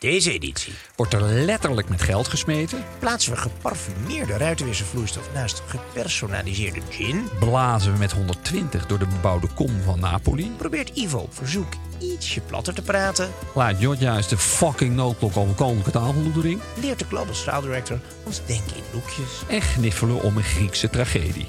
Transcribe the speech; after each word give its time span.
Deze 0.00 0.32
editie 0.32 0.74
Wordt 0.96 1.12
er 1.12 1.22
letterlijk 1.22 1.88
met 1.88 2.02
geld 2.02 2.28
gesmeten? 2.28 2.84
plaatsen 2.98 3.32
we 3.32 3.38
geparfumeerde 3.38 4.36
ruitenwisselvloeistof 4.36 5.32
naast 5.34 5.62
gepersonaliseerde 5.66 6.80
gin. 6.90 7.28
Blazen 7.38 7.92
we 7.92 7.98
met 7.98 8.12
120 8.12 8.86
door 8.86 8.98
de 8.98 9.06
bebouwde 9.06 9.46
kom 9.54 9.80
van 9.84 10.00
Napoli? 10.00 10.50
Probeert 10.56 10.96
Ivo 10.96 11.18
op 11.18 11.34
verzoek 11.34 11.72
ietsje 11.98 12.40
platter 12.40 12.74
te 12.74 12.82
praten. 12.82 13.30
Laat 13.54 13.80
Jot 13.80 14.00
juist 14.00 14.30
de 14.30 14.38
fucking 14.38 14.94
noodklok 14.94 15.36
over 15.36 15.54
koninklijke 15.54 15.98
tafelloedering? 15.98 16.60
Leert 16.80 16.98
de 16.98 17.04
Global 17.04 17.34
Style 17.34 17.60
Director 17.60 18.00
ons 18.24 18.40
denken 18.46 18.76
in 18.76 18.82
lookjes. 18.92 19.42
En 19.48 19.62
gniffelen 19.62 20.22
om 20.22 20.36
een 20.36 20.42
Griekse 20.42 20.90
tragedie? 20.90 21.46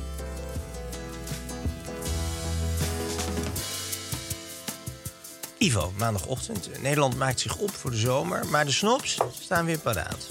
Ivo, 5.62 5.94
maandagochtend. 5.98 6.70
Nederland 6.81 7.17
maakt 7.17 7.40
zich 7.40 7.58
op 7.58 7.72
voor 7.72 7.92
de 7.92 7.98
zomer, 7.98 8.45
maar 8.45 8.66
de 8.66 8.72
snops 8.72 9.17
staan 9.42 9.66
weer 9.66 9.78
paraat. 9.80 10.28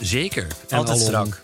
Zeker. 0.00 0.46
En 0.68 0.76
Altijd 0.78 0.98
al 0.98 1.04
strak. 1.04 1.40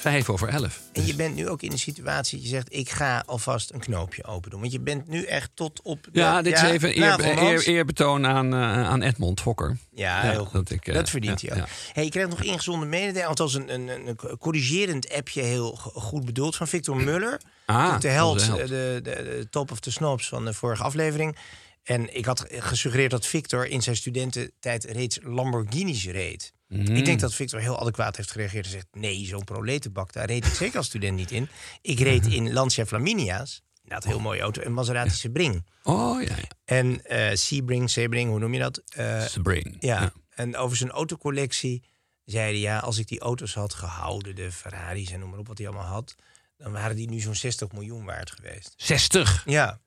Vijf 0.00 0.28
over 0.28 0.48
elf. 0.48 0.80
En 0.92 1.06
je 1.06 1.14
bent 1.14 1.34
nu 1.34 1.48
ook 1.48 1.62
in 1.62 1.72
een 1.72 1.78
situatie 1.78 2.36
dat 2.38 2.46
je 2.48 2.54
zegt... 2.54 2.72
ik 2.74 2.90
ga 2.90 3.22
alvast 3.26 3.72
een 3.72 3.80
knoopje 3.80 4.24
open 4.24 4.50
doen. 4.50 4.60
Want 4.60 4.72
je 4.72 4.80
bent 4.80 5.08
nu 5.08 5.24
echt 5.24 5.50
tot 5.54 5.80
op... 5.82 6.02
de- 6.12 6.20
Ja, 6.20 6.42
dit 6.42 6.52
is 6.52 6.62
even 6.62 6.98
eer, 7.02 7.38
eer, 7.42 7.66
eerbetoon 7.66 8.26
aan, 8.26 8.54
eh, 8.54 8.60
aan 8.88 9.02
Edmond 9.02 9.40
Fokker. 9.40 9.76
Ja, 9.94 10.20
heel 10.20 10.44
goed. 10.44 10.52
Dat, 10.52 10.70
ik, 10.70 10.86
eh, 10.88 11.00
verdient 11.04 11.40
ja, 11.40 11.52
hij 11.52 11.62
ook. 11.62 11.68
Hey, 11.92 12.04
je 12.04 12.10
krijgt 12.10 12.30
nog 12.30 12.42
ingezonde 12.42 12.86
mededeling. 12.86 13.26
Althans, 13.26 13.54
een, 13.54 13.74
een, 13.74 13.88
een 13.88 14.38
corrigerend 14.38 15.12
appje, 15.12 15.42
heel 15.42 15.74
go- 15.76 16.00
goed 16.00 16.24
bedoeld, 16.24 16.56
van 16.56 16.68
Victor 16.68 16.96
Muller. 16.96 17.40
Ah, 17.66 18.00
de 18.00 18.08
held, 18.08 18.40
eh, 18.40 18.46
held. 18.46 18.58
De, 18.58 18.66
de, 18.68 19.00
de 19.02 19.46
top 19.50 19.70
of 19.70 19.80
the 19.80 19.90
snobs 19.90 20.28
van 20.28 20.44
de 20.44 20.52
vorige 20.54 20.82
aflevering. 20.82 21.36
En 21.84 22.16
ik 22.16 22.24
had 22.24 22.44
gesuggereerd 22.48 23.10
dat 23.10 23.26
Victor 23.26 23.66
in 23.66 23.82
zijn 23.82 23.96
studententijd 23.96 24.84
reeds 24.84 25.18
Lamborghinis 25.22 26.06
reed. 26.06 26.52
Mhm. 26.68 26.96
Ik 26.96 27.04
denk 27.04 27.20
dat 27.20 27.34
Victor 27.34 27.60
heel 27.60 27.80
adequaat 27.80 28.16
heeft 28.16 28.30
gereageerd 28.30 28.64
en 28.64 28.70
zegt... 28.70 28.86
nee, 28.92 29.26
zo'n 29.26 29.44
proletenbak, 29.44 30.12
daar 30.12 30.26
reed 30.26 30.46
ik 30.46 30.54
zeker 30.54 30.76
als 30.76 30.86
student 30.86 31.16
niet 31.16 31.30
in. 31.30 31.48
Ik 31.80 32.00
reed 32.00 32.26
in 32.26 32.52
Lancia 32.52 32.86
Flaminia's. 32.86 33.62
Nou, 33.82 34.00
dat 34.00 34.04
heel 34.04 34.20
mooie 34.20 34.40
auto. 34.40 34.62
En 34.62 34.72
Maserati 34.72 35.10
Sebring. 35.10 35.66
Oh 35.82 36.22
ja. 36.22 36.36
En 36.64 37.04
eh 37.04 37.34
Sebring, 37.34 37.90
Sebring, 37.90 38.30
hoe 38.30 38.38
noem 38.38 38.52
je 38.54 38.60
dat? 38.60 38.82
Eh, 38.86 39.20
Sebring. 39.26 39.76
ja. 39.80 40.12
en 40.28 40.56
over 40.56 40.76
zijn 40.76 40.90
autocollectie 40.90 41.82
zei 42.24 42.50
hij... 42.50 42.60
ja, 42.60 42.78
als 42.78 42.98
ik 42.98 43.08
die 43.08 43.20
auto's 43.20 43.54
had 43.54 43.74
gehouden, 43.74 44.34
de 44.34 44.52
Ferraris 44.52 45.10
en 45.10 45.20
noem 45.20 45.30
maar 45.30 45.38
op 45.38 45.46
wat 45.46 45.58
hij 45.58 45.66
allemaal 45.66 45.86
had... 45.86 46.14
dan 46.56 46.72
waren 46.72 46.96
die 46.96 47.08
nu 47.08 47.20
zo'n 47.20 47.34
60 47.34 47.72
miljoen 47.72 48.04
waard 48.04 48.30
geweest. 48.30 48.74
60. 48.76 49.42
Ja. 49.46 49.80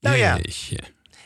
Nou 0.00 0.16
ja, 0.16 0.36
Jeetje. 0.36 0.78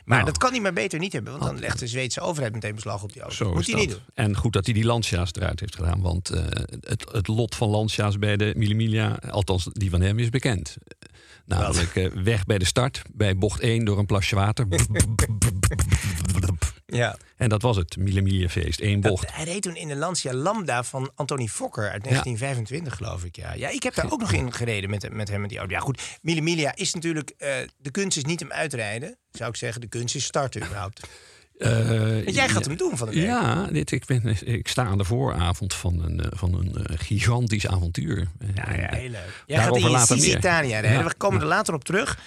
Maar 0.07 0.17
Nou, 0.17 0.31
dat 0.31 0.39
kan 0.39 0.51
hij 0.51 0.61
maar 0.61 0.73
beter 0.73 0.99
niet 0.99 1.13
hebben... 1.13 1.33
want 1.33 1.45
dan 1.45 1.59
legt 1.59 1.79
de 1.79 1.87
Zweedse 1.87 2.21
overheid 2.21 2.53
meteen 2.53 2.75
beslag 2.75 3.03
op 3.03 3.13
die 3.13 3.23
auto. 3.23 3.37
Zo 3.37 3.53
Moet 3.53 3.67
hij 3.67 3.75
niet 3.75 3.91
doen. 3.91 4.01
En 4.15 4.37
goed 4.37 4.53
dat 4.53 4.65
hij 4.65 4.75
die 4.75 4.85
Lancia's 4.85 5.31
eruit 5.33 5.61
heeft 5.61 5.75
gedaan. 5.75 6.01
Want 6.01 6.31
eh, 6.31 6.45
het, 6.81 7.07
het 7.13 7.27
lot 7.29 7.55
van 7.55 7.69
Lancia's 7.69 8.19
bij 8.19 8.37
de 8.37 8.53
Millimilia, 8.57 9.19
althans 9.31 9.69
die 9.73 9.91
van 9.91 10.01
hem, 10.01 10.19
is 10.19 10.31
bekend. 10.31 10.77
Namelijk 11.45 11.97
eh, 11.97 12.11
weg 12.13 12.45
bij 12.45 12.59
de 12.59 12.65
start, 12.65 13.03
bij 13.13 13.37
bocht 13.37 13.61
1 13.61 13.85
door 13.85 13.99
een 13.99 14.07
plasje 14.07 14.35
water. 14.35 14.67
Ja. 16.87 17.17
en 17.37 17.49
dat 17.49 17.63
was 17.63 17.77
het, 17.77 17.97
Millimilia 17.97 18.49
feest. 18.49 18.81
Eén 18.81 19.01
bocht. 19.01 19.35
Hij 19.35 19.45
reed 19.45 19.63
toen 19.63 19.77
in 19.77 19.89
de 19.89 19.97
Lancia 19.97 20.35
Lambda 20.35 20.83
van 20.85 21.11
Anthony 21.15 21.47
Fokker 21.47 21.91
uit 21.91 22.05
1925, 22.05 22.97
geloof 22.97 23.25
ik. 23.25 23.37
Ja, 23.37 23.53
ja 23.53 23.69
ik 23.69 23.83
heb 23.83 23.95
daar 23.95 24.13
ook 24.13 24.21
nog 24.21 24.33
in 24.33 24.53
gereden 24.53 24.91
met, 24.91 25.13
met 25.13 25.29
hem 25.29 25.41
met 25.41 25.49
die 25.51 25.59
auto. 25.59 25.75
Ja, 25.75 25.81
goed. 25.81 26.03
Mille 26.23 26.41
Miglia 26.41 26.77
is 26.77 26.95
natuurlijk... 26.95 27.33
eh, 27.39 27.55
de 27.77 27.91
kunst 27.91 28.17
is 28.17 28.25
niet 28.25 28.41
hem 28.41 28.53
uitrijden, 28.53 29.17
zou 29.31 29.51
ik 29.51 29.57
zeggen. 29.57 29.81
De 29.81 29.87
kunst 29.87 30.15
is 30.15 30.25
starten 30.25 30.63
überhaupt. 30.63 31.09
Want 31.59 32.35
jij 32.35 32.49
gaat 32.49 32.65
hem 32.65 32.77
doen 32.77 32.97
van 32.97 33.09
de 33.09 33.15
week. 33.15 33.25
Ja, 33.25 33.67
dit, 33.67 33.91
ik, 33.91 34.05
ben, 34.05 34.37
ik 34.45 34.69
sta 34.69 34.85
aan 34.85 34.99
de 34.99 35.05
vooravond 35.05 35.75
van 35.75 36.03
een, 36.03 36.21
eh, 36.21 36.27
van 36.31 36.55
een 36.55 36.99
gigantisch 36.99 37.67
avontuur. 37.67 38.29
Ja, 38.55 38.75
ja, 38.75 38.95
heel 38.95 39.11
leuk. 39.11 39.43
Jij 39.47 39.59
Daarover 39.59 39.91
gaat 39.91 40.11
in. 40.11 40.37
Italia 40.37 40.81
rijden. 40.81 40.99
Ja. 40.99 41.05
We 41.05 41.15
komen 41.17 41.41
er 41.41 41.47
later 41.47 41.75
op 41.75 41.85
terug. 41.85 42.19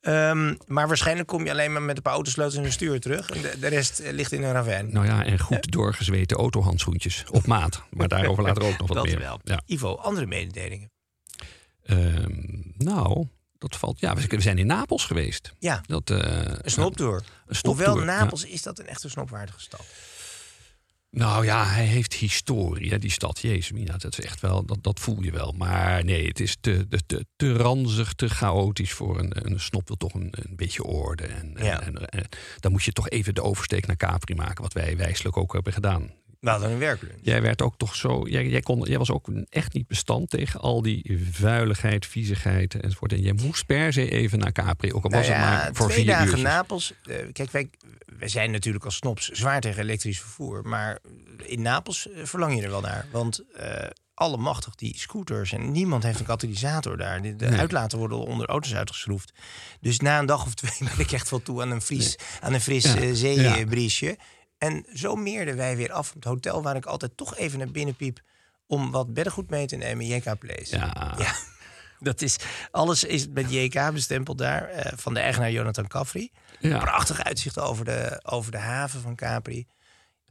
Ehm, 0.00 0.54
maar 0.66 0.88
waarschijnlijk 0.88 1.28
kom 1.28 1.44
je 1.44 1.50
alleen 1.50 1.72
maar 1.72 1.82
met 1.82 1.96
een 1.96 2.02
paar 2.02 2.12
autosleutels 2.12 2.58
en 2.58 2.64
een 2.64 2.72
stuur 2.72 3.00
terug. 3.00 3.26
De, 3.26 3.58
de 3.60 3.66
rest 3.66 3.98
eh, 3.98 4.12
ligt 4.12 4.32
in 4.32 4.42
een 4.42 4.52
ravijn. 4.52 4.92
Nou 4.92 5.06
ja, 5.06 5.24
en 5.24 5.38
goed 5.38 5.70
doorgezweten 5.72 6.36
autohandschoentjes 6.36 7.24
op 7.30 7.46
maat. 7.46 7.82
Maar 7.90 8.08
daarover 8.18 8.42
later 8.42 8.62
ook 8.62 8.78
nog 8.78 8.88
wat 8.88 8.96
Dat 8.96 9.06
meer. 9.06 9.18
wel. 9.18 9.40
Ja. 9.44 9.60
Ivo, 9.66 9.94
andere 9.94 10.26
mededelingen. 10.26 10.90
Ehm, 11.82 12.32
nou, 12.76 13.28
dat 13.58 13.76
valt. 13.76 14.00
Ja, 14.00 14.14
we 14.14 14.40
zijn 14.40 14.58
in 14.58 14.66
Napels 14.66 15.04
geweest. 15.04 15.52
Ja, 15.58 15.80
Dat, 15.86 16.10
eh, 16.10 16.18
een 16.44 16.70
snoptour. 16.70 17.22
Een 17.46 17.56
snoptour, 17.56 17.88
Hoewel 17.94 18.06
ja. 18.14 18.20
Napels 18.20 18.44
is 18.44 18.62
dat 18.62 18.78
een 18.78 18.86
echte 18.86 19.08
snopwaardige 19.08 19.60
stad. 19.60 19.84
Nou 21.10 21.44
ja, 21.44 21.66
hij 21.66 21.84
heeft 21.84 22.14
historie, 22.14 22.90
hè, 22.90 22.98
die 22.98 23.10
stad. 23.10 23.38
Jezus, 23.40 23.72
mina, 23.72 23.96
dat 23.96 24.18
is 24.18 24.24
echt 24.24 24.40
wel, 24.40 24.64
dat, 24.64 24.78
dat 24.82 25.00
voel 25.00 25.22
je 25.22 25.30
wel. 25.30 25.52
Maar 25.58 26.04
nee, 26.04 26.26
het 26.26 26.40
is 26.40 26.56
te, 26.60 26.86
te, 27.06 27.26
te, 27.36 27.52
ranzig, 27.52 28.12
te 28.12 28.28
chaotisch 28.28 28.92
voor 28.92 29.18
een, 29.18 29.32
een 29.52 29.60
snop 29.60 29.86
wil 29.88 29.96
toch 29.96 30.14
een, 30.14 30.28
een 30.30 30.56
beetje 30.56 30.84
orde. 30.84 31.24
En, 31.24 31.56
en- 31.56 31.64
Ja. 31.64 31.80
en, 31.82 32.06
en 32.08 32.24
dan 32.60 32.72
moet 32.72 32.84
je 32.84 32.92
toch 32.92 33.08
even 33.08 33.34
de 33.34 33.42
oversteek 33.42 33.86
naar 33.86 33.96
Capri 33.96 34.34
maken, 34.34 34.62
wat 34.62 34.72
wij 34.72 34.96
wijselijk 34.96 35.36
ook 35.36 35.52
hebben 35.52 35.72
gedaan. 35.72 36.10
We 36.40 36.50
hadden 36.50 36.70
een 36.70 36.78
werklunch. 36.78 37.18
Jij 37.22 37.42
werd 37.42 37.62
ook 37.62 37.76
toch 37.76 37.94
zo. 37.96 38.26
Jij, 38.28 38.48
jij, 38.48 38.60
kon, 38.60 38.82
jij 38.82 38.98
was 38.98 39.10
ook 39.10 39.28
echt 39.48 39.72
niet 39.72 39.86
bestand 39.86 40.30
tegen 40.30 40.60
al 40.60 40.82
die 40.82 41.18
vuiligheid, 41.32 42.06
viezigheid 42.06 42.74
enzovoort. 42.80 43.12
En 43.12 43.20
jij 43.20 43.32
moest 43.32 43.66
per 43.66 43.92
se 43.92 44.10
even 44.10 44.38
naar 44.38 44.52
Capri. 44.52 44.92
Ook 44.92 45.04
al 45.04 45.10
was 45.10 45.28
Nou 45.28 45.40
het 45.40 45.48
maar 45.50 45.70
voor 45.74 45.86
twee 45.88 45.96
vier 45.98 46.06
dagen 46.06 46.24
uurtjes. 46.26 46.42
Napels. 46.42 46.92
eh, 47.04 47.16
kijk, 47.32 47.50
wij, 47.50 47.70
wij 48.20 48.28
zijn 48.28 48.50
natuurlijk 48.50 48.84
als 48.84 48.96
snops 48.96 49.28
zwaar 49.28 49.60
tegen 49.60 49.82
elektrisch 49.82 50.20
vervoer. 50.20 50.68
Maar 50.68 50.98
in 51.44 51.62
Napels 51.62 52.10
eh, 52.10 52.24
verlang 52.24 52.56
je 52.56 52.62
er 52.62 52.70
wel 52.70 52.80
naar. 52.80 53.06
Want 53.12 53.44
eh 53.56 53.90
allemachtig, 54.20 54.74
die 54.74 54.98
scooters. 54.98 55.52
En 55.52 55.72
niemand 55.72 56.02
heeft 56.02 56.18
een 56.20 56.26
katalysator 56.26 56.96
daar. 56.96 57.22
De, 57.22 57.34
Nee. 57.38 57.58
uitlaten 57.58 57.98
worden 57.98 58.18
onder 58.18 58.46
auto's 58.46 58.74
uitgeschroefd. 58.74 59.32
Dus 59.80 60.00
na 60.00 60.18
een 60.18 60.26
dag 60.26 60.46
of 60.46 60.54
twee 60.60 60.72
ben 60.78 60.98
ik 60.98 61.12
echt 61.12 61.30
wel 61.30 61.42
toe 61.42 61.62
aan 61.62 61.70
een, 61.70 61.80
fries, 61.80 62.16
aan 62.40 62.52
een 62.52 62.60
fris 62.60 62.84
eh, 62.84 63.08
ja. 63.08 63.14
zeebriesje. 63.14 64.18
En 64.58 64.86
zo 64.94 65.14
meerden 65.14 65.56
wij 65.56 65.76
weer 65.76 65.92
af 65.92 66.08
op 66.08 66.14
het 66.14 66.24
hotel... 66.24 66.62
waar 66.62 66.76
ik 66.76 66.86
altijd 66.86 67.16
toch 67.16 67.36
even 67.36 67.58
naar 67.58 67.70
binnen 67.70 67.96
piep... 67.96 68.20
om 68.66 68.90
wat 68.90 69.14
beddengoed 69.14 69.50
mee 69.50 69.66
te 69.66 69.76
nemen, 69.76 70.06
JK 70.06 70.38
Place. 70.38 70.76
Ja, 70.76 71.14
Ja, 71.18 71.34
dat 72.00 72.22
is, 72.22 72.36
alles 72.70 73.04
is 73.04 73.26
met 73.32 73.50
JK 73.52 73.92
bestempeld 73.92 74.38
daar. 74.38 74.68
eh, 74.68 74.92
van 74.96 75.14
de 75.14 75.20
eigenaar 75.20 75.50
Jonathan 75.50 75.86
Caffrey. 75.86 76.30
ja. 76.60 76.78
Prachtig 76.78 77.22
uitzicht 77.24 77.58
over 77.58 77.84
de, 77.84 78.20
over 78.24 78.52
de 78.52 78.58
haven 78.58 79.00
van 79.00 79.14
Capri. 79.16 79.66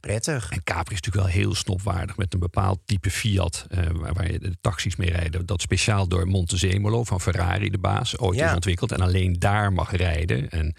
Prettig. 0.00 0.50
En 0.50 0.62
Capri 0.62 0.94
is 0.94 1.00
natuurlijk 1.00 1.32
wel 1.32 1.42
heel 1.42 1.54
snopwaardig 1.54 2.16
met 2.16 2.34
een 2.34 2.40
bepaald 2.40 2.78
type 2.84 3.10
Fiat. 3.10 3.66
eh, 3.68 3.84
waar, 3.92 4.12
waar 4.12 4.32
je 4.32 4.38
de 4.38 4.56
taxis 4.60 4.96
mee 4.96 5.10
rijden. 5.10 5.46
Dat 5.46 5.60
speciaal 5.62 6.08
door 6.08 6.26
Montezemolo 6.26 7.04
van 7.04 7.20
Ferrari, 7.20 7.70
de 7.70 7.78
baas, 7.78 8.18
ooit 8.18 8.38
Ja. 8.38 8.48
is 8.48 8.54
ontwikkeld. 8.54 8.92
En 8.92 9.00
alleen 9.00 9.38
daar 9.38 9.72
mag 9.72 9.90
rijden. 9.96 10.50
En 10.50 10.74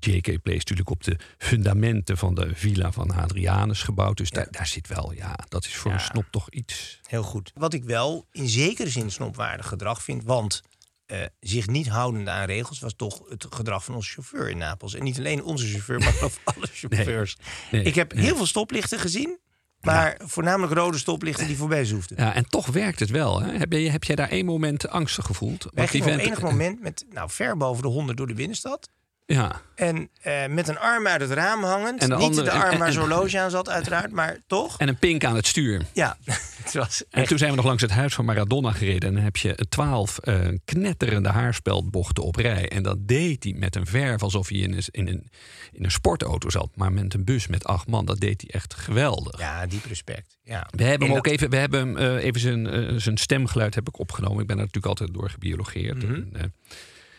JK 0.00 0.22
Place 0.22 0.56
is 0.56 0.64
natuurlijk 0.64 0.90
op 0.90 1.04
de 1.04 1.18
fundamenten 1.38 2.16
van 2.18 2.34
de 2.34 2.50
villa 2.54 2.92
van 2.92 3.10
Hadrianus 3.10 3.82
gebouwd. 3.82 4.16
Dus 4.16 4.30
daar, 4.30 4.46
daar 4.50 4.66
zit 4.66 4.88
wel, 4.88 5.12
ja, 5.12 5.38
dat 5.48 5.64
is 5.64 5.76
voor 5.76 5.90
Ja. 5.90 5.96
een 5.96 6.02
snop 6.02 6.26
toch 6.30 6.50
iets. 6.50 7.00
Heel 7.06 7.22
goed. 7.22 7.50
Wat 7.54 7.74
ik 7.74 7.84
wel 7.84 8.26
in 8.32 8.48
zekere 8.48 8.90
zin 8.90 9.10
snopwaardig 9.10 9.66
gedrag 9.68 10.02
vind. 10.02 10.24
Want 10.24 10.62
eh, 11.06 11.20
zich 11.40 11.66
niet 11.66 11.88
houdende 11.88 12.30
aan 12.30 12.46
regels 12.46 12.78
was 12.78 12.94
toch 12.96 13.20
het 13.28 13.46
gedrag 13.50 13.84
van 13.84 13.94
onze 13.94 14.10
chauffeur 14.10 14.50
in 14.50 14.58
Napels. 14.58 14.94
En 14.94 15.04
niet 15.04 15.18
alleen 15.18 15.42
onze 15.42 15.66
chauffeur, 15.66 15.98
maar 15.98 16.22
of 16.22 16.40
alle 16.54 16.68
chauffeurs. 16.72 17.36
nee, 17.70 17.82
ik 17.82 17.94
heb 17.94 18.14
nee. 18.14 18.24
heel 18.24 18.36
veel 18.36 18.46
stoplichten 18.46 18.98
gezien. 18.98 19.38
Maar 19.80 20.20
voornamelijk 20.24 20.72
rode 20.72 20.98
stoplichten 20.98 21.46
die 21.46 21.56
voorbij 21.56 21.84
zoefden. 21.84 22.16
Ja, 22.20 22.34
en 22.34 22.48
toch 22.48 22.66
werkt 22.66 23.00
het 23.00 23.10
wel. 23.10 23.40
Hè? 23.42 23.52
Heb, 23.52 23.72
je, 23.72 23.90
heb 23.90 24.04
jij 24.04 24.16
daar 24.16 24.28
één 24.28 24.44
moment 24.44 24.88
angstig 24.88 25.26
gevoeld? 25.26 25.66
Wij 25.70 25.86
die 25.86 26.02
gingen 26.02 26.20
op 26.20 26.26
enig 26.26 26.40
moment 26.40 26.80
met 26.80 27.04
nou, 27.10 27.30
ver 27.30 27.56
boven 27.56 27.82
de 27.82 27.88
100 27.88 28.18
door 28.18 28.26
de 28.26 28.34
binnenstad. 28.34 28.88
Ja, 29.26 29.60
En 29.74 30.08
eh, 30.22 30.46
met 30.46 30.68
een 30.68 30.78
arm 30.78 31.06
uit 31.06 31.20
het 31.20 31.30
raam 31.30 31.62
hangend. 31.62 32.00
En 32.02 32.08
de 32.08 32.14
Niet 32.16 32.24
andere- 32.24 32.44
de 32.44 32.50
arm 32.52 32.72
en- 32.72 32.78
waar 32.78 32.92
zo'n 32.92 33.00
horloge 33.08 33.38
aan 33.40 33.50
zat, 33.50 33.68
uiteraard, 33.68 34.12
maar 34.12 34.38
toch. 34.46 34.78
en 34.78 34.88
een 34.88 34.98
pink 34.98 35.24
aan 35.24 35.36
het 35.36 35.46
stuur. 35.46 35.82
Ja, 35.92 36.16
het 36.62 36.72
was 36.74 37.02
En 37.10 37.18
echt- 37.20 37.28
toen 37.28 37.38
zijn 37.38 37.50
we 37.50 37.56
nog 37.56 37.64
langs 37.64 37.82
het 37.82 37.90
huis 37.90 38.14
van 38.14 38.24
Maradona 38.24 38.72
gereden. 38.72 39.08
En 39.08 39.14
dan 39.14 39.24
heb 39.24 39.36
je 39.36 39.54
twaalf 39.68 40.18
eh, 40.18 40.48
knetterende 40.64 41.28
haarspeldbochten 41.28 42.22
op 42.22 42.36
rij. 42.36 42.68
En 42.68 42.82
dat 42.82 42.96
deed 43.00 43.44
hij 43.44 43.52
met 43.52 43.76
een 43.76 43.86
verf 43.86 44.22
alsof 44.22 44.48
hij 44.48 44.58
in 44.58 44.72
een, 44.72 44.82
in, 44.90 45.08
een, 45.08 45.30
in 45.72 45.84
een 45.84 45.90
sportauto 45.90 46.50
zat. 46.50 46.70
Maar 46.74 46.92
met 46.92 47.14
een 47.14 47.24
bus 47.24 47.46
met 47.46 47.64
acht 47.64 47.86
man, 47.86 48.04
dat 48.04 48.20
deed 48.20 48.40
hij 48.40 48.50
echt 48.50 48.74
geweldig. 48.74 49.38
Ja, 49.40 49.66
diep 49.66 49.84
respect. 49.84 50.36
Ja. 50.42 50.68
We 50.70 50.84
hebben 50.84 51.08
hem 51.08 51.16
ook 51.16 51.24
dat- 51.24 51.32
even, 51.32 51.50
we 51.50 51.56
hebben 51.56 51.80
hem, 51.80 51.96
eh, 51.96 52.24
even 52.24 52.40
zijn, 52.40 53.00
zijn 53.00 53.16
stemgeluid 53.18 53.74
heb 53.74 53.88
ik 53.88 53.98
opgenomen. 53.98 54.40
Ik 54.40 54.46
ben 54.46 54.56
er 54.58 54.62
natuurlijk 54.64 54.86
altijd 55.00 55.14
door 55.14 55.30
gebiologeerd. 55.30 56.02
En, 56.04 56.28
eh, 56.32 56.42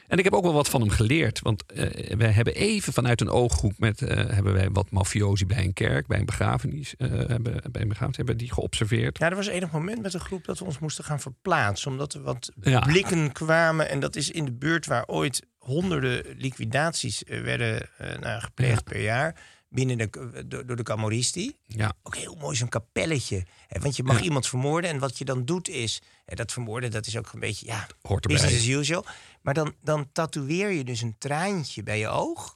en 0.08 0.18
ik 0.18 0.24
heb 0.24 0.34
ook 0.34 0.44
wel 0.44 0.54
wat 0.54 0.70
van 0.70 0.82
hem 0.82 0.90
geleerd. 0.90 1.40
Want 1.40 1.66
eh, 1.66 2.18
wij 2.18 2.32
hebben 2.32 2.56
even 2.56 2.94
vanuit 2.94 3.22
een 3.22 3.30
ooggroep 3.30 3.74
met 3.78 4.02
eh, 4.02 4.16
hebben 4.16 4.54
wij 4.54 4.70
wat 4.72 4.92
mafiosi 4.92 5.46
bij 5.46 5.64
een 5.64 5.74
kerk, 5.74 6.08
bij 6.08 6.20
een 6.20 6.26
begrafenis, 6.26 6.96
eh, 6.96 7.10
hebben, 7.10 7.62
bij 7.72 7.82
een 7.82 7.88
begrafenis 7.88 8.18
hebben 8.18 8.38
die 8.38 8.54
geobserveerd. 8.54 9.18
Ja, 9.18 9.30
er 9.30 9.36
was 9.36 9.48
enig 9.48 9.72
moment 9.72 10.02
met 10.02 10.14
een 10.14 10.20
groep 10.20 10.46
dat 10.46 10.60
we 10.60 10.66
ons 10.66 10.80
moesten 10.80 11.04
gaan 11.04 11.20
verplaatsen. 11.20 11.92
Omdat 11.92 12.14
er 12.14 12.22
wat 12.22 12.52
Ja. 12.62 12.80
blikken 12.80 13.32
kwamen. 13.32 13.90
En 13.90 14.00
dat 14.00 14.16
is 14.16 14.32
in 14.32 14.46
de 14.46 14.54
buurt 14.54 14.86
waar 14.86 15.08
ooit 15.08 15.46
honderden 15.58 16.24
liquidaties 16.38 17.24
werden 17.28 17.90
nou, 18.20 18.42
gepleegd 18.42 18.84
per 18.84 19.02
jaar. 19.02 19.36
Binnen 19.76 19.98
de, 19.98 20.10
eh, 20.34 20.44
door, 20.66 20.76
de 20.76 20.84
Camorristi. 20.84 21.56
Ja, 21.68 21.94
Ook 22.04 22.16
heel 22.16 22.36
mooi 22.36 22.56
zo'n 22.56 22.70
kapelletje. 22.70 23.46
Hè, 23.68 23.80
want 23.80 23.96
je 23.96 24.04
mag 24.04 24.22
iemand 24.22 24.48
vermoorden. 24.48 24.90
En 24.90 25.00
wat 25.00 25.18
je 25.18 25.26
dan 25.26 25.46
doet 25.46 25.68
is... 25.70 26.02
Hè, 26.26 26.36
dat 26.36 26.52
vermoorden, 26.52 26.92
dat 26.92 27.06
is 27.08 27.18
ook 27.18 27.32
een 27.34 27.40
beetje... 27.40 27.66
Ja, 27.66 27.88
Hoort 28.02 28.24
erbij. 28.26 28.42
business 28.42 28.68
as 28.70 28.76
usual. 28.76 29.06
Maar 29.42 29.54
dan, 29.54 29.74
dan 29.82 30.10
tatoeëer 30.12 30.72
je 30.72 30.84
dus 30.84 31.02
een 31.02 31.16
traantje 31.18 31.84
bij 31.84 32.00
je 32.00 32.08
oog. 32.08 32.52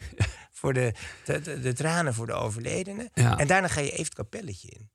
voor 0.60 0.72
de, 0.74 0.94
de, 1.24 1.40
de, 1.40 1.60
de 1.60 1.72
tranen 1.72 2.14
voor 2.14 2.26
de 2.26 2.32
overledene. 2.32 3.10
Ja. 3.14 3.38
En 3.38 3.46
daarna 3.46 3.68
ga 3.68 3.80
je 3.80 3.90
even 3.90 4.04
het 4.04 4.14
kapelletje 4.14 4.68
in. 4.68 4.90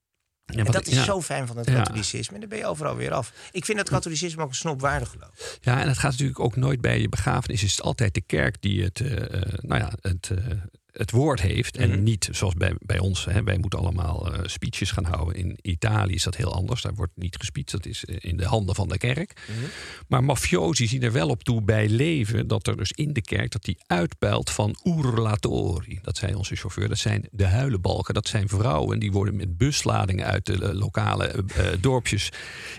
Ja, 0.45 0.55
En 0.57 0.63
wat- 0.63 0.73
dat 0.73 0.87
is 0.87 0.93
ja. 0.93 1.03
zo 1.03 1.21
fijn 1.21 1.47
van 1.47 1.57
het 1.57 1.71
katholicisme. 1.71 2.33
En 2.33 2.39
dan 2.39 2.49
ben 2.49 2.57
je 2.57 2.65
overal 2.65 2.95
weer 2.95 3.11
af. 3.11 3.33
Ik 3.51 3.65
vind 3.65 3.77
het 3.79 3.89
katholicisme 3.89 4.41
ook 4.43 4.49
een 4.49 4.55
snopwaardig 4.55 5.09
geloof. 5.09 5.57
Ja, 5.61 5.81
en 5.81 5.87
het 5.87 5.97
gaat 5.97 6.11
natuurlijk 6.11 6.39
ook 6.39 6.55
nooit 6.55 6.81
bij 6.81 7.01
je 7.01 7.09
begrafenis. 7.09 7.63
Is 7.63 7.71
het 7.71 7.81
altijd 7.81 8.13
de 8.13 8.21
kerk 8.21 8.61
die 8.61 8.83
het, 8.83 8.99
eh, 8.99 9.33
eh, 9.33 9.53
nou 9.61 9.81
ja, 9.81 9.91
het, 10.01 10.29
het 10.99 11.11
woord 11.11 11.41
heeft. 11.41 11.79
Mhm. 11.79 11.91
En 11.91 12.03
niet 12.03 12.29
zoals 12.31 12.53
bij, 12.53 12.75
bij 12.79 12.99
ons. 12.99 13.25
Hè. 13.25 13.43
Wij 13.43 13.57
moeten 13.57 13.79
allemaal 13.79 14.33
eh, 14.33 14.39
speeches 14.45 14.91
gaan 14.91 15.05
houden. 15.05 15.35
In 15.35 15.57
Italië 15.61 16.13
is 16.13 16.23
dat 16.23 16.35
heel 16.35 16.53
anders. 16.53 16.81
Daar 16.81 16.93
wordt 16.93 17.11
niet 17.15 17.35
gespeecht. 17.35 17.71
Dat 17.71 17.85
is 17.85 18.05
eh, 18.05 18.15
in 18.19 18.37
de 18.37 18.45
handen 18.45 18.75
van 18.75 18.87
de 18.87 18.97
kerk. 18.97 19.33
Mhm. 19.47 19.59
Maar 20.07 20.23
mafiosi 20.23 20.87
zien 20.87 21.03
er 21.03 21.11
wel 21.11 21.29
op 21.29 21.43
toe 21.43 21.61
bij 21.61 21.89
leven. 21.89 22.47
Dat 22.47 22.67
er 22.67 22.77
dus 22.77 22.91
in 22.91 23.13
de 23.13 23.21
kerk 23.21 23.51
dat 23.51 23.63
die 23.63 23.77
uitpeilt 23.87 24.49
van 24.49 24.75
urlatori. 24.83 25.99
Dat 26.01 26.17
zei 26.17 26.33
onze 26.33 26.55
chauffeur. 26.55 26.87
Dat 26.87 26.97
zijn 26.97 27.27
de 27.31 27.45
huilenbalken. 27.45 28.13
Dat 28.13 28.27
zijn 28.27 28.49
vrouwen 28.49 28.99
die 28.99 29.11
worden 29.11 29.35
met 29.35 29.57
busladingen 29.57 30.25
uit 30.25 30.45
de 30.45 30.53
eh, 30.53 30.73
lokale 30.73 31.45
dorpjes 31.79 32.31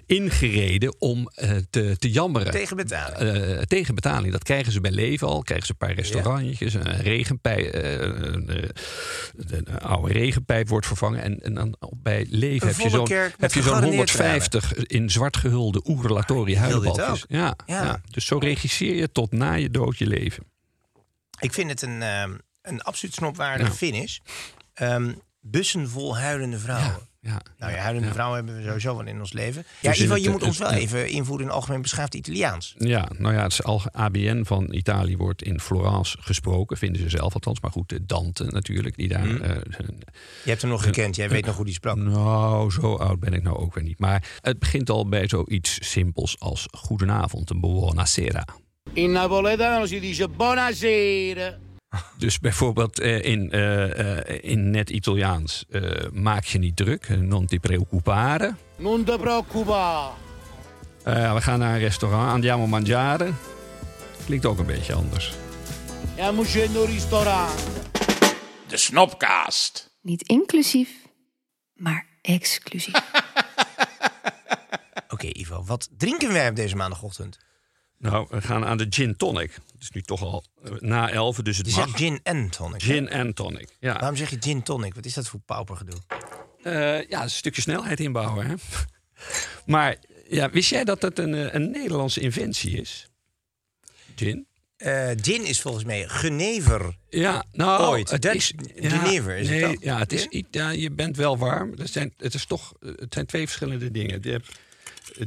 ingereden 0.06 1.00
om 1.00 1.28
te, 1.70 1.96
te 1.98 2.10
jammeren. 2.10 2.52
Tegen 2.52 2.76
betaling. 2.76 3.66
Tegen 3.66 3.94
betaling. 3.94 4.32
Dat 4.32 4.42
krijgen 4.42 4.72
ze 4.72 4.80
bij 4.80 4.90
leven 4.90 5.28
al. 5.28 5.42
Krijgen 5.42 5.66
ze 5.66 5.72
een 5.72 5.86
paar 5.86 5.96
restaurantjes. 5.96 6.74
Een 6.74 7.00
regenpijp. 7.02 7.74
Eh, 8.16 8.68
een, 9.50 9.78
oude 9.80 10.12
regenpijp 10.12 10.68
wordt 10.68 10.86
vervangen. 10.86 11.22
En, 11.22 11.38
en 11.38 11.54
dan 11.54 11.76
bij 11.96 12.26
leven 12.30 12.66
heb 12.68 12.76
je 12.76 12.88
zo'n 12.90 13.08
heb 13.08 13.38
je 13.38 13.62
zo'n 13.62 13.62
gegarandeerd 13.62 14.10
150 14.10 14.74
in 14.74 15.10
zwart 15.10 15.36
gehulde 15.36 15.82
oerlatori 15.88 16.54
Ah, 16.54 16.60
huilenbalkjes. 16.60 17.24
Ja, 17.28 17.54
Ja. 17.66 17.82
ja. 17.84 18.00
Dus 18.10 18.26
zo 18.26 18.38
regisseer 18.38 18.94
je 18.94 19.12
tot 19.12 19.32
na 19.32 19.52
je 19.54 19.70
dood 19.70 19.98
je 19.98 20.06
leven. 20.06 20.44
Ik 21.40 21.52
vind 21.52 21.70
het 21.70 21.82
een, 21.82 22.02
ehm, 22.02 22.32
een 22.62 22.82
absoluut 22.82 23.14
snopwaardige 23.14 23.70
Ja. 23.70 23.76
finish. 23.76 24.18
Ehm, 24.74 25.12
bussen 25.40 25.88
vol 25.88 26.18
huilende 26.18 26.58
vrouwen. 26.58 27.08
Ja. 27.22 27.40
Nou 27.58 27.72
ja, 27.72 27.78
huilende 27.78 28.06
Ja. 28.08 28.12
vrouwen 28.12 28.36
hebben 28.36 28.56
we 28.56 28.62
sowieso 28.66 28.96
wel 28.96 29.06
in 29.06 29.18
ons 29.20 29.32
leven. 29.32 29.64
Ja, 29.80 29.90
Dus 29.90 30.00
Ivo, 30.00 30.14
het, 30.14 30.22
je 30.22 30.30
moet 30.30 30.42
ons 30.42 30.58
wel 30.58 30.70
het- 30.70 30.78
even 30.78 31.08
invoeren 31.08 31.46
in 31.46 31.52
algemeen 31.52 31.82
beschaafd 31.82 32.14
Italiaans. 32.14 32.74
Ja, 32.78 33.08
nou 33.18 33.34
ja, 33.34 33.42
het 33.42 33.52
is 33.52 33.62
al 33.62 33.82
ABN 33.92 34.42
van 34.44 34.72
Italië 34.72 35.16
wordt 35.16 35.42
in 35.42 35.60
Florence 35.60 36.16
gesproken, 36.20 36.76
vinden 36.76 37.02
ze 37.02 37.08
zelf 37.08 37.34
althans. 37.34 37.60
Maar 37.60 37.70
goed, 37.70 37.88
de 37.88 38.06
Dante 38.06 38.44
natuurlijk, 38.44 38.96
die 38.96 39.08
daar. 39.08 39.26
Mhm. 39.26 39.42
eh, 39.42 39.56
Je 40.44 40.48
hebt 40.50 40.60
hem 40.62 40.70
nog 40.70 40.82
gekend, 40.82 41.16
jij 41.16 41.28
weet 41.28 41.46
nog 41.46 41.56
hoe 41.56 41.64
die 41.64 41.74
sprak. 41.74 41.96
nou, 41.96 42.70
zo 42.70 42.96
oud 42.96 43.20
ben 43.20 43.32
ik 43.32 43.42
nou 43.42 43.56
ook 43.56 43.74
weer 43.74 43.84
niet. 43.84 43.98
Maar 43.98 44.38
het 44.40 44.58
begint 44.58 44.90
al 44.90 45.08
bij 45.08 45.28
zoiets 45.28 45.90
simpels 45.90 46.38
als 46.40 46.66
goedenavond, 46.70 47.50
een 47.50 47.60
buonasera. 47.60 48.44
In 48.92 49.12
napoletano 49.12 49.86
si 49.86 50.00
dice 50.00 50.28
buonasera. 50.28 51.58
Dus 52.18 52.38
bijvoorbeeld 52.38 52.98
eh, 53.00 53.24
in, 53.24 53.50
eh, 53.50 54.18
eh, 54.18 54.38
in 54.42 54.70
net 54.70 54.90
Italiaans, 54.90 55.64
eh, 55.70 55.82
maak 56.12 56.44
je 56.44 56.58
niet 56.58 56.76
druk, 56.76 57.08
non 57.08 57.46
ti 57.46 57.60
preoccupare. 57.60 58.54
Non 58.76 59.04
te 59.04 59.16
preoccupare. 59.20 60.10
Eh, 61.04 61.34
we 61.34 61.40
gaan 61.40 61.58
naar 61.58 61.74
een 61.74 61.80
restaurant, 61.80 62.32
andiamo 62.32 62.62
a 62.62 62.66
mangiare. 62.66 63.32
Klinkt 64.24 64.46
ook 64.46 64.58
een 64.58 64.66
beetje 64.66 64.92
anders. 64.94 65.32
Stiamo 66.12 66.44
scendendo 66.44 66.80
al 66.80 66.86
ristorante. 66.86 67.62
De 68.68 68.76
Snopcast. 68.76 69.90
Niet 70.02 70.22
inclusief, 70.22 70.90
maar 71.74 72.06
exclusief. 72.22 72.94
Oké, 75.08 75.26
Ivo, 75.32 75.64
wat 75.64 75.88
drinken 75.96 76.32
wij 76.32 76.48
op 76.48 76.56
deze 76.56 76.76
maandagochtend? 76.76 77.38
Nou, 78.00 78.26
we 78.30 78.40
gaan 78.42 78.64
aan 78.64 78.76
de 78.78 78.86
gin 78.90 79.16
tonic. 79.16 79.52
Het 79.52 79.82
is 79.82 79.90
nu 79.90 80.02
toch 80.02 80.22
al 80.22 80.44
eh, 80.64 80.70
na 80.78 81.10
elf, 81.10 81.36
dus 81.36 81.56
het 81.56 81.66
Je 81.70 81.74
mag. 81.76 81.84
zegt 81.84 81.96
gin 81.98 82.20
en 82.22 82.50
tonic. 82.50 82.80
hè? 82.80 82.86
Gin 82.92 83.08
en 83.08 83.34
tonic. 83.34 83.68
Ja, 83.80 83.92
Waarom 83.98 84.16
zeg 84.16 84.30
je 84.30 84.36
gin 84.40 84.62
tonic? 84.62 84.94
Wat 84.94 85.04
is 85.04 85.14
dat 85.14 85.28
voor 85.28 85.40
paupergedoe? 85.40 85.98
Eh, 86.62 87.08
ja 87.08 87.22
een 87.22 87.30
stukje 87.30 87.60
snelheid 87.62 88.00
inbouwen. 88.00 88.46
Hè? 88.46 88.54
maar 89.72 89.96
ja, 90.28 90.50
wist 90.50 90.70
jij 90.70 90.84
dat 90.84 91.02
het 91.02 91.18
een, 91.18 91.34
eh, 91.34 91.54
een 91.54 91.70
Nederlandse 91.70 92.20
inventie 92.20 92.80
is? 92.80 93.08
Gin? 94.16 94.46
Gin 95.20 95.44
is 95.44 95.60
volgens 95.60 95.84
mij 95.84 96.08
genever. 96.08 96.96
Ja, 97.08 97.44
nou, 97.52 97.82
Ooit. 97.88 98.10
Het 98.10 98.24
is, 98.24 98.52
Genever, 98.76 99.36
is 99.36 99.48
het 99.48 99.60
dat? 99.60 99.76
Ja, 99.80 99.98
het 99.98 100.12
is, 100.12 100.26
Ja? 100.50 100.70
je 100.70 100.90
bent 100.90 101.16
wel 101.16 101.38
warm. 101.38 101.72
Het 101.76 101.90
zijn, 101.90 102.14
het, 102.16 102.34
is 102.34 102.44
toch, 102.46 102.72
het 102.80 103.14
zijn 103.14 103.26
twee 103.26 103.44
verschillende 103.46 103.90
dingen. 103.90 104.18
Je 104.22 104.30
hebt, 104.30 104.48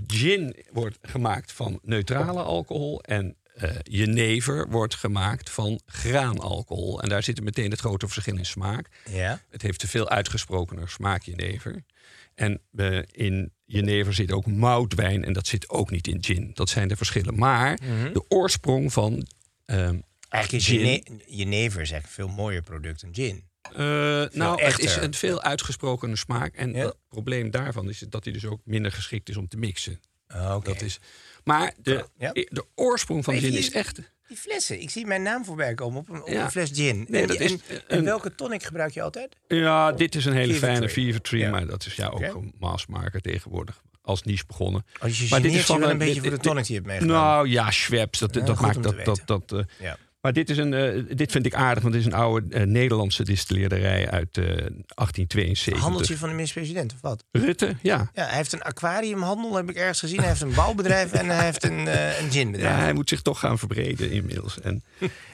gin 0.07 0.56
wordt 0.71 0.97
gemaakt 1.01 1.51
van 1.51 1.80
neutrale 1.83 2.41
alcohol 2.41 3.01
en 3.01 3.35
eh 3.53 3.75
jenever 3.83 4.69
wordt 4.69 4.95
gemaakt 4.95 5.50
van 5.50 5.80
graanalcohol. 5.85 7.01
En 7.01 7.10
daar 7.10 7.24
zit 7.24 7.41
meteen 7.41 7.72
het 7.72 7.79
grote 7.79 8.07
verschil 8.07 8.38
in 8.38 8.46
smaak. 8.46 8.88
Ja. 9.10 9.41
Het 9.50 9.62
heeft 9.62 9.79
te 9.79 9.88
veel 9.88 10.10
uitgesprokener 10.10 10.89
smaak 10.89 11.22
jenever. 11.24 11.84
En 12.36 12.62
eh, 12.75 13.00
in 13.12 13.51
jenever 13.65 14.13
zit 14.13 14.31
ook 14.31 14.46
moutwijn 14.46 15.24
en 15.25 15.34
dat 15.34 15.48
zit 15.48 15.69
ook 15.69 15.91
niet 15.91 16.07
in 16.07 16.24
gin. 16.24 16.51
Dat 16.53 16.69
zijn 16.69 16.88
de 16.88 16.96
verschillen. 16.96 17.36
Maar 17.36 17.75
de 18.13 18.25
oorsprong 18.27 18.93
van 18.93 19.27
ehm, 19.65 20.00
Eigenlijk 20.29 20.63
is 20.63 20.69
Gin. 20.69 20.79
jene- 20.79 21.03
jenever 21.27 21.81
is 21.81 21.91
eigenlijk 21.91 22.05
een 22.05 22.10
veel 22.25 22.36
mooier 22.43 22.62
product 22.62 23.01
dan 23.01 23.13
gin. 23.15 23.43
Eh, 23.72 23.79
nou, 24.32 24.51
het 24.51 24.60
echter. 24.60 24.84
is 24.84 24.96
een 24.96 25.13
veel 25.13 25.41
uitgesprokener 25.41 26.17
smaak. 26.17 26.55
En 26.55 26.74
Ja? 26.74 26.86
het 26.86 26.96
probleem 27.10 27.51
daarvan 27.51 27.89
is 27.89 28.00
dat 28.00 28.24
hij 28.24 28.34
dus 28.34 28.46
ook 28.46 28.62
minder 28.63 28.91
geschikt 28.91 29.29
is 29.29 29.38
om 29.38 29.48
te 29.48 29.58
mixen. 29.58 30.00
Oh, 30.27 30.53
Oké. 30.55 30.70
Dat 30.74 30.82
is, 30.82 31.00
maar 31.43 31.74
de, 31.82 32.05
Ja. 32.17 32.32
de 32.34 32.65
oorsprong 32.75 33.24
van 33.24 33.38
gin 33.38 33.53
is 33.53 33.72
echt... 33.72 34.00
Die 34.27 34.38
flessen, 34.38 34.82
ik 34.82 34.89
zie 34.89 35.05
mijn 35.05 35.22
naam 35.22 35.46
voorbij 35.46 35.74
komen 35.74 36.00
op 36.00 36.10
een, 36.10 36.22
op 36.22 36.27
Ja. 36.27 36.43
een 36.43 36.51
fles 36.51 36.70
gin. 36.74 37.05
Nee, 37.10 37.22
en, 37.22 37.27
dat 37.27 37.39
is 37.39 37.51
en, 37.51 37.60
een- 37.67 37.82
en 37.88 38.03
welke 38.03 38.36
tonic 38.36 38.63
gebruik 38.63 38.93
je 38.93 39.01
altijd? 39.01 39.36
Ja, 39.48 39.91
dit 39.91 40.15
is 40.15 40.25
een 40.25 40.34
hele 40.34 40.53
Fever 40.53 40.67
fijne 40.67 40.79
Tree. 40.88 41.05
Fever 41.05 41.22
Tree. 41.22 41.41
Ja. 41.41 41.50
Maar 41.50 41.65
dat 41.67 41.86
is 41.86 41.96
ja 41.96 42.08
ook 42.08 42.22
een 42.22 42.53
maasmaker 42.60 43.22
tegenwoordig. 43.22 43.82
Als 44.01 44.24
niche 44.24 44.43
begonnen. 44.48 44.86
Als 45.00 45.20
je 45.20 45.27
Maar 45.29 45.41
dit 45.41 45.53
is 45.53 45.65
van 45.65 45.75
je 45.75 45.82
wel 45.82 45.89
een- 45.89 46.00
een 46.00 46.05
beetje 46.05 46.22
dit- 46.22 46.29
voor 46.29 46.39
de 46.39 46.43
tonic 46.43 46.65
die 46.65 46.75
je 46.75 46.82
hebt 46.82 46.88
meegenomen. 46.91 47.22
Nou 47.24 47.48
ja, 47.50 47.72
Schweppes. 47.72 48.20
Dat, 48.20 48.34
Ja, 48.36 48.41
dat 48.41 48.60
maakt 48.60 48.84
dat, 49.05 49.22
dat 49.25 49.51
eh, 49.51 49.60
ja. 49.79 49.98
Maar 50.24 50.34
dit, 50.34 50.50
is 50.50 50.58
een, 50.58 50.74
eh, 50.74 51.15
dit 51.15 51.32
vind 51.32 51.46
ik 51.46 51.53
aardig, 51.53 51.84
want 51.84 51.96
het 51.96 52.06
is 52.06 52.12
een 52.12 52.18
oude 52.18 52.56
eh, 52.56 52.65
Nederlandse 52.65 53.24
distilleerderij 53.24 54.10
uit 54.10 54.38
eh 54.38 54.46
1872. 54.46 55.84
Handeltje 55.84 56.18
van 56.18 56.30
de 56.30 56.36
minister-president, 56.36 56.94
of 56.94 57.01
wat? 57.01 57.24
Rutte, 57.32 57.75
ja. 57.82 58.12
Ja, 58.13 58.25
hij 58.25 58.36
heeft 58.36 58.53
een 58.53 58.62
aquariumhandel, 58.62 59.56
heb 59.56 59.70
ik 59.70 59.75
ergens 59.75 60.00
gezien. 60.00 60.20
Hij 60.20 60.27
heeft 60.27 60.42
een 60.42 60.53
bouwbedrijf 60.53 61.12
en 61.12 61.27
hij 61.30 61.46
heeft 61.46 61.63
een, 61.63 61.77
een 61.77 61.86
Ja, 61.86 62.30
ginbedrijf. 62.30 62.75
hij 62.77 62.94
moet 62.94 63.10
zich 63.10 63.22
toch 63.22 63.39
gaan 63.39 63.60
verbreden 63.60 64.12
inmiddels. 64.12 64.60
En, 64.60 64.84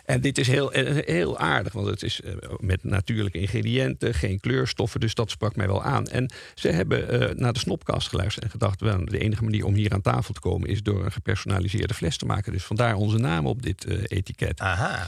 en 0.05 0.21
dit 0.21 0.37
is 0.37 0.47
heel, 0.47 0.69
heel 1.05 1.37
aardig, 1.37 1.73
want 1.73 1.87
het 1.87 2.03
is 2.03 2.21
met 2.57 2.83
natuurlijke 2.83 3.39
ingrediënten, 3.39 4.13
geen 4.13 4.39
kleurstoffen, 4.39 4.99
dus 4.99 5.13
dat 5.13 5.31
sprak 5.31 5.55
mij 5.55 5.67
wel 5.67 5.83
aan. 5.83 6.07
En 6.07 6.31
ze 6.55 6.67
hebben 6.67 7.33
naar 7.39 7.53
de 7.53 7.59
snopkast 7.59 8.07
geluisterd 8.07 8.45
en 8.45 8.51
gedacht, 8.51 8.79
de 8.79 9.19
enige 9.19 9.43
manier 9.43 9.65
om 9.65 9.73
hier 9.73 9.93
aan 9.93 10.01
tafel 10.01 10.33
te 10.33 10.39
komen 10.39 10.69
is 10.69 10.83
door 10.83 11.05
een 11.05 11.11
gepersonaliseerde 11.11 11.93
fles 11.93 12.17
te 12.17 12.25
maken. 12.25 12.51
Dus 12.51 12.63
vandaar 12.63 12.95
onze 12.95 13.17
naam 13.17 13.47
op 13.47 13.61
dit 13.61 13.85
etiket. 14.07 14.59
Aha. 14.79 15.07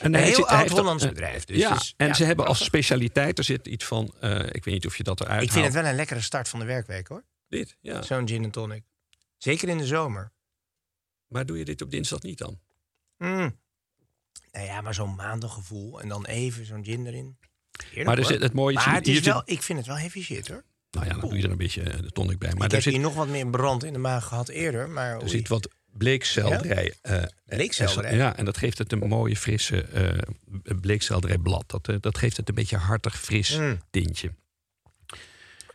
Een 0.00 0.14
heel 0.14 0.24
zit- 0.26 0.36
heeft 0.36 0.48
oud-Hollands 0.48 1.02
dat- 1.02 1.12
bedrijf. 1.12 1.44
Dus 1.44 1.56
ja, 1.58 1.72
dus, 1.74 1.94
en 1.96 2.06
ja, 2.06 2.14
ze 2.14 2.24
hebben 2.24 2.46
als 2.46 2.64
specialiteit, 2.64 3.38
er 3.38 3.44
zit 3.44 3.66
iets 3.66 3.84
van, 3.84 4.14
eh, 4.20 4.38
ik 4.40 4.64
weet 4.64 4.74
niet 4.74 4.86
of 4.86 4.96
je 4.96 5.02
dat 5.02 5.20
eruit 5.20 5.42
Ik 5.42 5.52
vind 5.52 5.64
het 5.64 5.74
wel 5.74 5.84
een 5.84 5.94
lekkere 5.94 6.20
start 6.20 6.48
van 6.48 6.58
de 6.58 6.64
werkweek 6.64 7.08
hoor. 7.08 7.24
Dit, 7.48 7.76
ja. 7.80 8.02
Zo'n 8.02 8.28
gin 8.28 8.44
en 8.44 8.50
tonic. 8.50 8.82
Zeker 9.36 9.68
in 9.68 9.78
de 9.78 9.86
zomer. 9.86 10.32
Maar 11.26 11.46
doe 11.46 11.58
je 11.58 11.64
dit 11.64 11.82
op 11.82 11.90
dinsdag 11.90 12.20
niet 12.22 12.38
dan? 12.38 12.58
Mm. 13.16 13.58
Nou 14.52 14.66
ja, 14.66 14.80
maar 14.80 14.94
zo'n 14.94 15.14
maandaggevoel 15.14 16.00
en 16.00 16.08
dan 16.08 16.24
even 16.26 16.66
zo'n 16.66 16.84
gin 16.84 17.06
erin. 17.06 17.38
Heerlijk, 17.84 18.06
Maar 18.06 18.18
er 18.18 18.24
zit 18.24 18.42
het 18.42 18.52
mooie- 18.52 18.74
Maar 18.74 18.94
het 18.94 19.08
is 19.08 19.20
wel, 19.20 19.42
ik 19.44 19.62
vind 19.62 19.78
het 19.78 19.86
wel 19.86 19.98
heavy 19.98 20.22
shit 20.22 20.48
hoor. 20.48 20.64
Nou 20.90 21.06
ja, 21.06 21.12
dan 21.12 21.20
doe 21.28 21.38
je 21.38 21.44
er 21.44 21.50
een 21.50 21.56
beetje 21.56 21.82
eh, 21.82 22.00
de 22.00 22.10
tonic 22.10 22.38
bij. 22.38 22.48
Maar 22.48 22.56
ik 22.64 22.68
er 22.68 22.72
heb 22.72 22.82
zit, 22.82 22.92
hier 22.92 23.02
nog 23.02 23.14
wat 23.14 23.28
meer 23.28 23.46
brand 23.50 23.84
in 23.84 23.92
de 23.92 23.98
maag 23.98 24.24
gehad 24.26 24.48
eerder. 24.48 24.88
Maar 24.90 25.10
er 25.14 25.20
oei. 25.20 25.28
zit 25.28 25.48
wat 25.48 25.68
bleekselderij. 25.92 26.94
eh, 27.02 27.22
Bleekselderij? 27.46 28.16
Ja, 28.16 28.36
en 28.36 28.44
dat 28.44 28.56
geeft 28.56 28.78
het 28.78 28.92
een 28.92 28.98
mooie 29.08 29.36
frisse 29.36 29.82
eh 29.82 30.74
bleekselderijblad. 30.80 31.64
Dat, 31.66 31.88
eh, 31.88 31.96
dat 32.00 32.18
geeft 32.18 32.36
het 32.36 32.48
een 32.48 32.54
beetje 32.54 32.76
hartig 32.76 33.20
fris 33.20 33.56
Mm. 33.58 33.80
tintje. 33.90 34.32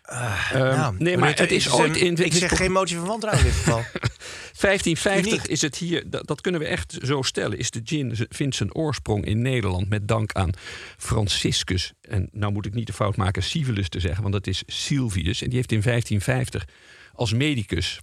Ah, 0.01 0.49
Ehm, 0.53 0.59
nou, 0.77 0.95
nee, 0.97 1.17
maar 1.17 1.35
het 1.37 1.51
is 1.51 1.69
ooit 1.71 1.97
in- 1.97 2.15
Ik 2.25 2.33
zeg 2.33 2.57
geen 2.57 2.71
motie 2.71 2.97
van 2.97 3.05
wantrouwen 3.05 3.45
in 3.45 3.51
dit 3.51 3.59
geval. 3.59 3.83
1550 4.61 5.33
Uniek. 5.33 5.47
is 5.47 5.61
het 5.61 5.75
hier, 5.77 6.09
dat, 6.09 6.27
dat 6.27 6.41
kunnen 6.41 6.61
we 6.61 6.67
echt 6.67 6.97
zo 7.03 7.21
stellen, 7.21 7.57
is 7.57 7.71
de 7.71 7.81
gin 7.83 8.15
vindt 8.29 8.55
zijn 8.55 8.73
oorsprong 8.75 9.25
in 9.25 9.41
Nederland 9.41 9.89
met 9.89 10.07
dank 10.07 10.31
aan 10.33 10.49
Franciscus. 10.97 11.93
En 12.01 12.29
nou 12.31 12.53
moet 12.53 12.65
ik 12.65 12.73
niet 12.73 12.87
de 12.87 12.93
fout 12.93 13.15
maken 13.15 13.43
Civilus 13.43 13.89
te 13.89 13.99
zeggen, 13.99 14.21
want 14.21 14.33
dat 14.33 14.47
is 14.47 14.63
Silvius. 14.65 15.41
En 15.41 15.47
die 15.47 15.57
heeft 15.57 15.71
in 15.71 15.81
1550 15.81 16.65
als 17.13 17.33
medicus 17.33 17.99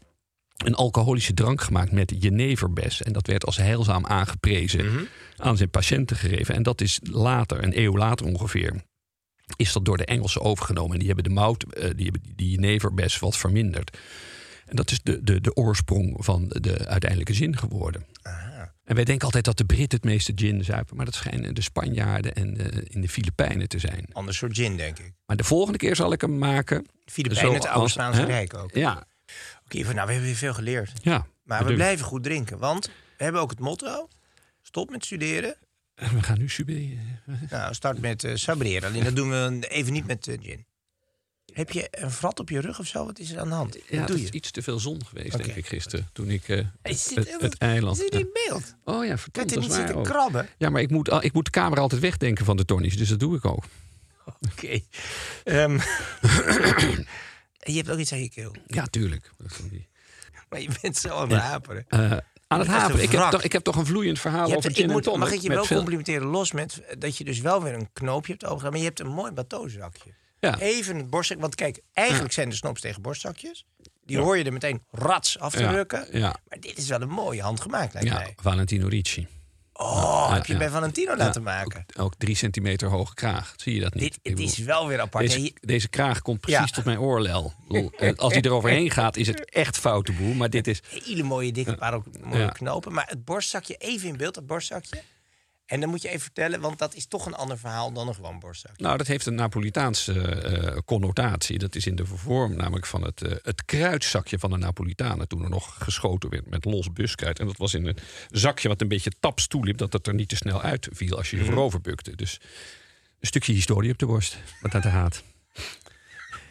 een 0.64 0.74
alcoholische 0.74 1.34
drank 1.34 1.60
gemaakt 1.60 1.92
met 1.92 2.14
jeneverbes. 2.18 3.02
En 3.02 3.12
dat 3.12 3.26
werd 3.26 3.46
als 3.46 3.56
heilzaam 3.56 4.06
aangeprezen 4.06 5.08
aan 5.36 5.56
zijn 5.56 5.70
patiënten 5.70 6.16
gegeven. 6.16 6.54
En 6.54 6.62
dat 6.62 6.80
is 6.80 7.00
later, 7.02 7.62
een 7.62 7.78
eeuw 7.78 7.96
later 7.96 8.26
ongeveer, 8.26 8.82
is 9.56 9.72
dat 9.72 9.84
door 9.84 9.96
de 9.96 10.04
Engelsen 10.04 10.40
overgenomen. 10.40 10.92
En 10.92 10.98
die 10.98 11.06
hebben 11.06 11.24
de 11.24 11.30
mout, 11.30 11.62
eh, 11.62 11.90
die 11.96 12.04
hebben 12.04 12.22
die 12.36 12.50
jeneverbes 12.50 13.18
wat 13.18 13.36
verminderd. 13.36 13.98
En 14.66 14.76
dat 14.76 14.90
is 14.90 15.00
de, 15.02 15.22
de, 15.22 15.40
de 15.40 15.54
oorsprong 15.54 16.24
van 16.24 16.48
de 16.48 16.86
uiteindelijke 16.86 17.34
zin 17.34 17.56
geworden. 17.56 18.06
En 18.84 18.96
wij 18.96 19.04
denken 19.04 19.24
altijd 19.24 19.44
dat 19.44 19.58
de 19.58 19.64
Britten 19.64 19.98
het 19.98 20.04
meeste 20.04 20.32
gin 20.34 20.64
zuipen. 20.64 20.96
Maar 20.96 21.04
dat 21.04 21.14
schijnen 21.14 21.54
de 21.54 21.62
Spanjaarden 21.62 22.34
en 22.34 22.56
eh, 22.58 22.82
in 22.88 23.00
de 23.00 23.08
Filipijnen 23.08 23.68
te 23.68 23.78
zijn. 23.78 24.06
Ander 24.12 24.34
soort 24.34 24.56
gin, 24.56 24.76
denk 24.76 24.98
ik. 24.98 25.12
Maar 25.26 25.36
de 25.36 25.44
volgende 25.44 25.78
keer 25.78 25.96
zal 25.96 26.12
ik 26.12 26.20
hem 26.20 26.38
maken. 26.38 26.86
Filipijnen, 27.04 27.54
het 27.54 27.66
oude 27.66 27.90
Spaanse? 27.90 28.24
Rijk 28.24 28.54
ook. 28.54 28.74
Ja, 28.74 29.06
Ivan, 29.74 29.94
nou, 29.94 30.06
we 30.06 30.12
hebben 30.12 30.30
weer 30.30 30.38
veel 30.38 30.54
geleerd. 30.54 30.92
ja. 31.02 31.26
Maar 31.42 31.64
we 31.64 31.74
blijven 31.74 32.06
goed 32.06 32.22
drinken. 32.22 32.58
Want 32.58 32.86
we 33.16 33.24
hebben 33.24 33.40
ook 33.40 33.50
het 33.50 33.58
motto... 33.58 34.08
Stop 34.62 34.90
met 34.90 35.04
studeren. 35.04 35.54
En 35.94 36.14
We 36.16 36.22
gaan 36.22 36.38
nu 36.38 36.48
suberen. 36.48 37.20
Nou, 37.50 37.74
start 37.74 38.00
met 38.00 38.24
eh 38.24 38.34
sabreren. 38.34 38.88
Alleen 38.88 39.04
dat 39.04 39.16
doen 39.16 39.30
we 39.30 39.68
even 39.68 39.92
niet 39.92 40.06
met 40.06 40.26
eh, 40.28 40.38
gin. 40.42 40.66
Heb 41.52 41.70
je 41.70 41.88
een 41.90 42.10
vrat 42.10 42.40
op 42.40 42.48
je 42.48 42.60
rug 42.60 42.78
of 42.78 42.86
zo? 42.86 43.04
Wat 43.06 43.18
is 43.18 43.30
er 43.30 43.38
aan 43.40 43.48
de 43.48 43.54
hand? 43.54 43.76
Ja, 43.88 43.98
het 43.98 44.06
doe 44.06 44.20
is 44.22 44.28
iets 44.28 44.50
te 44.50 44.62
veel 44.62 44.78
zon 44.78 45.06
geweest, 45.06 45.36
denk 45.36 45.54
ik, 45.56 45.66
gisteren. 45.66 46.08
Toen 46.12 46.30
ik 46.30 46.44
zit 46.82 47.14
het, 47.16 47.28
heel- 47.28 47.38
het 47.40 47.58
eiland... 47.58 47.96
Zit 47.96 48.14
in 48.14 48.28
beeld. 48.46 48.74
Oh 48.84 49.04
ja, 49.04 49.18
verdomd, 49.18 49.50
je 49.50 49.54
dat 49.56 49.64
niet 49.64 49.70
is 49.72 49.76
waar 49.78 49.86
zitten 49.86 50.04
krabben? 50.04 50.48
Ja, 50.58 50.70
maar 50.70 50.82
ik 50.82 50.90
moet, 50.90 51.12
ik 51.24 51.32
moet 51.32 51.44
de 51.44 51.50
camera 51.50 51.80
altijd 51.80 52.00
wegdenken 52.00 52.44
van 52.44 52.56
de 52.56 52.64
tonnies. 52.64 52.96
Dus 52.96 53.08
dat 53.08 53.20
doe 53.20 53.36
ik 53.36 53.44
ook. 53.44 53.64
Oké. 54.52 54.80
Ehm, 55.44 55.78
en 56.20 57.06
je 57.60 57.72
hebt 57.76 57.90
ook 57.90 57.98
iets 57.98 58.12
aan 58.12 58.20
je 58.22 58.30
keel. 58.30 58.54
Ja, 58.66 58.84
tuurlijk. 58.86 59.30
Maar 60.48 60.60
je 60.60 60.68
bent 60.82 60.96
zo 60.96 61.08
aan 61.08 61.30
het 61.30 61.40
haperen. 61.40 61.84
Eh, 61.88 62.16
aan 62.46 62.58
het 62.58 62.68
haven. 62.68 63.02
Ik 63.02 63.10
heb, 63.10 63.30
toch, 63.30 63.42
ik 63.42 63.52
heb 63.52 63.62
toch 63.62 63.76
een 63.76 63.86
vloeiend 63.86 64.18
verhaal 64.18 64.48
Je 64.48 64.56
over 64.56 64.70
gin 64.74 64.84
en 64.84 64.90
moet, 64.90 65.02
tonic. 65.02 65.18
mag 65.20 65.32
ik 65.32 65.40
je 65.40 65.48
wel 65.48 65.64
veel- 65.64 65.76
complimenteren, 65.76 66.26
los 66.26 66.52
met 66.52 66.80
eh, 66.84 66.96
dat 66.98 67.16
je 67.16 67.24
dus 67.24 67.40
wel 67.40 67.62
weer 67.62 67.74
een 67.74 67.92
knoopje 67.92 68.32
hebt 68.32 68.44
overgedaan. 68.44 68.70
Maar 68.70 68.80
je 68.80 68.86
hebt 68.86 69.00
een 69.00 69.06
mooi 69.08 69.32
bateauzakje. 69.32 70.14
Ja. 70.40 70.58
Even 70.58 70.96
het 70.96 71.10
borstzak. 71.10 71.40
Want 71.40 71.54
kijk, 71.54 71.80
eigenlijk 71.92 72.32
zijn 72.32 72.48
de 72.48 72.54
snops 72.54 72.80
tegen 72.80 73.02
borstzakjes. 73.02 73.66
Die 74.04 74.18
hoor 74.18 74.38
je 74.38 74.44
er 74.44 74.52
meteen 74.52 74.82
rats 74.90 75.38
af 75.38 75.52
te 75.52 75.62
Ja, 75.62 75.70
rukken. 75.70 76.06
ja. 76.18 76.36
Maar 76.48 76.60
dit 76.60 76.78
is 76.78 76.88
wel 76.88 77.00
een 77.00 77.08
mooie 77.08 77.42
handgemaakt, 77.42 77.92
lijkt 77.94 78.08
Ja, 78.08 78.14
mij. 78.14 78.32
Valentino 78.42 78.88
Ricci. 78.88 79.26
Oh, 79.82 80.32
heb 80.32 80.46
je 80.46 80.56
bij 80.56 80.68
Valentino 80.68 81.16
laten 81.16 81.42
maken. 81.42 81.84
Ook, 81.96 82.04
ook 82.04 82.14
drie 82.18 82.34
centimeter 82.34 82.88
hoge 82.88 83.14
kraag. 83.14 83.54
Zie 83.56 83.74
je 83.74 83.80
dat 83.80 83.94
niet? 83.94 84.02
Dit, 84.02 84.12
Ik 84.14 84.18
het 84.22 84.34
bedoel, 84.34 84.50
is 84.50 84.58
wel 84.58 84.86
weer 84.86 85.00
apart. 85.00 85.52
deze, 85.60 85.88
kraag 85.88 86.22
komt 86.22 86.40
precies 86.40 86.70
tot 86.70 86.84
mijn 86.84 86.98
oorlel. 86.98 87.52
Bedoel, 87.68 87.90
eh, 87.98 88.16
Als 88.16 88.32
hij 88.32 88.42
er 88.42 88.50
overheen 88.50 88.90
gaat, 88.90 89.16
is 89.16 89.26
het 89.26 89.50
echt 89.50 89.78
foute 89.78 90.12
boel. 90.12 90.34
Maar 90.34 90.50
dit 90.50 90.66
is... 90.66 90.82
hele 91.04 91.22
mooie 91.22 91.52
dikke 91.52 91.74
paar 91.74 91.94
ook 91.94 92.04
mooie 92.24 92.52
knopen. 92.52 92.92
Maar 92.92 93.06
het 93.08 93.24
borstzakje, 93.24 93.74
even 93.74 94.08
in 94.08 94.16
beeld, 94.16 94.34
dat 94.34 94.46
borstzakje. 94.46 95.02
En 95.70 95.80
dan 95.80 95.88
moet 95.88 96.02
je 96.02 96.08
even 96.08 96.20
vertellen, 96.20 96.60
want 96.60 96.78
dat 96.78 96.94
is 96.94 97.06
toch 97.06 97.26
een 97.26 97.34
ander 97.34 97.58
verhaal 97.58 97.92
dan 97.92 98.08
een 98.08 98.14
gewoon 98.14 98.38
borstzakje. 98.38 98.82
Nou, 98.82 98.96
dat 98.96 99.06
heeft 99.06 99.26
een 99.26 99.34
Napolitaanse 99.34 100.20
eh, 100.20 100.78
connotatie. 100.84 101.58
Dat 101.58 101.74
is 101.74 101.86
in 101.86 101.96
de 101.96 102.06
vorm 102.06 102.56
namelijk 102.56 102.86
van 102.86 103.02
het, 103.02 103.22
eh, 103.22 103.32
het 103.42 103.64
kruidzakje 103.64 104.38
van 104.38 104.50
de 104.50 104.56
Napolitanen. 104.56 105.28
Toen 105.28 105.42
er 105.42 105.50
nog 105.50 105.74
geschoten 105.78 106.30
werd 106.30 106.50
met 106.50 106.64
los 106.64 106.92
buskruid. 106.92 107.38
En 107.38 107.46
dat 107.46 107.56
was 107.56 107.74
in 107.74 107.86
een 107.86 107.96
zakje 108.30 108.68
wat 108.68 108.80
een 108.80 108.88
beetje 108.88 109.12
taps 109.20 109.46
toeliep. 109.46 109.76
Dat 109.76 109.92
het 109.92 110.06
er 110.06 110.14
niet 110.14 110.28
te 110.28 110.36
snel 110.36 110.62
uitviel 110.62 111.16
als 111.16 111.30
je 111.30 111.36
je 111.36 111.44
voorover 111.44 111.80
bukte. 111.80 112.16
Dus 112.16 112.40
een 113.20 113.26
stukje 113.26 113.52
historie 113.52 113.92
op 113.92 113.98
de 113.98 114.06
borst. 114.06 114.38
Wat 114.60 114.74
aan 114.74 114.80
de 114.80 114.88
haat. 114.88 115.22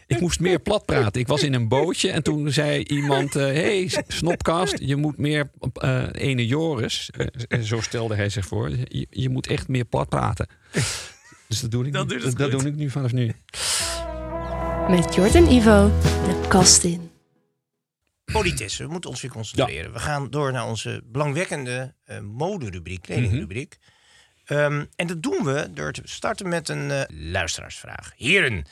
Ik 0.09 0.19
moest 0.19 0.39
meer 0.39 0.59
plat 0.59 0.85
praten. 0.85 1.21
Ik 1.21 1.27
was 1.27 1.43
in 1.43 1.53
een 1.53 1.67
bootje 1.67 2.11
en 2.11 2.23
toen 2.23 2.51
zei 2.51 2.83
iemand... 2.83 3.33
hé, 3.33 3.87
hey, 3.87 4.03
Snopkast, 4.07 4.77
je 4.79 4.95
moet 4.95 5.17
meer... 5.17 5.51
eh 5.73 6.07
ene 6.11 6.47
Joris, 6.47 7.09
eh, 7.47 7.59
zo 7.59 7.81
stelde 7.81 8.15
hij 8.15 8.29
zich 8.29 8.45
voor... 8.45 8.69
Je, 8.69 9.07
je 9.09 9.29
moet 9.29 9.47
echt 9.47 9.67
meer 9.67 9.85
plat 9.85 10.09
praten. 10.09 10.47
Dus 11.47 11.61
dat 11.61 11.71
doe 11.71 11.85
ik, 11.85 11.93
Dat 11.93 12.07
nu. 12.07 12.33
dat 12.33 12.51
doe 12.51 12.65
ik 12.65 12.75
nu 12.75 12.89
vanaf 12.89 13.11
nu. 13.11 13.33
Met 14.89 15.15
Jort 15.15 15.35
en 15.35 15.51
Ivo 15.51 15.91
de 16.01 16.45
kast 16.47 16.83
in. 16.83 17.09
Politesse, 18.25 18.83
we 18.83 18.89
moeten 18.91 19.09
ons 19.09 19.21
weer 19.21 19.31
concentreren. 19.31 19.93
We 19.93 19.99
gaan 19.99 20.29
door 20.29 20.51
naar 20.51 20.67
onze 20.67 21.01
belangwekkende 21.05 21.93
eh 22.05 22.19
moderubriek, 22.19 23.01
kledingrubriek. 23.01 23.77
Ehm, 24.45 24.85
en 24.95 25.07
dat 25.07 25.23
doen 25.23 25.43
we 25.43 25.69
door 25.73 25.91
te 25.91 26.01
starten 26.03 26.49
met 26.49 26.69
een 26.69 26.91
eh, 26.91 27.01
luisteraarsvraag. 27.31 28.11
Heren, 28.15 28.65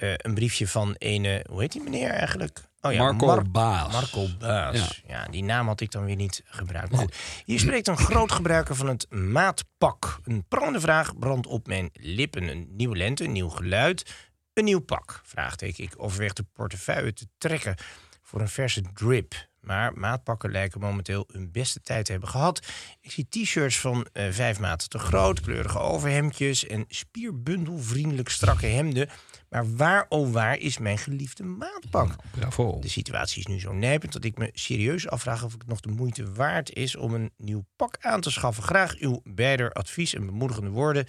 eh, 0.00 0.12
een 0.16 0.34
briefje 0.34 0.68
van 0.68 0.94
een, 0.98 1.44
hoe 1.50 1.60
heet 1.60 1.72
die 1.72 1.82
meneer 1.82 2.10
eigenlijk? 2.10 2.68
Oh 2.80 2.96
Marco 2.96 3.42
Baas. 3.50 3.92
Marco 3.92 4.26
Baas. 4.38 5.02
Ja. 5.06 5.22
Ja. 5.22 5.30
die 5.30 5.44
naam 5.44 5.66
had 5.66 5.80
ik 5.80 5.90
dan 5.90 6.04
weer 6.04 6.16
niet 6.16 6.42
gebruikt. 6.44 6.90
Maar 6.90 7.00
goed, 7.00 7.16
hier 7.44 7.58
spreekt 7.58 7.88
een 7.88 7.96
groot 7.96 8.32
gebruiker 8.32 8.76
van 8.76 8.88
het 8.88 9.10
maatpak. 9.10 10.20
Een 10.24 10.44
prangende 10.48 10.80
vraag 10.80 11.18
brandt 11.18 11.46
op 11.46 11.66
mijn 11.66 11.90
lippen. 11.92 12.48
Een 12.48 12.66
nieuwe 12.70 12.96
lente, 12.96 13.24
een 13.24 13.32
nieuw 13.32 13.48
geluid, 13.48 14.14
een 14.52 14.64
nieuw 14.64 14.80
pak. 14.80 15.20
Vraagteken. 15.24 15.84
Ik 15.84 15.94
overweeg 15.96 16.32
de 16.32 16.44
portefeuille 16.52 17.12
te 17.12 17.26
trekken 17.38 17.74
voor 18.22 18.40
een 18.40 18.48
verse 18.48 18.82
drip. 18.94 19.48
Maar 19.60 19.92
maatpakken 19.94 20.50
lijken 20.50 20.80
momenteel 20.80 21.24
hun 21.32 21.50
beste 21.52 21.80
tijd 21.80 22.04
te 22.04 22.10
hebben 22.10 22.30
gehad. 22.30 22.66
Ik 23.00 23.10
zie 23.10 23.26
t-shirts 23.28 23.78
van 23.78 24.06
eh, 24.12 24.24
vijf 24.30 24.60
maten 24.60 24.88
te 24.88 24.98
groot, 24.98 25.40
kleurige 25.40 25.78
overhemdjes 25.78 26.66
en 26.66 26.84
spierbundelvriendelijk 26.88 28.28
strakke 28.28 28.66
hemden. 28.66 29.08
Maar 29.50 29.76
waar, 29.76 30.06
oh 30.08 30.32
waar, 30.32 30.58
is 30.58 30.78
mijn 30.78 30.98
geliefde 30.98 31.42
maatpak? 31.42 32.16
Bravo. 32.30 32.78
De 32.80 32.88
situatie 32.88 33.38
is 33.38 33.46
nu 33.46 33.60
zo 33.60 33.72
nijpend 33.72 34.12
dat 34.12 34.24
ik 34.24 34.38
me 34.38 34.50
serieus 34.54 35.08
afvraag 35.08 35.44
of 35.44 35.52
het 35.52 35.66
nog 35.66 35.80
de 35.80 35.88
moeite 35.90 36.32
waard 36.32 36.72
is 36.74 36.96
om 36.96 37.14
een 37.14 37.30
nieuw 37.36 37.64
pak 37.76 37.96
aan 38.00 38.20
te 38.20 38.30
schaffen. 38.30 38.62
Graag 38.62 38.96
uw 38.98 39.20
beider 39.24 39.72
advies 39.72 40.14
en 40.14 40.26
bemoedigende 40.26 40.70
woorden 40.70 41.06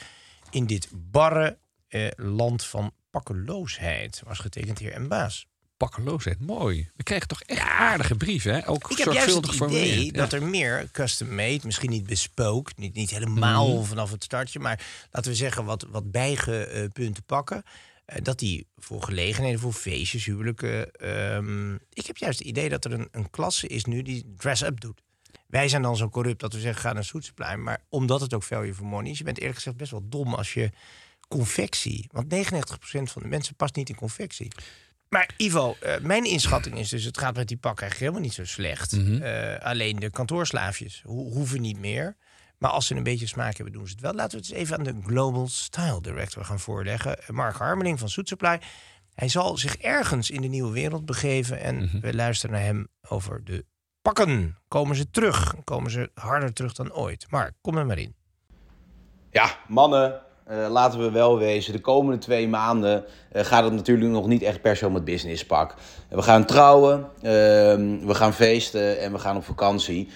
in 0.49 0.65
dit 0.65 0.87
barre 0.93 1.57
eh, 1.87 2.07
land 2.15 2.65
van 2.65 2.91
pakkeloosheid. 3.09 4.21
Was 4.25 4.39
getekend 4.39 4.79
heer 4.79 4.93
en 4.93 5.07
baas. 5.07 5.47
Pakkeloosheid, 5.77 6.39
mooi. 6.39 6.89
We 6.95 7.03
krijgen 7.03 7.27
toch 7.27 7.41
echt 7.41 7.59
aardige 7.59 8.15
brieven, 8.15 8.53
hè? 8.53 8.67
Ook 8.67 8.91
Ik 8.91 8.97
heb 8.97 9.13
juist 9.13 9.35
het 9.35 9.53
idee 9.55 10.11
dat 10.11 10.33
er 10.33 10.43
meer 10.43 10.89
custom-made, 10.91 11.59
misschien 11.63 11.89
niet 11.89 12.05
bespook, 12.07 12.77
niet, 12.77 12.93
niet 12.93 13.09
helemaal 13.09 13.75
Mhm. 13.77 13.83
vanaf 13.85 14.11
het 14.11 14.23
startje, 14.23 14.59
maar 14.59 14.85
laten 15.11 15.31
we 15.31 15.37
zeggen 15.37 15.65
wat, 15.65 15.85
wat 15.89 16.11
bijgepunten 16.11 17.23
pakken. 17.23 17.63
Eh, 18.11 18.21
dat 18.23 18.39
die 18.39 18.67
voor 18.77 19.03
gelegenheden, 19.03 19.59
voor 19.59 19.73
feestjes, 19.73 20.25
huwelijken. 20.25 20.91
ehm, 20.91 21.73
ik 21.75 22.05
heb 22.07 22.17
juist 22.17 22.39
het 22.39 22.47
idee 22.47 22.69
dat 22.69 22.85
er 22.85 22.91
een, 22.91 23.07
een 23.11 23.29
klasse 23.29 23.67
is 23.67 23.85
nu 23.85 24.01
die 24.01 24.33
dress-up 24.37 24.79
doet. 24.79 25.01
Wij 25.47 25.67
zijn 25.67 25.81
dan 25.81 25.97
zo 25.97 26.09
corrupt 26.09 26.39
dat 26.39 26.53
we 26.53 26.59
zeggen 26.59 26.81
ga 26.81 26.93
naar 26.93 27.03
Soetsplein. 27.03 27.63
Maar 27.63 27.83
omdat 27.89 28.21
het 28.21 28.33
ook 28.33 28.43
value 28.43 28.73
for 28.73 28.85
money 28.85 29.11
is, 29.11 29.17
je 29.17 29.23
bent 29.23 29.37
eerlijk 29.39 29.55
gezegd 29.57 29.77
best 29.77 29.91
wel 29.91 30.09
dom 30.09 30.33
als 30.33 30.53
je 30.53 30.69
confectie. 31.27 32.07
Want 32.11 32.27
99% 32.33 33.11
van 33.11 33.21
de 33.21 33.27
mensen 33.27 33.55
past 33.55 33.75
niet 33.75 33.89
in 33.89 33.95
confectie. 33.95 34.47
Maar 35.09 35.29
Ivo, 35.37 35.75
eh, 35.81 35.99
mijn 35.99 36.23
inschatting 36.25 36.77
is 36.77 36.89
dus, 36.89 37.03
het 37.03 37.17
gaat 37.17 37.35
met 37.35 37.47
die 37.47 37.57
pak 37.57 37.81
eigenlijk 37.81 37.99
helemaal 37.99 38.21
niet 38.21 38.33
zo 38.47 38.53
slecht. 38.53 38.93
Eh, 39.21 39.65
alleen 39.65 39.95
de 39.95 40.09
kantoorslaafjes 40.09 41.01
ho- 41.05 41.29
hoeven 41.31 41.61
niet 41.61 41.79
meer. 41.79 42.15
Maar 42.61 42.71
als 42.71 42.87
ze 42.87 42.95
een 42.95 43.03
beetje 43.03 43.27
smaak 43.27 43.55
hebben, 43.55 43.73
doen 43.73 43.87
ze 43.87 43.91
het 43.91 44.01
wel. 44.01 44.13
Laten 44.13 44.31
we 44.39 44.45
het 44.45 44.53
eens 44.53 44.59
even 44.59 44.77
aan 44.77 44.83
de 44.83 44.95
Global 45.05 45.47
Style 45.47 46.01
Director 46.01 46.45
gaan 46.45 46.59
voorleggen. 46.59 47.17
Mark 47.27 47.55
Harmeling 47.55 47.99
van 47.99 48.09
Soet 48.09 48.27
Supply. 48.27 48.59
Hij 49.13 49.27
zal 49.27 49.57
zich 49.57 49.77
ergens 49.77 50.29
in 50.29 50.41
de 50.41 50.47
nieuwe 50.47 50.71
wereld 50.71 51.05
begeven. 51.05 51.59
En 51.59 51.89
we 52.01 52.13
luisteren 52.13 52.55
naar 52.55 52.65
hem 52.65 52.87
over 53.09 53.43
de 53.43 53.65
pakken. 54.01 54.57
Komen 54.67 54.95
ze 54.95 55.09
terug? 55.09 55.53
Komen 55.63 55.91
ze 55.91 56.11
harder 56.13 56.53
terug 56.53 56.73
dan 56.73 56.93
ooit? 56.93 57.25
Mark, 57.29 57.53
kom 57.61 57.77
er 57.77 57.85
maar 57.85 57.97
in. 57.97 58.15
Ja, 59.31 59.57
mannen, 59.67 60.21
eh, 60.45 60.67
laten 60.69 60.99
we 60.99 61.11
wel 61.11 61.37
wezen. 61.37 61.73
De 61.73 61.81
komende 61.81 62.17
twee 62.17 62.47
maanden 62.47 63.05
eh, 63.31 63.43
gaat 63.43 63.63
het 63.63 63.73
natuurlijk 63.73 64.11
nog 64.11 64.27
niet 64.27 64.41
echt 64.41 64.61
per 64.61 64.77
se 64.77 64.87
om 64.87 64.95
het 64.95 65.05
businesspak. 65.05 65.75
we 66.09 66.21
gaan 66.21 66.45
trouwen, 66.45 67.09
ehm, 67.21 68.05
we 68.05 68.13
gaan 68.13 68.33
feesten 68.33 68.99
en 68.99 69.11
we 69.11 69.19
gaan 69.19 69.37
op 69.37 69.43
vakantie. 69.43 70.09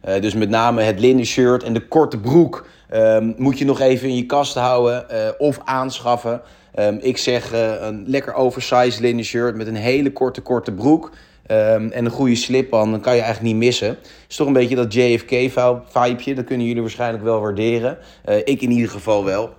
Eh, 0.00 0.20
dus 0.20 0.34
met 0.34 0.48
name 0.48 0.82
het 0.82 1.00
linnen 1.00 1.24
shirt 1.24 1.62
en 1.62 1.72
de 1.72 1.88
korte 1.88 2.18
broek 2.18 2.66
ehm, 2.88 3.32
moet 3.36 3.58
je 3.58 3.64
nog 3.64 3.80
even 3.80 4.08
in 4.08 4.16
je 4.16 4.26
kast 4.26 4.54
houden 4.54 5.10
eh, 5.10 5.28
of 5.38 5.60
aanschaffen. 5.64 6.40
Ehm, 6.74 6.96
ik 7.00 7.18
zeg 7.18 7.52
eh, 7.52 7.72
een 7.80 8.04
lekker 8.06 8.34
oversized 8.34 9.00
linnen 9.00 9.24
shirt 9.24 9.56
met 9.56 9.66
een 9.66 9.74
hele 9.74 10.12
korte, 10.12 10.40
korte 10.40 10.72
broek. 10.72 11.10
ehm, 11.46 11.88
en 11.88 12.04
een 12.04 12.10
goede 12.10 12.34
slip 12.34 12.70
dan 12.70 13.00
kan 13.00 13.14
je 13.14 13.22
eigenlijk 13.22 13.52
niet 13.52 13.64
missen. 13.64 13.88
Het 13.88 14.26
is 14.28 14.36
toch 14.36 14.46
een 14.46 14.52
beetje 14.52 14.76
dat 14.76 14.94
JFK-vibeje. 14.94 16.34
Dat 16.34 16.44
kunnen 16.44 16.66
jullie 16.66 16.82
waarschijnlijk 16.82 17.24
wel 17.24 17.40
waarderen. 17.40 17.98
Ik 18.44 18.62
in 18.62 18.70
ieder 18.70 18.90
geval 18.90 19.24
wel. 19.24 19.54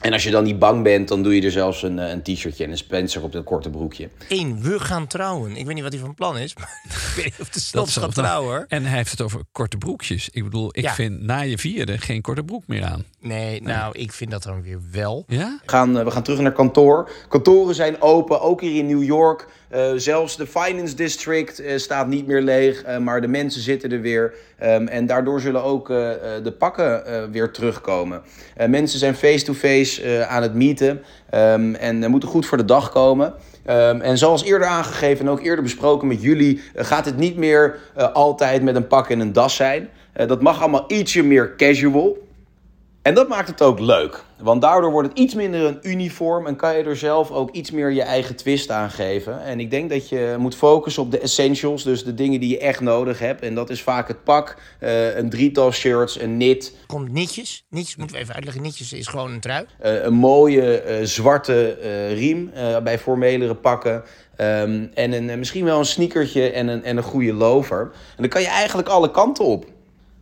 En 0.00 0.12
als 0.12 0.22
je 0.22 0.30
dan 0.30 0.44
niet 0.44 0.58
bang 0.58 0.82
bent, 0.82 1.08
dan 1.08 1.22
doe 1.22 1.34
je 1.34 1.42
er 1.42 1.50
zelfs 1.50 1.82
een, 1.82 1.98
eh, 1.98 2.08
een 2.10 2.22
t-shirtje 2.22 2.64
en 2.64 2.70
een 2.70 2.76
Spencer 2.76 3.22
op 3.22 3.32
dat 3.32 3.44
korte 3.44 3.70
broekje. 3.70 4.08
Eén, 4.28 4.62
we 4.62 4.78
gaan 4.80 5.06
trouwen. 5.06 5.56
Ik 5.56 5.66
weet 5.66 5.74
niet 5.74 5.82
wat 5.82 5.92
hij 5.92 6.00
van 6.02 6.14
plan 6.14 6.38
is, 6.38 6.54
maar 6.58 6.80
ik 6.84 7.12
weet 7.16 7.24
niet 7.24 7.40
of 7.40 7.48
de 7.48 7.58
is 7.82 7.96
gaat 7.96 8.14
trouwen. 8.14 8.50
hoor. 8.56 8.64
En 8.68 8.84
hij 8.84 8.96
heeft 8.96 9.10
het 9.10 9.20
over 9.20 9.40
korte 9.52 9.76
broekjes. 9.76 10.28
Ik 10.32 10.44
bedoel, 10.44 10.68
ik 10.72 10.82
Ja. 10.82 10.94
vind 10.94 11.20
na 11.22 11.40
je 11.40 11.58
vierde 11.58 11.98
geen 11.98 12.20
korte 12.22 12.42
broek 12.42 12.62
meer 12.66 12.84
aan. 12.84 13.04
Nee, 13.20 13.62
nou, 13.62 13.98
ik 13.98 14.12
vind 14.12 14.30
dat 14.30 14.42
dan 14.42 14.62
weer 14.62 14.80
wel. 14.92 15.24
Ja? 15.28 15.58
We 15.64 15.70
gaan, 15.70 15.98
eh, 15.98 16.04
we 16.04 16.10
gaan 16.10 16.22
terug 16.22 16.40
naar 16.40 16.52
kantoor. 16.52 17.10
Kantoren 17.28 17.74
zijn 17.74 18.02
open, 18.02 18.40
ook 18.40 18.60
hier 18.60 18.76
in 18.78 18.86
New 18.86 19.02
York. 19.02 19.48
Eh, 19.70 19.90
zelfs 19.96 20.36
de 20.36 20.46
Finance 20.46 20.94
District 20.94 21.58
eh, 21.58 21.76
staat 21.76 22.06
niet 22.06 22.26
meer 22.26 22.40
leeg, 22.40 22.82
eh, 22.82 22.98
maar 22.98 23.20
de 23.20 23.28
mensen 23.28 23.60
zitten 23.60 23.92
er 23.92 24.00
weer. 24.00 24.34
Ehm, 24.58 24.86
en 24.86 25.06
daardoor 25.06 25.40
zullen 25.40 25.62
ook 25.62 25.88
de 26.42 26.54
pakken 26.58 27.02
weer 27.32 27.50
terugkomen. 27.50 28.22
Mensen 28.68 28.98
zijn 28.98 29.14
face-to-face 29.14 30.26
aan 30.26 30.42
het 30.42 30.54
meeten 30.54 31.02
ehm, 31.30 31.74
en 31.74 32.10
moeten 32.10 32.28
goed 32.28 32.46
voor 32.46 32.58
de 32.58 32.64
dag 32.64 32.90
komen. 32.90 33.34
Ehm, 33.64 34.00
en 34.00 34.18
zoals 34.18 34.44
eerder 34.44 34.68
aangegeven 34.68 35.24
en 35.24 35.30
ook 35.30 35.40
eerder 35.40 35.62
besproken 35.62 36.08
met 36.08 36.22
jullie, 36.22 36.60
gaat 36.74 37.04
het 37.04 37.16
niet 37.16 37.36
meer 37.36 37.78
altijd 38.12 38.62
met 38.62 38.74
een 38.74 38.86
pak 38.86 39.10
en 39.10 39.20
een 39.20 39.32
das 39.32 39.56
zijn. 39.56 39.88
Dat 40.12 40.42
mag 40.42 40.60
allemaal 40.60 40.84
ietsje 40.88 41.22
meer 41.22 41.56
casual. 41.56 42.18
En 43.02 43.14
dat 43.14 43.28
maakt 43.28 43.48
het 43.48 43.62
ook 43.62 43.78
leuk. 43.78 44.22
Want 44.38 44.62
daardoor 44.62 44.90
wordt 44.90 45.08
het 45.08 45.18
iets 45.18 45.34
minder 45.34 45.64
een 45.64 45.78
uniform 45.82 46.46
en 46.46 46.56
kan 46.56 46.76
je 46.76 46.82
er 46.82 46.96
zelf 46.96 47.30
ook 47.30 47.50
iets 47.50 47.70
meer 47.70 47.90
je 47.90 48.02
eigen 48.02 48.36
twist 48.36 48.70
aan 48.70 48.90
geven. 48.90 49.42
En 49.42 49.60
ik 49.60 49.70
denk 49.70 49.90
dat 49.90 50.08
je 50.08 50.36
moet 50.38 50.54
focussen 50.56 51.02
op 51.02 51.10
de 51.10 51.18
essentials, 51.18 51.82
dus 51.84 52.04
de 52.04 52.14
dingen 52.14 52.40
die 52.40 52.50
je 52.50 52.58
echt 52.58 52.80
nodig 52.80 53.18
hebt. 53.18 53.42
En 53.42 53.54
dat 53.54 53.70
is 53.70 53.82
vaak 53.82 54.08
het 54.08 54.24
pak, 54.24 54.56
eh, 54.78 55.16
een 55.16 55.30
drietal 55.30 55.72
shirts, 55.72 56.20
een 56.20 56.34
knit, 56.34 56.76
Komt 56.86 57.12
nitjes. 57.12 57.64
Nitjes 57.70 57.96
moeten 57.96 58.16
we 58.16 58.22
even 58.22 58.34
uitleggen. 58.34 58.62
Nitjes 58.62 58.92
is 58.92 59.06
gewoon 59.06 59.30
een 59.32 59.40
trui. 59.40 59.64
eh, 59.78 60.02
een 60.02 60.14
mooie 60.14 60.80
eh, 60.80 61.04
zwarte 61.04 61.76
riem 62.14 62.50
bij 62.82 62.98
formelere 62.98 63.54
pakken. 63.54 64.02
ehm, 64.36 64.86
en 64.94 65.12
een, 65.12 65.38
misschien 65.38 65.64
wel 65.64 65.78
een 65.78 65.84
sneakertje 65.84 66.50
en 66.50 66.68
een, 66.68 66.84
en 66.84 66.96
een 66.96 67.02
goede 67.02 67.32
loafer. 67.32 67.80
En 67.82 68.16
dan 68.16 68.28
kan 68.28 68.40
je 68.40 68.48
eigenlijk 68.48 68.88
alle 68.88 69.10
kanten 69.10 69.44
op. 69.44 69.64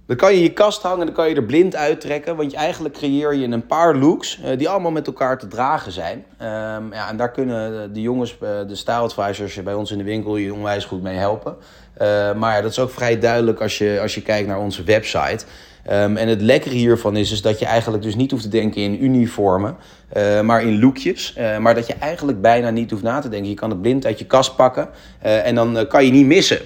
Dan 0.09 0.17
kan 0.17 0.35
je 0.35 0.43
je 0.43 0.53
kast 0.53 0.83
hangen, 0.83 1.07
dan 1.07 1.15
kan 1.15 1.29
je 1.29 1.35
er 1.35 1.45
blind 1.45 1.77
uittrekken. 1.77 2.37
Want 2.37 2.51
je, 2.51 2.57
eigenlijk 2.57 2.95
creëer 2.95 3.35
je 3.35 3.47
een 3.47 3.67
paar 3.67 3.97
looks 3.97 4.41
eh, 4.41 4.59
die 4.59 4.69
allemaal 4.69 4.91
met 4.91 5.07
elkaar 5.07 5.39
te 5.39 5.49
dragen 5.49 5.93
zijn. 5.93 6.25
Ehm, 6.39 6.93
ja, 6.93 7.09
en 7.09 7.17
daar 7.17 7.31
kunnen 7.31 7.93
de 7.93 8.01
jongens, 8.01 8.39
eh, 8.41 8.49
de 8.69 8.75
style 8.75 8.97
advisors 8.97 9.63
bij 9.63 9.75
ons 9.75 9.91
in 9.91 9.99
de 9.99 10.05
winkel 10.05 10.37
je 10.37 10.55
onwijs 10.55 10.85
goed 10.85 11.03
mee 11.03 11.17
helpen. 11.17 11.57
Eh, 11.95 12.35
maar 12.35 12.55
ja, 12.55 12.61
dat 12.61 12.71
is 12.71 12.79
ook 12.79 12.91
vrij 12.91 13.19
duidelijk 13.19 13.61
als 13.61 13.79
je, 13.79 13.99
als 14.03 14.15
je 14.15 14.23
kijkt 14.23 14.49
naar 14.49 14.59
onze 14.59 14.83
website. 14.83 15.45
Ehm, 15.89 16.17
en 16.17 16.29
het 16.29 16.41
lekkere 16.41 16.75
hiervan 16.75 17.17
is, 17.17 17.33
is 17.33 17.43
dat 17.43 17.59
je 17.59 17.67
eigenlijk 17.67 18.03
dus 18.03 18.15
niet 18.15 18.31
hoeft 18.31 18.43
te 18.43 18.49
denken 18.49 18.83
in 18.83 19.05
uniformen, 19.05 19.77
eh, 20.09 20.41
maar 20.41 20.63
in 20.63 20.81
lookjes. 20.81 21.35
Eh, 21.35 21.59
maar 21.59 21.75
dat 21.75 21.87
je 21.87 21.95
eigenlijk 21.95 22.41
bijna 22.41 22.71
niet 22.71 22.91
hoeft 22.91 23.03
na 23.03 23.21
te 23.21 23.29
denken. 23.29 23.49
Je 23.49 23.55
kan 23.55 23.71
het 23.71 23.83
blind 23.83 24.07
uit 24.07 24.19
je 24.19 24.27
kast 24.27 24.57
pakken 24.57 24.89
eh, 25.19 25.47
en 25.47 25.55
dan 25.55 25.79
eh, 25.79 25.89
kan 25.89 26.05
je 26.05 26.11
niet 26.11 26.27
missen. 26.27 26.59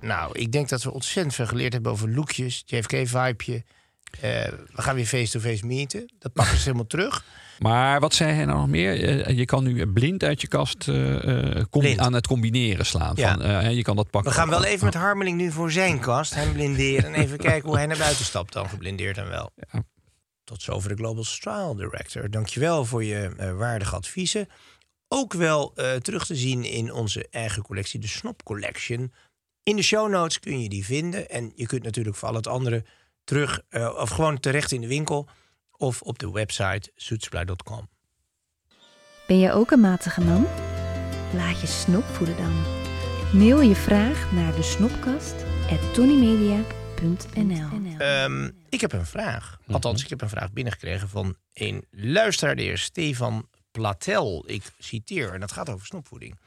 Nou, 0.00 0.38
ik 0.38 0.52
denk 0.52 0.68
dat 0.68 0.82
we 0.82 0.90
ontzettend 0.92 1.34
veel 1.34 1.46
geleerd 1.46 1.72
hebben 1.72 1.92
over 1.92 2.10
lookjes, 2.10 2.62
JFK-vibeje. 2.66 3.64
we 4.20 4.52
gaan 4.74 4.94
weer 4.94 5.06
face-to-face 5.06 5.66
meeten. 5.66 6.12
Dat 6.18 6.32
pakken 6.32 6.56
ze 6.56 6.62
helemaal 6.64 6.86
terug. 6.86 7.24
Maar 7.58 8.00
wat 8.00 8.14
zei 8.14 8.32
hij 8.32 8.44
nou 8.44 8.58
nog 8.58 8.68
meer? 8.68 9.20
Eh, 9.26 9.36
Je 9.36 9.44
kan 9.44 9.64
nu 9.64 9.86
blind 9.86 10.22
uit 10.22 10.40
je 10.40 10.48
kast 10.48 10.88
eh, 10.88 11.58
eh, 11.58 11.96
aan 11.96 12.12
het 12.12 12.26
combineren 12.26 12.86
slaan. 12.86 13.12
Ja. 13.16 13.32
Van, 13.32 13.42
eh, 13.42 13.72
je 13.74 13.82
kan 13.82 13.96
dat 13.96 14.10
pakken. 14.10 14.30
We 14.32 14.36
gaan 14.38 14.48
wel 14.48 14.64
even 14.64 14.84
met 14.84 14.94
Harmeling 14.94 15.36
nu 15.36 15.50
voor 15.50 15.70
zijn 15.72 16.00
kast 16.00 16.34
hem 16.34 16.52
blinderen. 16.52 17.04
En 17.04 17.20
even 17.20 17.38
kijken 17.38 17.68
hoe 17.68 17.76
hij 17.76 17.86
naar 17.86 17.98
buiten 17.98 18.24
stapt 18.24 18.52
dan, 18.52 18.68
geblindeerd 18.68 19.16
en 19.18 19.28
wel. 19.28 19.50
Ja. 19.72 19.82
Tot 20.44 20.62
zover 20.62 20.88
de 20.88 20.94
Global 20.96 21.24
Style 21.24 21.74
Director. 21.76 22.30
Dankjewel 22.30 22.84
voor 22.84 23.04
je 23.04 23.34
eh, 23.36 23.52
waardige 23.56 23.96
adviezen. 23.96 24.48
Ook 25.08 25.32
wel 25.32 25.72
eh, 25.74 25.92
terug 25.94 26.26
te 26.26 26.36
zien 26.36 26.64
in 26.64 26.92
onze 26.92 27.26
eigen 27.30 27.62
collectie, 27.62 28.00
de 28.00 28.08
Snop 28.08 28.42
Collection. 28.42 29.12
In 29.68 29.76
de 29.76 29.82
show 29.82 30.10
notes 30.10 30.40
kun 30.40 30.62
je 30.62 30.68
die 30.68 30.84
vinden. 30.84 31.30
En 31.30 31.52
je 31.54 31.66
kunt 31.66 31.82
natuurlijk 31.82 32.16
voor 32.16 32.28
al 32.28 32.34
het 32.34 32.46
andere 32.46 32.84
terug, 33.24 33.62
eh, 33.68 33.94
of 33.96 34.10
gewoon 34.10 34.40
terecht 34.40 34.72
in 34.72 34.80
de 34.80 34.86
winkel. 34.86 35.28
Of 35.76 36.02
op 36.02 36.18
de 36.18 36.30
website 36.30 36.92
zoetsupply.com. 36.94 37.88
Ben 39.26 39.38
je 39.38 39.52
ook 39.52 39.70
een 39.70 39.80
matige 39.80 40.20
man? 40.20 40.46
Laat 41.34 41.60
je 41.60 41.66
snop 41.66 42.04
voeden 42.04 42.36
dan. 42.36 42.52
Mail 43.32 43.60
je 43.60 43.74
vraag 43.74 44.32
naar 44.32 44.54
de 44.54 44.62
snopkast 44.62 45.34
Ehm, 47.98 48.50
ik 48.68 48.80
heb 48.80 48.92
een 48.92 49.06
vraag. 49.06 49.60
Althans, 49.66 50.02
ik 50.02 50.08
heb 50.08 50.20
een 50.20 50.28
vraag 50.28 50.52
binnengekregen 50.52 51.08
van 51.08 51.36
een 51.52 51.84
luisteraar, 51.90 52.56
de 52.56 52.62
heer 52.62 52.78
Stefan 52.78 53.48
Platel. 53.78 54.44
Ik 54.46 54.62
citeer, 54.78 55.32
en 55.32 55.40
dat 55.40 55.52
gaat 55.52 55.70
over 55.70 55.86
snopvoeding. 55.86 56.38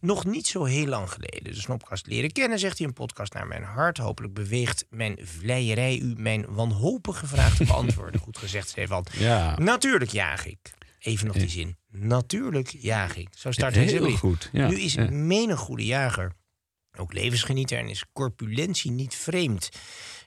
Nog 0.00 0.24
niet 0.24 0.46
zo 0.46 0.64
heel 0.64 0.86
lang 0.86 1.10
geleden 1.10 1.44
de 1.54 1.60
snopkast 1.60 2.06
leren 2.06 2.32
kennen, 2.32 2.58
zegt 2.58 2.78
hij 2.78 2.86
een 2.86 2.92
podcast 2.92 3.32
naar 3.32 3.46
mijn 3.46 3.62
hart. 3.62 3.98
Hopelijk 3.98 4.34
beweegt 4.34 4.84
mijn 4.90 5.18
vleierij 5.22 5.98
u 5.98 6.14
mijn 6.16 6.46
wanhopige 6.48 7.26
vraag 7.26 7.56
te 7.56 7.64
beantwoorden. 7.64 8.20
Goed 8.30 8.38
gezegd, 8.38 8.68
Stefan. 8.68 9.06
Ja. 9.18 9.58
Natuurlijk 9.58 10.10
jaag 10.10 10.46
ik. 10.46 10.58
Even 10.98 11.26
nog 11.26 11.36
die 11.36 11.48
zin. 11.48 11.76
Natuurlijk 11.88 12.68
jaag 12.68 13.16
ik. 13.16 13.28
Zo 13.30 13.50
start 13.50 13.74
hij 13.74 13.84
Heel 13.84 14.10
goed, 14.10 14.48
ja, 14.52 14.68
Nu 14.68 14.80
is 14.80 14.94
ja. 14.94 15.10
menig 15.10 15.58
goede 15.58 15.86
jager 15.86 16.32
ook 16.96 17.12
levensgenieter 17.12 17.78
en 17.78 17.88
is 17.88 18.04
corpulentie 18.12 18.90
niet 18.90 19.14
vreemd. 19.14 19.68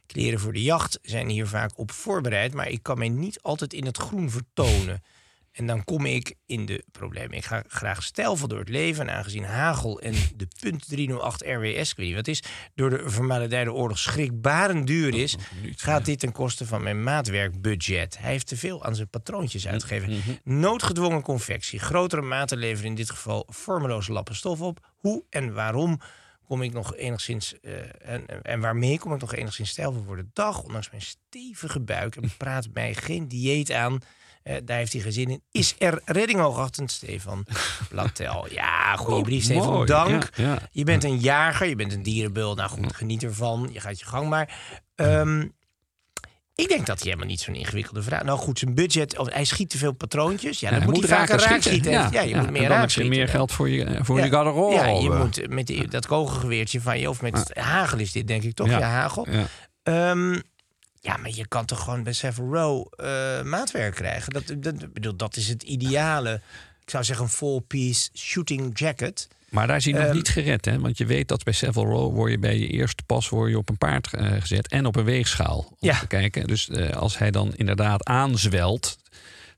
Kleren 0.05 0.39
voor 0.39 0.53
de 0.53 0.61
jacht 0.61 0.99
zijn 1.01 1.29
hier 1.29 1.47
vaak 1.47 1.77
op 1.77 1.91
voorbereid, 1.91 2.53
maar 2.53 2.69
ik 2.69 2.83
kan 2.83 2.97
mij 2.97 3.09
niet 3.09 3.41
altijd 3.41 3.73
in 3.73 3.85
het 3.85 3.97
groen 3.97 4.29
vertonen. 4.29 5.01
En 5.53 5.67
dan 5.67 5.83
kom 5.83 6.05
ik 6.05 6.35
in 6.45 6.65
de 6.65 6.83
problemen. 6.91 7.37
Ik 7.37 7.45
ga 7.45 7.63
graag 7.67 8.03
stijlvol 8.03 8.47
door 8.47 8.59
het 8.59 8.69
leven. 8.69 9.07
En 9.07 9.15
aangezien 9.15 9.43
hagel 9.43 10.01
en 10.01 10.13
de 10.35 10.47
punt 10.59 10.87
308 10.87 11.41
RWS, 11.41 11.91
ik 11.91 11.97
weet 11.97 12.07
niet 12.07 12.15
wat 12.15 12.27
is, 12.27 12.43
door 12.75 12.89
de 12.89 13.09
vermaledijde 13.09 13.73
oorlog 13.73 13.99
schrikbarend 13.99 14.87
duur 14.87 15.15
is, 15.15 15.35
gaat 15.75 16.05
dit 16.05 16.19
ten 16.19 16.31
koste 16.31 16.65
van 16.65 16.83
mijn 16.83 17.03
maatwerkbudget. 17.03 18.17
Hij 18.17 18.31
heeft 18.31 18.47
te 18.47 18.57
veel 18.57 18.83
aan 18.83 18.95
zijn 18.95 19.09
patroontjes 19.09 19.67
uitgegeven. 19.67 20.39
Noodgedwongen 20.43 21.21
confectie, 21.21 21.79
grotere 21.79 22.21
maten 22.21 22.57
leveren 22.57 22.89
in 22.89 22.95
dit 22.95 23.09
geval 23.09 23.47
vormeloze 23.49 24.11
lappen 24.11 24.35
stof 24.35 24.61
op. 24.61 24.91
Hoe 24.97 25.23
en 25.29 25.53
waarom 25.53 25.99
kom 26.47 26.61
ik 26.61 26.73
nog 26.73 26.95
enigszins 26.95 27.59
eh, 27.59 27.73
en, 28.01 28.43
en 28.43 28.59
waarmee 28.59 28.99
kom 28.99 29.13
ik 29.13 29.21
nog 29.21 29.33
enigszins 29.33 29.69
stijlvol 29.69 30.03
voor 30.03 30.15
de 30.15 30.27
dag, 30.33 30.63
ondanks 30.63 30.89
mijn 30.89 31.01
stevige 31.01 31.79
buik 31.79 32.15
en 32.15 32.37
praat 32.37 32.67
mij 32.73 32.93
geen 32.93 33.27
dieet 33.27 33.71
aan. 33.71 33.99
Eh, 34.43 34.55
daar 34.63 34.77
heeft 34.77 34.93
hij 34.93 35.01
geen 35.01 35.11
zin 35.11 35.29
in. 35.29 35.41
Is 35.51 35.75
er 35.77 36.01
redding 36.05 36.39
hoogachtend, 36.39 36.91
Stefan 36.91 37.45
Platel? 37.89 38.47
Ja, 38.53 38.95
goede 38.95 39.15
Oh, 39.15 39.23
brief, 39.23 39.43
Stefan. 39.43 39.73
mooi. 39.73 39.85
Dank. 39.85 40.29
Ja, 40.35 40.43
ja. 40.45 40.59
Je 40.71 40.83
bent 40.83 41.03
een 41.03 41.17
jager, 41.17 41.67
je 41.67 41.75
bent 41.75 41.93
een 41.93 42.03
dierenbeul. 42.03 42.55
Nou 42.55 42.69
goed, 42.69 42.95
geniet 42.95 43.23
ervan. 43.23 43.69
Je 43.71 43.79
gaat 43.79 43.99
je 43.99 44.05
gang 44.05 44.29
maar. 44.29 44.59
Ehm, 44.95 45.47
ik 46.55 46.67
denk 46.67 46.85
dat 46.85 46.97
hij 46.99 47.05
helemaal 47.07 47.25
niet 47.27 47.39
zo'n 47.41 47.55
ingewikkelde 47.55 48.01
vraag... 48.03 48.23
Nou 48.23 48.39
goed, 48.39 48.59
zijn 48.59 48.75
budget... 48.75 49.17
Of 49.17 49.29
hij 49.33 49.43
schiet 49.45 49.69
te 49.69 49.77
veel 49.77 49.91
patroontjes. 49.91 50.59
Ja, 50.59 50.69
dan 50.69 50.79
Ja, 50.79 50.85
moet 50.85 50.97
hij 50.99 51.07
vaker 51.07 51.35
raken 51.35 51.49
raakschieten. 51.49 51.91
Ja, 51.91 52.09
Ja, 52.11 52.21
je 52.21 52.35
moet 52.35 52.49
meer 52.51 52.61
heb 52.61 52.71
je 52.71 52.77
raakschieten. 52.77 53.11
meer 53.11 53.27
geld 53.27 53.51
voor 53.51 53.69
je, 53.69 53.99
voor 54.01 54.17
Ja. 54.17 54.23
je 54.25 54.31
garderobe. 54.31 54.75
Ja, 54.75 54.85
je 54.85 55.09
moet 55.09 55.49
met 55.49 55.67
die, 55.67 55.87
dat 55.87 56.05
kogelgeweertje 56.07 56.81
van 56.81 56.99
je... 56.99 57.09
Of 57.09 57.21
met 57.21 57.51
hagel 57.57 57.99
is 57.99 58.11
dit, 58.11 58.27
denk 58.27 58.43
ik 58.43 58.53
toch? 58.53 58.67
Ja, 58.67 58.77
Ja. 58.79 58.87
hagel. 58.89 59.27
Ja. 59.83 60.15
Ja, 61.05 61.17
maar 61.17 61.29
je 61.33 61.47
kan 61.47 61.65
toch 61.65 61.83
gewoon 61.83 62.03
bij 62.03 62.13
Savile 62.13 62.47
Row 62.59 62.85
eh, 62.95 63.41
maatwerk 63.41 63.95
krijgen? 63.95 64.33
Dat, 64.33 64.53
dat, 64.57 64.93
bedoel, 64.93 65.15
dat 65.15 65.35
is 65.35 65.47
het 65.47 65.63
ideale... 65.63 66.41
Ik 66.83 66.89
zou 66.89 67.03
zeggen 67.03 67.25
een 67.25 67.31
full-piece 67.31 68.09
shooting 68.13 68.79
jacket. 68.79 69.27
Maar 69.49 69.67
daar 69.67 69.75
is 69.75 69.83
hij 69.85 69.93
nog 69.93 70.03
Ehm, 70.03 70.15
niet 70.15 70.29
gered, 70.29 70.65
hè? 70.65 70.79
Want 70.79 70.97
je 70.97 71.05
weet 71.05 71.27
dat 71.27 71.43
bij 71.43 71.53
Savile 71.53 71.85
Row 71.85 72.13
word 72.15 72.31
je 72.31 72.39
bij 72.39 72.57
je 72.59 72.67
eerste 72.67 73.03
pas 73.05 73.29
word 73.29 73.49
je 73.49 73.57
op 73.57 73.69
een 73.69 73.77
paard 73.77 74.13
eh, 74.13 74.31
gezet 74.41 74.67
en 74.67 74.85
op 74.85 74.95
een 74.95 75.03
weegschaal 75.03 75.57
om 75.69 75.75
Ja. 75.79 75.99
te 75.99 76.07
kijken. 76.07 76.47
Dus 76.47 76.69
eh, 76.69 76.89
als 76.89 77.17
hij 77.17 77.31
dan 77.31 77.53
inderdaad 77.55 78.05
aanzwelt 78.05 78.97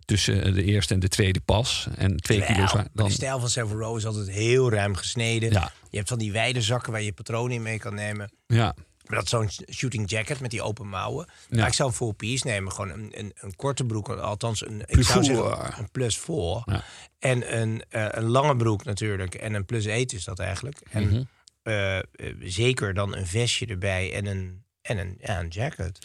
tussen 0.05 0.53
de 0.53 0.63
eerste 0.63 0.93
en 0.93 0.99
de 0.99 1.07
tweede 1.07 1.39
pas 1.39 1.87
en 1.95 2.17
twee 2.17 2.41
kilo 2.45 2.57
Wel, 2.57 2.67
zwaar, 2.67 2.87
dan 2.93 3.07
De 3.07 3.13
stijl 3.13 3.39
van 3.39 3.49
Savile 3.49 3.79
Row 3.83 3.97
is 3.97 4.05
altijd 4.05 4.29
heel 4.29 4.71
ruim 4.71 4.95
gesneden. 4.95 5.51
Ja. 5.51 5.71
Je 5.89 5.97
hebt 5.97 6.09
van 6.09 6.19
die 6.19 6.31
wijde 6.31 6.61
zakken 6.61 6.91
waar 6.91 7.01
je 7.01 7.13
patronen 7.13 7.55
in 7.55 7.61
mee 7.61 7.79
kan 7.79 7.93
nemen. 7.95 8.31
ja. 8.47 8.75
Maar 9.05 9.17
dat 9.17 9.27
zo'n 9.29 9.49
shooting 9.71 10.09
jacket 10.09 10.39
met 10.39 10.51
die 10.51 10.61
open 10.61 10.87
mouwen. 10.87 11.27
Ja. 11.49 11.57
Maar 11.57 11.67
ik 11.67 11.73
zou 11.73 11.89
een 11.89 11.95
full 11.95 12.13
piece 12.13 12.47
nemen. 12.47 12.71
Gewoon 12.71 12.89
een, 12.89 13.11
een, 13.19 13.31
een 13.35 13.55
korte 13.55 13.85
broek. 13.85 14.09
Althans, 14.09 14.65
een, 14.67 14.79
ik 14.79 14.85
Plus 14.87 15.07
zou 15.07 15.25
four. 15.25 15.35
zeggen 15.55 15.79
een 15.83 15.91
plus 15.91 16.17
voor. 16.17 16.63
Ja. 16.65 16.83
En 17.19 17.57
een, 17.61 17.83
eh, 17.89 18.07
een 18.09 18.23
lange 18.29 18.55
broek 18.55 18.83
natuurlijk. 18.83 19.35
En 19.35 19.53
een 19.53 19.65
plus 19.65 19.87
8 19.87 20.13
is 20.13 20.23
dat 20.23 20.39
eigenlijk. 20.39 20.81
En 20.89 21.03
Mhm. 21.07 21.23
eh, 21.63 21.97
eh, 21.97 22.03
zeker 22.41 22.93
dan 22.93 23.15
een 23.15 23.27
vestje 23.27 23.65
erbij 23.65 24.13
en 24.13 24.25
een, 24.25 24.63
en 24.81 24.97
een, 24.97 25.17
ja, 25.21 25.39
een 25.39 25.47
jacket. 25.47 25.99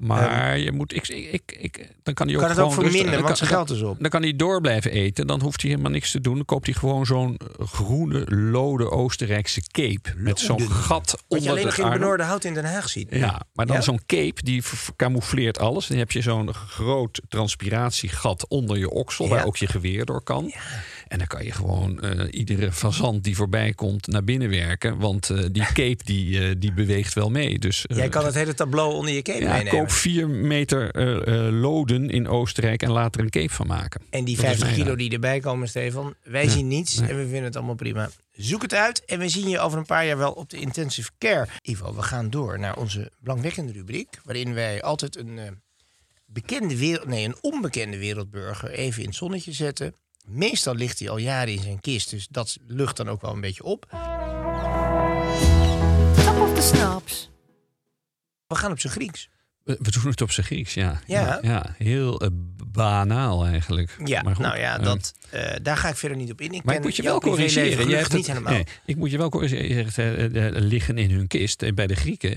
Maar 0.00 0.58
je 0.58 0.72
moet, 0.72 0.94
ik, 0.94 1.08
ik, 1.08 1.56
ik, 1.60 1.88
dan 2.02 2.14
kan 2.14 2.26
hij 2.26 2.36
ook 2.36 2.42
Kan 2.42 2.50
het 2.50 2.58
ook 2.60 2.68
gewoon 2.72 2.84
rustig- 2.84 3.00
verminderen, 3.00 3.12
dan 3.12 3.22
want 3.22 3.26
kan- 3.26 3.36
zijn 3.36 3.50
geld 3.50 3.70
is 3.70 3.82
op. 3.82 4.00
Dan 4.00 4.10
kan 4.10 4.22
hij 4.22 4.36
door 4.36 4.60
blijven 4.60 4.90
eten. 4.90 5.26
Dan 5.26 5.40
hoeft 5.40 5.60
hij 5.62 5.70
helemaal 5.70 5.92
niks 5.92 6.10
te 6.10 6.20
doen. 6.20 6.34
Dan 6.34 6.44
koopt 6.44 6.66
hij 6.66 6.74
gewoon 6.74 7.06
zo'n 7.06 7.36
eh, 7.58 7.66
groene, 7.66 8.24
lode 8.34 8.90
Oostenrijkse 8.90 9.60
cape. 9.70 10.12
Met 10.16 10.38
zo'n 10.40 10.70
gat 10.70 11.10
Wat 11.10 11.24
onder 11.28 11.44
je 11.44 11.50
alleen 11.50 11.64
nog 11.64 11.76
in. 11.78 11.90
Benoorde 11.90 12.22
Hout 12.22 12.44
in 12.44 12.54
Den 12.54 12.64
Haag 12.64 12.88
ziet. 12.88 13.08
Ja, 13.10 13.40
maar 13.52 13.66
dan 13.66 13.76
Ja? 13.76 13.82
zo'n 13.82 14.00
cape 14.06 14.42
die 14.42 14.62
camoufleert 14.96 15.58
alles. 15.58 15.86
Dan 15.86 15.98
heb 15.98 16.10
je 16.10 16.22
zo'n 16.22 16.54
groot 16.54 17.20
transpiratiegat 17.28 18.48
onder 18.48 18.78
je 18.78 18.90
oksel... 18.90 19.24
Ja. 19.24 19.30
waar 19.30 19.44
ook 19.46 19.56
je 19.56 19.66
geweer 19.66 20.04
door 20.04 20.22
kan. 20.22 20.52
En 21.10 21.18
dan 21.18 21.26
kan 21.26 21.44
je 21.44 21.52
gewoon 21.52 22.00
eh, 22.00 22.26
iedere 22.30 22.72
fazant 22.72 23.24
die 23.24 23.36
voorbij 23.36 23.72
komt 23.72 24.06
naar 24.06 24.24
binnen 24.24 24.50
werken. 24.50 24.98
Want 24.98 25.30
eh, 25.30 25.44
die 25.52 25.66
cape 25.82 26.04
die, 26.04 26.48
eh, 26.48 26.54
die 26.58 26.72
beweegt 26.72 27.14
wel 27.14 27.30
mee. 27.30 27.58
Dus, 27.58 27.84
Jij 27.88 28.08
kan 28.08 28.24
het 28.24 28.34
hele 28.34 28.54
tableau 28.54 28.94
onder 28.94 29.12
je 29.12 29.22
cape 29.22 29.40
ja, 29.40 29.52
meenemen. 29.52 29.78
koop 29.78 29.90
vier 29.90 30.28
meter 30.28 30.90
loden 31.52 32.10
in 32.10 32.28
Oostenrijk 32.28 32.82
en 32.82 32.90
laat 32.90 33.14
er 33.14 33.20
een 33.20 33.30
cape 33.30 33.52
van 33.52 33.66
maken. 33.66 34.00
En 34.10 34.24
die 34.24 34.36
Dat 34.36 34.44
is 34.44 34.50
50 34.50 34.62
mijn 34.62 34.74
kilo 34.74 34.88
raad. 34.88 34.98
die 34.98 35.10
erbij 35.10 35.40
komen, 35.40 35.68
Stefan. 35.68 36.14
Wij 36.22 36.48
zien 36.48 36.68
niets 36.68 36.98
en 37.00 37.16
we 37.16 37.22
vinden 37.22 37.42
het 37.42 37.56
allemaal 37.56 37.74
prima. 37.74 38.10
Zoek 38.32 38.62
het 38.62 38.74
uit 38.74 39.04
en 39.04 39.18
we 39.18 39.28
zien 39.28 39.48
je 39.48 39.58
over 39.58 39.78
een 39.78 39.86
paar 39.86 40.06
jaar 40.06 40.18
wel 40.18 40.32
op 40.32 40.50
de 40.50 40.56
intensive 40.56 41.10
care. 41.18 41.48
Ivo, 41.62 41.94
we 41.94 42.02
gaan 42.02 42.30
door 42.30 42.58
naar 42.58 42.76
onze 42.76 43.10
belangwekkende 43.18 43.72
rubriek. 43.72 44.08
Waarin 44.24 44.54
wij 44.54 44.82
altijd 44.82 45.16
een, 45.16 45.60
bekende 46.26 46.76
wereld, 46.78 47.06
nee, 47.06 47.24
een 47.24 47.36
onbekende 47.40 47.98
wereldburger 47.98 48.70
even 48.70 49.02
in 49.02 49.08
het 49.08 49.16
zonnetje 49.16 49.52
zetten. 49.52 49.94
Meestal 50.30 50.74
ligt 50.74 50.98
hij 50.98 51.10
al 51.10 51.16
jaren 51.16 51.52
in 51.52 51.62
zijn 51.62 51.80
kist, 51.80 52.10
dus 52.10 52.28
dat 52.30 52.58
lucht 52.66 52.96
dan 52.96 53.08
ook 53.08 53.20
wel 53.20 53.32
een 53.32 53.40
beetje 53.40 53.62
op. 53.62 53.86
Top 56.24 56.40
of 56.40 56.54
the 56.54 56.62
Snaps. 56.62 57.30
We 58.46 58.54
gaan 58.54 58.70
op 58.70 58.80
zijn 58.80 58.92
Grieks. 58.92 59.28
We, 59.62 59.78
we 59.80 59.90
doen 59.90 60.10
het 60.10 60.20
op 60.20 60.30
zijn 60.30 60.46
Grieks, 60.46 60.74
ja. 60.74 61.00
Ja. 61.06 61.38
ja 61.42 61.74
heel 61.78 62.20
eh, 62.20 62.28
banaal 62.72 63.46
eigenlijk. 63.46 63.96
Ja, 64.04 64.22
Maar 64.22 64.34
goed, 64.34 64.44
nou 64.44 64.58
ja, 64.58 64.78
eh, 64.78 64.84
dat, 64.84 65.14
eh, 65.30 65.52
daar 65.62 65.76
ga 65.76 65.88
ik 65.88 65.96
verder 65.96 66.16
niet 66.18 66.30
op 66.30 66.40
in. 66.40 66.52
Ik 66.52 66.64
Maar 66.64 66.74
ik 66.74 66.82
moet 66.82 66.96
je 66.96 67.02
wel 67.02 67.20
corrigeren. 67.20 67.72
Gelukkig 67.72 67.98
hebt 67.98 68.12
niet 68.12 68.26
helemaal. 68.26 68.52
nee, 68.52 68.64
ik 68.84 68.96
moet 68.96 69.10
je 69.10 69.18
wel 69.18 69.28
corrigeren. 69.28 69.68
Je 69.68 70.50
eh, 70.50 70.60
liggen 70.62 70.98
in 70.98 71.10
hun 71.10 71.26
kist. 71.26 71.62
En 71.62 71.74
bij 71.74 71.86
de 71.86 71.94
Grieken 71.94 72.34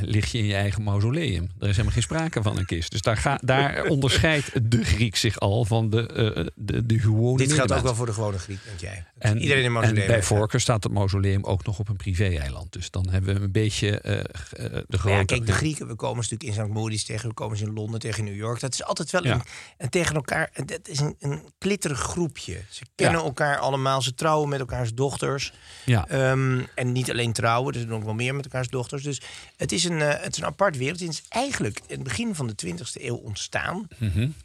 lig 0.00 0.32
je 0.32 0.38
in 0.38 0.44
je 0.44 0.54
eigen 0.54 0.82
mausoleum. 0.82 1.42
Er 1.58 1.68
is 1.68 1.70
helemaal 1.70 1.92
geen 1.92 2.02
sprake 2.02 2.42
van 2.42 2.58
een 2.58 2.66
kist. 2.66 2.90
Dus 2.90 3.02
daar, 3.02 3.16
ga, 3.16 3.38
daar 3.42 3.84
onderscheidt 3.94 4.70
de 4.70 4.84
Griek 4.84 5.16
zich 5.16 5.40
al 5.40 5.64
van 5.64 5.90
de, 5.90 6.06
eh, 6.06 6.46
de, 6.54 6.86
de 6.86 6.98
gewone 6.98 7.38
Dit 7.38 7.52
geldt 7.52 7.72
ook 7.72 7.82
wel 7.82 7.94
voor 7.94 8.06
de 8.06 8.12
gewone 8.12 8.38
Griek, 8.38 8.58
denk 8.64 8.80
jij. 8.80 9.04
En, 9.18 9.38
Iedereen 9.38 9.50
in 9.50 9.58
een 9.58 9.64
en 9.64 9.72
mausoleum 9.72 10.06
bij 10.06 10.22
voorkeur 10.22 10.60
staat 10.60 10.82
het 10.84 10.92
mausoleum 10.92 11.44
ook 11.44 11.66
nog 11.66 11.78
op 11.78 11.88
een 11.88 11.96
privé-eiland. 11.96 12.72
Dus 12.72 12.90
dan 12.90 13.08
hebben 13.08 13.34
we 13.34 13.40
een 13.40 13.52
beetje 13.52 14.00
de 14.02 14.84
Maar 14.88 14.98
grote... 14.98 15.16
ja, 15.16 15.24
kijk, 15.24 15.46
de 15.46 15.52
Grieken, 15.52 15.86
we 15.86 15.94
komen 15.94 16.16
natuurlijk 16.16 16.42
in 16.42 16.64
St. 16.64 16.72
Moritz 16.72 17.02
tegen, 17.02 17.28
we 17.28 17.34
komen 17.34 17.56
ze 17.56 17.64
in 17.64 17.72
Londen 17.72 18.00
tegen 18.00 18.24
New 18.24 18.36
York. 18.36 18.60
Dat 18.60 18.72
is 18.72 18.84
altijd 18.84 19.10
wel 19.10 19.24
Ja. 19.24 19.34
een, 19.34 19.42
en 19.76 19.90
tegen 19.90 20.14
elkaar, 20.14 20.50
dat 20.66 20.88
is 20.88 21.00
een, 21.00 21.16
een 21.20 21.42
klitterig 21.58 21.98
groepje. 22.00 22.60
Ze 22.70 22.84
kennen 22.94 23.20
Ja. 23.20 23.26
elkaar 23.26 23.58
allemaal, 23.58 24.02
ze 24.02 24.14
trouwen 24.14 24.48
met 24.48 24.60
elkaars 24.60 24.94
dochters. 24.94 25.52
Ja. 25.84 26.06
Ehm, 26.08 26.62
en 26.74 26.92
niet 26.92 27.10
alleen 27.10 27.32
trouwen, 27.32 27.74
ze 27.74 27.86
doen 27.86 27.96
ook 27.96 28.04
wel 28.04 28.14
meer 28.14 28.34
met 28.34 28.44
elkaars 28.44 28.68
dochters. 28.68 29.02
Dus 29.02 29.20
het 29.56 29.72
is 29.72 29.84
een, 29.84 30.00
eh, 30.00 30.22
het 30.22 30.32
is 30.36 30.38
een 30.42 30.48
apart 30.48 30.76
wereld. 30.76 31.00
Het 31.00 31.08
is 31.08 31.22
eigenlijk 31.28 31.78
in 31.86 31.94
het 31.94 32.02
begin 32.02 32.34
van 32.34 32.46
de 32.46 32.54
20e 32.54 33.06
eeuw 33.06 33.16
ontstaan. 33.16 33.88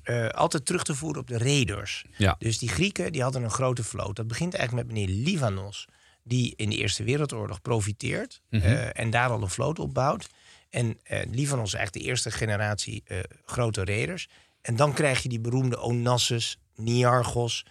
Eh, 0.03 0.27
altijd 0.27 0.65
terug 0.65 0.83
te 0.83 0.95
voeren 0.95 1.21
op 1.21 1.27
de 1.27 1.37
raiders. 1.37 2.03
Mhm. 2.09 2.23
Ja. 2.23 2.35
Dus 2.39 2.57
die 2.57 2.69
Grieken 2.69 3.11
die 3.11 3.21
hadden 3.21 3.43
een 3.43 3.49
grote 3.51 3.83
vloot. 3.83 4.15
Dat 4.15 4.27
begint 4.27 4.53
eigenlijk 4.53 4.87
met 4.87 4.95
meneer 4.97 5.15
Livanos, 5.15 5.87
die 6.23 6.53
in 6.55 6.69
de 6.69 6.75
Eerste 6.77 7.03
Wereldoorlog 7.03 7.61
profiteert 7.61 8.41
Mhm. 8.49 8.63
eh, 8.65 8.99
en 8.99 9.09
daar 9.09 9.29
al 9.29 9.41
een 9.41 9.49
vloot 9.49 9.79
opbouwt. 9.79 10.27
En 10.69 10.97
eh, 11.03 11.19
Livanos 11.31 11.67
is 11.67 11.73
eigenlijk 11.73 12.05
de 12.05 12.11
eerste 12.11 12.31
generatie 12.31 13.03
grote 13.45 13.85
raiders. 13.85 14.27
En 14.61 14.75
dan 14.75 14.93
krijg 14.93 15.23
je 15.23 15.29
die 15.29 15.39
beroemde 15.39 15.79
Onassis, 15.79 16.59
Niarchos. 16.75 17.65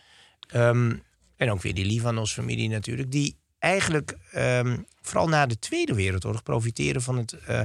ehm, 0.48 0.96
en 1.36 1.50
ook 1.50 1.62
weer 1.62 1.74
die 1.74 1.84
Livanos-familie 1.84 2.68
natuurlijk. 2.68 3.10
Die 3.10 3.36
eigenlijk 3.58 4.16
ehm, 4.32 4.76
vooral 5.02 5.28
na 5.28 5.46
de 5.46 5.58
Tweede 5.58 5.94
Wereldoorlog 5.94 6.42
profiteren 6.42 7.02
van 7.02 7.16
het, 7.16 7.32
eh, 7.32 7.60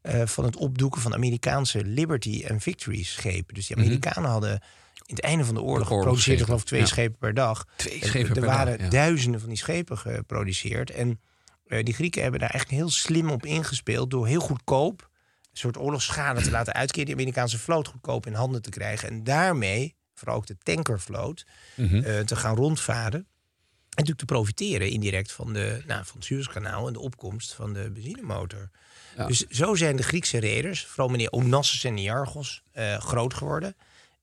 eh, 0.00 0.26
van 0.26 0.44
het 0.44 0.56
opdoeken 0.56 1.00
van 1.00 1.14
Amerikaanse 1.14 1.84
Liberty 1.84 2.44
en 2.46 2.60
Victory 2.60 3.02
schepen. 3.02 3.54
Dus 3.54 3.66
die 3.66 3.76
Amerikanen 3.76 4.30
hadden 4.30 4.50
in 5.06 5.14
het 5.14 5.20
einde 5.24 5.44
van 5.44 5.54
de 5.54 5.62
oorlog 5.62 5.88
geproduceerd 5.88 6.42
geloof 6.42 6.60
ik 6.60 6.66
twee 6.66 6.80
ja. 6.80 6.86
schepen 6.86 7.18
per 7.18 7.34
dag. 7.34 7.66
Twee 7.76 8.00
Er- 8.00 8.06
schepen 8.06 8.28
er 8.28 8.40
per 8.40 8.44
waren 8.48 8.78
dag, 8.78 8.86
ja. 8.86 8.90
duizenden 8.92 9.40
van 9.40 9.48
die 9.48 9.58
schepen 9.58 9.98
geproduceerd. 9.98 10.90
En 10.90 11.20
eh, 11.66 11.84
die 11.84 11.94
Grieken 11.94 12.22
hebben 12.22 12.40
daar 12.40 12.50
eigenlijk 12.50 12.80
heel 12.82 12.90
slim 12.90 13.30
op 13.30 13.46
ingespeeld 13.46 14.10
door 14.10 14.26
heel 14.26 14.40
goedkoop 14.40 15.10
een 15.54 15.60
soort 15.60 15.76
oorlogsschade 15.78 16.42
te 16.42 16.50
laten 16.50 16.72
uitkeren, 16.74 17.04
die 17.06 17.14
Amerikaanse 17.14 17.58
vloot 17.58 17.88
goedkoop 17.88 18.26
in 18.26 18.34
handen 18.34 18.62
te 18.62 18.70
krijgen. 18.70 19.08
En 19.08 19.24
daarmee, 19.24 19.94
vooral 20.14 20.36
ook 20.36 20.46
de 20.46 20.56
tankervloot, 20.62 21.46
Mhm. 21.76 21.96
eh, 21.96 22.20
te 22.20 22.36
gaan 22.36 22.56
rondvaren. 22.56 23.20
En 23.20 24.00
natuurlijk 24.02 24.18
te 24.28 24.34
profiteren 24.34 24.88
indirect 24.90 25.32
van, 25.32 25.52
de, 25.52 25.82
nou, 25.86 26.04
van 26.04 26.16
het 26.16 26.24
Suezkanaal 26.24 26.86
en 26.86 26.92
de 26.92 26.98
opkomst 27.00 27.52
van 27.52 27.72
de 27.72 27.90
benzinemotor. 27.90 28.70
Ja. 29.16 29.26
Dus 29.26 29.46
zo 29.46 29.74
zijn 29.74 29.96
de 29.96 30.02
Griekse 30.02 30.38
reders, 30.38 30.84
vooral 30.86 31.08
meneer 31.08 31.30
Onassis 31.30 31.84
en 31.84 31.94
Niarchos, 31.94 32.62
eh, 32.72 32.96
groot 32.98 33.34
geworden. 33.34 33.76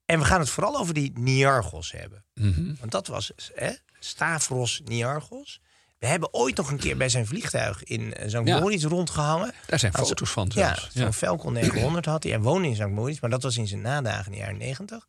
En 0.05 0.19
we 0.19 0.25
gaan 0.25 0.39
het 0.39 0.49
vooral 0.49 0.77
over 0.77 0.93
die 0.93 1.11
Niarchos 1.19 1.91
hebben. 1.91 2.23
Mhm. 2.33 2.73
Want 2.79 2.91
dat 2.91 3.07
was 3.07 3.31
hè, 3.55 3.71
Stavros 3.99 4.81
Niarchos. 4.85 5.61
We 6.01 6.07
hebben 6.07 6.33
ooit 6.33 6.57
nog 6.57 6.71
een 6.71 6.77
keer 6.77 6.97
bij 6.97 7.09
zijn 7.09 7.27
vliegtuig 7.27 7.83
in 7.83 8.13
eh, 8.13 8.27
St. 8.27 8.47
Ja. 8.47 8.59
Moritz 8.59 8.83
rondgehangen. 8.83 9.53
Daar 9.65 9.79
zijn 9.79 9.93
foto's 9.93 10.29
van 10.29 10.51
Ja, 10.53 10.77
zo'n. 10.93 11.13
Falcon 11.13 11.53
900 11.53 12.05
had 12.05 12.23
hij. 12.23 12.31
Hij 12.31 12.41
woonde 12.41 12.67
in 12.67 12.75
St. 12.75 12.87
Moritz, 12.87 13.19
maar 13.19 13.29
dat 13.29 13.43
was 13.43 13.57
in 13.57 13.67
zijn 13.67 13.81
nadagen 13.81 14.25
in 14.25 14.31
de 14.31 14.37
jaren 14.37 14.57
90. 14.57 15.07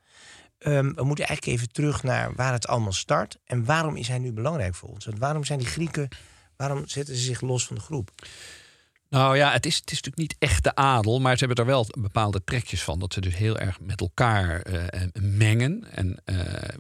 Ehm, 0.59 0.93
we 0.95 1.05
moeten 1.05 1.27
eigenlijk 1.27 1.59
even 1.59 1.73
terug 1.73 2.03
naar 2.03 2.35
waar 2.35 2.53
het 2.53 2.67
allemaal 2.67 2.93
start. 2.93 3.39
En 3.45 3.65
waarom 3.65 3.97
is 3.97 4.09
hij 4.09 4.19
nu 4.19 4.33
belangrijk 4.33 4.75
voor 4.75 4.89
ons? 4.89 5.05
Want 5.05 5.19
waarom 5.19 5.45
zijn 5.45 5.59
die 5.59 5.69
Grieken... 5.69 6.09
Waarom 6.57 6.89
zetten 6.89 7.17
ze 7.17 7.23
zich 7.23 7.41
los 7.41 7.67
van 7.67 7.77
de 7.77 7.83
groep? 7.83 8.11
Nou 9.13 9.37
ja, 9.37 9.53
het 9.53 9.67
is, 9.67 9.77
het 9.77 9.91
is 9.91 10.03
natuurlijk 10.03 10.31
niet 10.31 10.37
echt 10.39 10.65
de 10.65 10.75
adel, 10.75 11.21
maar 11.21 11.39
ze 11.39 11.45
hebben 11.45 11.65
er 11.65 11.71
wel 11.71 11.87
bepaalde 11.99 12.45
trekjes 12.45 12.83
van. 12.83 12.99
Dat 12.99 13.13
ze 13.13 13.21
dus 13.21 13.37
heel 13.37 13.59
erg 13.59 13.81
met 13.81 14.01
elkaar 14.01 14.61
eh, 14.61 15.03
mengen. 15.21 15.85
En 15.91 16.21
eh, 16.25 16.37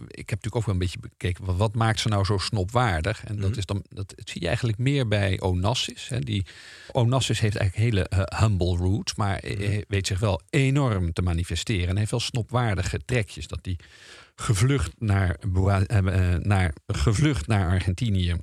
ik 0.08 0.30
heb 0.30 0.42
natuurlijk 0.42 0.56
ook 0.56 0.64
wel 0.64 0.74
een 0.74 0.80
beetje 0.80 0.98
bekeken, 0.98 1.56
wat, 1.56 1.74
maakt 1.74 2.00
ze 2.00 2.08
nou 2.08 2.24
zo 2.24 2.38
snopwaardig? 2.38 3.24
En 3.24 3.40
dat, 3.40 3.56
is 3.56 3.66
dan, 3.66 3.84
dat 3.88 4.14
zie 4.16 4.40
je 4.40 4.46
eigenlijk 4.46 4.78
meer 4.78 5.08
bij 5.08 5.40
Onassis. 5.40 6.08
Hè. 6.08 6.18
Die, 6.18 6.46
Onassis 6.92 7.40
heeft 7.40 7.56
eigenlijk 7.56 7.88
hele 7.90 8.08
eh, 8.08 8.40
humble 8.40 8.76
roots, 8.76 9.14
maar 9.14 9.38
hij 9.38 9.84
weet 9.88 10.06
zich 10.06 10.18
wel 10.18 10.40
enorm 10.50 11.12
te 11.12 11.22
manifesteren. 11.22 11.88
En 11.88 11.96
heeft 11.96 12.10
wel 12.10 12.20
snopwaardige 12.20 13.04
trekjes. 13.04 13.46
Dat 13.46 13.64
die 13.64 13.78
gevlucht 14.36 14.92
naar, 14.98 15.36
eh, 15.54 15.98
eh, 15.98 16.40
naar, 16.40 16.72
gevlucht 16.86 17.46
naar 17.46 17.68
Argentinië 17.68 18.36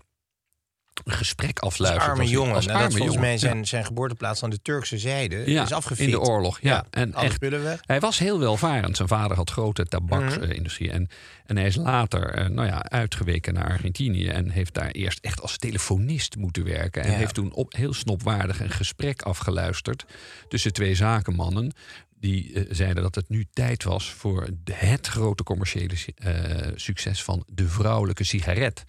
een 1.03 1.11
gesprek 1.13 1.59
Als 1.59 1.73
afluistert. 1.73 2.09
arme 2.09 2.21
als- 2.21 2.31
jongen. 2.31 2.55
als 2.55 2.67
arme 2.67 2.91
volgens 2.97 3.17
mij 3.17 3.37
zijn, 3.37 3.67
zijn 3.67 3.85
geboorteplaats 3.85 4.43
aan 4.43 4.49
de 4.49 4.61
Turkse 4.61 4.97
zijde 4.97 5.43
is 5.43 5.71
afgefikt. 5.71 5.99
in 5.99 6.09
de 6.11 6.19
oorlog. 6.19 6.59
Ja, 6.61 6.85
en 6.89 7.13
echt, 7.13 7.45
hij 7.85 7.99
was 7.99 8.19
heel 8.19 8.39
welvarend. 8.39 8.95
Zijn 8.95 9.07
vader 9.07 9.37
had 9.37 9.49
grote 9.51 9.85
tabaksindustrie. 9.85 10.91
En, 10.91 11.07
en 11.45 11.57
hij 11.57 11.65
is 11.65 11.75
later 11.75 12.33
eh, 12.33 12.47
nou 12.49 12.67
ja, 12.67 12.83
uitgeweken 12.83 13.53
naar 13.53 13.69
Argentinië. 13.69 14.27
En 14.27 14.49
heeft 14.49 14.73
daar 14.73 14.89
eerst 14.91 15.19
echt 15.21 15.41
als 15.41 15.57
telefonist 15.57 16.35
moeten 16.35 16.63
werken. 16.63 17.03
En 17.03 17.11
Ja. 17.11 17.17
heeft 17.17 17.33
toen 17.33 17.53
op, 17.53 17.73
heel 17.73 17.93
snopwaardig 17.93 18.59
een 18.59 18.69
gesprek 18.69 19.21
afgeluisterd 19.21 20.05
tussen 20.47 20.73
twee 20.73 20.95
zakenmannen. 20.95 21.71
Die 22.19 22.53
eh, 22.53 22.65
zeiden 22.69 23.03
dat 23.03 23.15
het 23.15 23.29
nu 23.29 23.45
tijd 23.53 23.83
was 23.83 24.11
voor 24.11 24.49
het 24.73 25.07
grote 25.07 25.43
commerciële 25.43 25.93
eh, 26.15 26.67
succes 26.75 27.23
van 27.23 27.43
de 27.47 27.67
vrouwelijke 27.67 28.23
sigaret. 28.23 28.83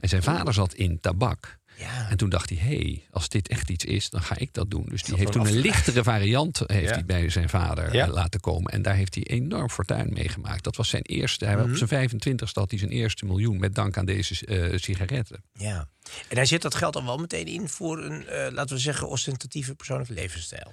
En 0.00 0.08
zijn 0.08 0.22
vader 0.22 0.54
zat 0.54 0.74
in 0.74 1.00
tabak. 1.00 1.58
Ja. 1.78 2.10
En 2.10 2.16
toen 2.16 2.28
dacht 2.30 2.48
hij, 2.48 2.58
hé, 2.58 2.76
hey, 2.76 3.06
als 3.10 3.28
dit 3.28 3.48
echt 3.48 3.70
iets 3.70 3.84
is, 3.84 4.10
dan 4.10 4.22
ga 4.22 4.36
ik 4.38 4.52
dat 4.52 4.70
doen. 4.70 4.86
Dus 4.88 5.02
die 5.02 5.16
heeft 5.16 5.32
toen 5.32 5.46
een 5.46 5.58
lichtere 5.58 6.02
variant 6.02 6.62
heeft 6.66 6.88
Ja. 6.88 6.94
hij 6.94 7.04
bij 7.04 7.28
zijn 7.28 7.48
vader 7.48 7.94
Ja. 7.94 8.06
eh, 8.06 8.12
laten 8.12 8.40
komen. 8.40 8.72
En 8.72 8.82
daar 8.82 8.94
heeft 8.94 9.14
hij 9.14 9.24
enorm 9.24 9.70
fortuin 9.70 10.12
mee 10.12 10.28
gemaakt. 10.28 10.64
Dat 10.64 10.76
was 10.76 10.88
zijn 10.88 11.02
eerste, 11.02 11.44
hij, 11.44 11.56
Mhm. 11.56 11.70
op 11.70 11.76
zijn 11.76 11.88
25ste 11.88 12.60
had 12.60 12.70
hij 12.70 12.78
zijn 12.78 12.90
eerste 12.90 13.24
miljoen 13.24 13.58
met 13.60 13.74
dank 13.74 13.96
aan 13.96 14.04
deze 14.04 14.46
eh, 14.46 14.78
sigaretten. 14.78 15.44
Ja. 15.52 15.88
En 16.28 16.36
hij 16.36 16.46
zet 16.46 16.62
dat 16.62 16.74
geld 16.74 16.92
dan 16.92 17.04
wel 17.04 17.18
meteen 17.18 17.46
in 17.46 17.68
voor 17.68 18.04
een, 18.04 18.26
eh, 18.26 18.52
laten 18.52 18.76
we 18.76 18.82
zeggen, 18.82 19.08
ostentatieve 19.08 19.74
persoonlijke 19.74 20.12
levensstijl. 20.14 20.72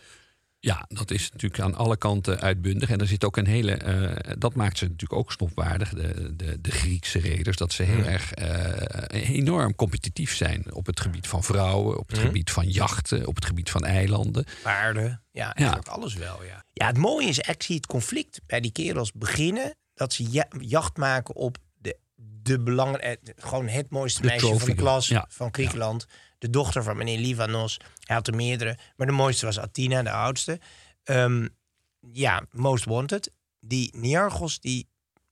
Ja, 0.63 0.86
dat 0.88 1.12
is 1.12 1.32
natuurlijk 1.32 1.62
aan 1.62 1.76
alle 1.76 1.97
kanten 1.97 2.39
uitbundig. 2.39 2.89
En 2.89 3.00
er 3.00 3.08
zit 3.08 3.24
ook 3.24 3.38
een 3.38 3.47
hele. 3.47 3.71
eh, 3.74 4.34
dat 4.38 4.56
maakt 4.56 4.78
ze 4.78 4.84
natuurlijk 4.84 5.19
ook 5.19 5.32
snopwaardig, 5.32 5.89
de, 5.89 6.36
de, 6.36 6.62
de 6.62 6.71
Griekse 6.71 7.19
reders. 7.19 7.58
Dat 7.58 7.74
ze 7.74 7.84
heel 7.84 8.04
erg 8.04 8.34
eh, 8.34 9.30
enorm 9.36 9.76
competitief 9.76 10.36
zijn 10.36 10.74
op 10.74 10.86
het 10.86 11.00
gebied 11.00 11.28
van 11.28 11.43
vrouwen, 11.43 12.00
op 12.00 12.10
het 12.10 12.17
gebied 12.19 12.52
van 12.52 12.67
jachten, 12.69 13.28
op 13.28 13.36
het 13.36 13.45
gebied 13.45 13.69
van 13.69 13.86
eilanden. 13.86 14.45
Paarden. 14.63 15.24
Ja, 15.32 15.54
eigenlijk 15.54 15.88
alles 15.88 16.13
wel, 16.13 16.43
ja. 16.43 16.63
Ja, 16.74 16.88
het 16.88 16.97
mooie 16.97 17.28
is, 17.28 17.39
ik 17.39 17.63
zie 17.63 17.76
het 17.76 17.86
conflict 17.86 18.41
bij 18.45 18.60
die 18.62 18.71
kerels 18.71 19.12
beginnen... 19.12 19.76
dat 19.93 20.13
ze 20.13 20.32
ja- 20.32 20.47
jacht 20.60 20.97
maken 20.97 21.36
op 21.36 21.58
de, 22.43 22.54
de 22.54 22.60
belangrijke... 22.60 23.34
Gewoon 23.38 23.67
het 23.67 23.89
mooiste 23.89 24.21
De 24.21 24.27
meisje 24.27 24.60
van 24.60 24.69
de 24.69 24.75
klas. 24.75 25.08
Ja, 25.08 25.25
van 25.30 25.54
Griekenland. 25.54 26.06
De 26.38 26.49
dochter 26.49 26.84
van 26.84 26.97
meneer 26.97 27.19
Livanos. 27.19 27.80
Hij 27.99 28.15
had 28.15 28.27
er 28.27 28.36
meerdere. 28.36 28.77
Maar 28.95 29.08
de 29.08 29.13
mooiste 29.13 29.45
was 29.45 29.60
Athena, 29.60 30.04
de 30.04 30.12
oudste. 30.12 30.60
Ehm, 31.04 31.47
ja, 32.12 32.45
Most 32.51 32.86
Wanted. 32.86 33.32
Die 33.60 33.97
Niarchos, 33.97 34.60
die 34.60 34.88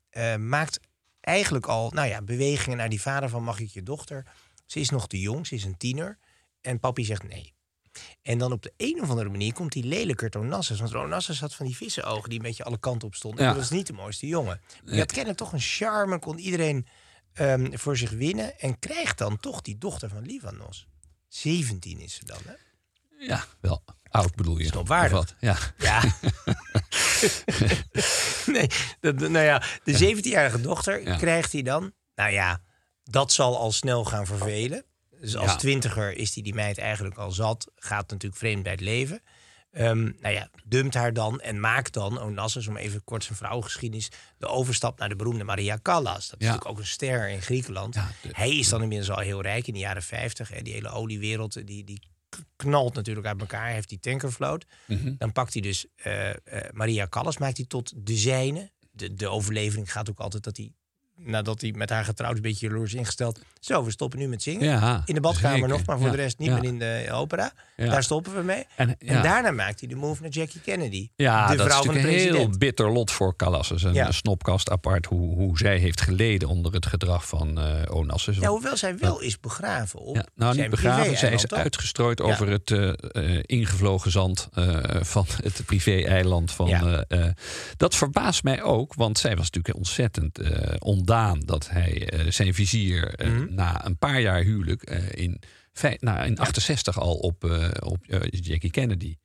eh, 0.10 0.36
maakt 0.36 0.80
eigenlijk 1.22 1.66
al 1.66 1.92
nou 1.92 2.08
ja, 2.08 2.22
bewegingen 2.22 2.78
naar 2.78 2.90
die 2.90 3.02
vader 3.02 3.30
van 3.30 3.44
mag 3.44 3.60
ik 3.60 3.70
je 3.70 3.84
dochter. 3.84 4.26
Ze 4.66 4.80
is 4.80 4.90
nog 4.90 5.08
te 5.08 5.20
jong, 5.20 5.48
ze 5.48 5.56
is 5.56 5.64
een 5.64 5.78
tiener. 5.78 6.18
En 6.62 6.80
papi 6.80 7.06
zegt 7.06 7.24
nee. 7.24 7.54
En 8.22 8.38
dan 8.38 8.52
op 8.52 8.62
de 8.64 8.74
een 8.78 9.02
of 9.02 9.10
andere 9.10 9.30
manier 9.30 9.54
komt 9.54 9.72
die 9.72 9.84
lelijker 9.84 10.38
Onassis. 10.38 10.80
Want 10.80 10.96
Onassis 10.96 11.40
had 11.40 11.56
van 11.56 11.66
die 11.66 11.76
vissenogen 11.76 12.30
die 12.30 12.40
een 12.40 12.46
beetje 12.46 12.64
alle 12.64 12.80
kanten 12.80 13.08
op 13.08 13.16
stonden. 13.16 13.44
Ja. 13.44 13.50
Dat 13.50 13.58
was 13.60 13.70
niet 13.70 13.88
de 13.88 13.94
mooiste 13.94 14.28
jongen. 14.28 14.62
Maar 14.84 14.92
die 14.92 15.00
had 15.00 15.12
kennelijk 15.12 15.38
toch 15.38 15.54
een 15.54 15.60
charme, 15.60 16.20
kon 16.20 16.38
iedereen 16.38 16.88
ehm, 17.34 17.78
voor 17.78 17.98
zich 17.98 18.10
winnen. 18.12 18.60
En 18.60 18.80
krijgt 18.80 19.18
dan 19.18 19.40
toch 19.40 19.62
die 19.62 19.78
dochter 19.78 20.10
van 20.10 20.26
Livanos. 20.26 20.88
17 21.28 22.00
is 22.00 22.14
ze 22.14 22.26
dan, 22.26 22.40
hè? 22.46 22.54
Ja, 23.26 23.46
wel 23.62 23.84
oud 24.10 24.36
bedoel 24.36 24.58
je. 24.58 24.84
Wat? 24.84 25.36
Ja. 25.40 25.58
Ja. 25.78 26.02
nee, 28.46 28.68
dat, 29.00 29.20
nou 29.20 29.46
ja, 29.46 29.64
de 29.84 30.16
17-jarige 30.16 30.62
dochter 30.62 31.04
Ja. 31.04 31.18
krijgt 31.18 31.52
hij 31.52 31.62
dan. 31.62 31.94
Nou 32.16 32.32
ja, 32.32 32.62
dat 33.04 33.32
zal 33.32 33.58
al 33.58 33.72
snel 33.72 34.06
gaan 34.06 34.26
vervelen. 34.26 34.86
Dus 35.20 35.36
als 35.36 35.52
Ja. 35.52 35.56
twintiger 35.58 36.12
is 36.18 36.34
hij 36.34 36.44
die 36.44 36.54
meid 36.54 36.78
eigenlijk 36.78 37.18
al 37.18 37.32
zat. 37.32 37.72
Gaat 37.76 38.10
natuurlijk 38.10 38.42
vreemd 38.42 38.64
bij 38.64 38.72
het 38.72 38.82
leven. 38.82 39.22
Ehm, 39.72 40.04
nou 40.04 40.34
ja, 40.34 40.50
dumpt 40.66 40.94
haar 40.94 41.14
dan 41.14 41.40
en 41.42 41.60
maakt 41.60 41.94
dan 41.94 42.20
Onassis, 42.20 42.68
om 42.68 42.78
even 42.78 43.04
kort 43.04 43.24
zijn 43.24 43.38
vrouwengeschiedenis, 43.38 44.10
de 44.38 44.48
overstap 44.48 45.00
naar 45.00 45.10
de 45.10 45.16
beroemde 45.16 45.44
Maria 45.44 45.80
Callas. 45.82 46.30
Dat 46.30 46.40
is 46.40 46.46
Ja. 46.46 46.52
natuurlijk 46.52 46.66
ook 46.70 46.78
een 46.80 46.86
ster 46.88 47.30
in 47.30 47.42
Griekenland. 47.42 47.96
Ja, 47.96 48.12
de- 48.22 48.30
Hij 48.32 48.58
is 48.58 48.70
dan 48.70 48.82
inmiddels 48.82 49.10
al 49.12 49.20
heel 49.20 49.42
rijk 49.42 49.68
in 49.68 49.74
de 49.74 49.80
jaren 49.80 50.04
50. 50.04 50.50
Hè, 50.50 50.62
die 50.62 50.74
hele 50.74 50.90
oliewereld, 50.90 51.68
die, 51.68 51.84
die 51.84 52.02
knalt 52.56 52.94
natuurlijk 52.94 53.28
uit 53.28 53.40
elkaar. 53.40 53.64
Hij 53.64 53.74
heeft 53.74 53.90
die 53.90 54.00
tankervloot. 54.00 54.66
Mhm. 54.88 55.14
Dan 55.18 55.32
pakt 55.32 55.54
hij 55.54 55.62
dus 55.62 55.86
eh, 55.96 56.30
eh, 56.30 56.36
Maria 56.72 57.08
Callas, 57.08 57.38
maakt 57.38 57.58
hij 57.58 57.66
tot 57.66 57.94
de 57.96 58.16
zijne. 58.18 58.72
De, 58.92 59.14
de 59.14 59.28
overlevering 59.28 59.92
gaat 59.92 60.10
ook 60.10 60.20
altijd 60.20 60.44
dat 60.44 60.58
hij, 60.58 60.72
nadat 61.16 61.62
hij 61.62 61.72
met 61.72 61.90
haar 61.90 62.06
getrouwd 62.06 62.32
is, 62.32 62.38
een 62.38 62.44
beetje 62.44 62.68
jaloers 62.68 62.94
ingesteld. 62.94 63.40
Zo, 63.60 63.84
we 63.84 63.92
stoppen 63.92 64.20
nu 64.20 64.28
met 64.28 64.44
zingen. 64.44 64.66
Ja, 64.66 65.02
in 65.06 65.14
de 65.14 65.20
badkamer 65.22 65.58
zeker. 65.58 65.70
nog, 65.70 65.86
maar 65.86 65.98
voor 65.98 66.06
Ja, 66.06 66.12
de 66.12 66.18
rest 66.22 66.38
niet 66.38 66.48
ja. 66.50 66.54
meer 66.56 66.64
in 66.64 66.80
de 66.80 67.08
opera. 67.12 67.52
Daar 67.76 68.04
stoppen 68.04 68.36
we 68.36 68.42
mee. 68.44 68.64
En- 68.76 68.98
En, 69.00 69.24
daarna 69.24 69.52
maakt 69.52 69.80
hij 69.80 69.90
de 69.90 69.96
move 69.96 70.22
naar 70.22 70.32
Jackie 70.32 70.62
Kennedy. 70.62 71.10
Ja, 71.16 71.48
de 71.48 71.56
dat 71.56 71.66
vrouw 71.66 71.80
is 71.80 71.86
van 71.86 71.94
de 71.94 72.00
een 72.02 72.08
heel 72.08 72.50
bitter 72.58 72.92
lot 72.92 73.12
voor 73.12 73.36
Calassus. 73.36 73.84
Een 73.84 73.94
Ja. 73.94 74.12
snopkast 74.12 74.70
apart 74.70 75.06
hoe, 75.06 75.36
hoe 75.36 75.58
zij 75.58 75.78
heeft 75.78 76.02
geleden 76.02 76.48
onder 76.48 76.74
het 76.74 76.86
gedrag 76.86 77.28
van 77.28 77.60
eh 77.60 77.96
Onassis. 77.96 78.38
Ja, 78.38 78.50
hoewel 78.50 78.78
zij 78.78 78.98
wel 78.98 79.20
is 79.22 79.40
begraven 79.40 80.00
op 80.00 80.28
nou, 80.36 80.58
niet 80.58 80.70
begraven. 80.70 81.18
Zij 81.18 81.32
is 81.32 81.48
uitgestrooid 81.48 82.22
over 82.22 82.50
het 82.50 82.72
eh, 82.72 82.90
eh, 83.12 83.44
ingevlogen 83.46 84.12
zand 84.12 84.50
van 85.02 85.26
het 85.44 85.62
privé-eiland. 85.66 86.52
Van, 86.52 87.06
dat 87.78 87.96
verbaast 87.96 88.44
mij 88.44 88.62
ook, 88.64 88.94
want 88.94 89.18
zij 89.18 89.36
was 89.36 89.46
natuurlijk 89.52 89.76
ontzettend 89.76 90.40
ondaan 90.80 91.40
dat 91.46 91.70
hij 91.70 92.14
zijn 92.30 92.54
vizier 92.54 93.14
Mhm. 93.18 93.48
Na 93.50 93.86
een 93.86 93.98
paar 93.98 94.22
jaar 94.22 94.44
huwelijk 94.44 94.84
eh, 94.84 95.12
in, 95.12 95.40
nou, 96.00 96.26
in 96.26 96.38
68 96.40 97.00
al 97.00 97.16
op, 97.16 97.44
eh, 97.44 97.68
op 97.80 97.98
eh, 98.08 98.20
Jackie 98.32 98.72
Kennedy. 98.72 99.16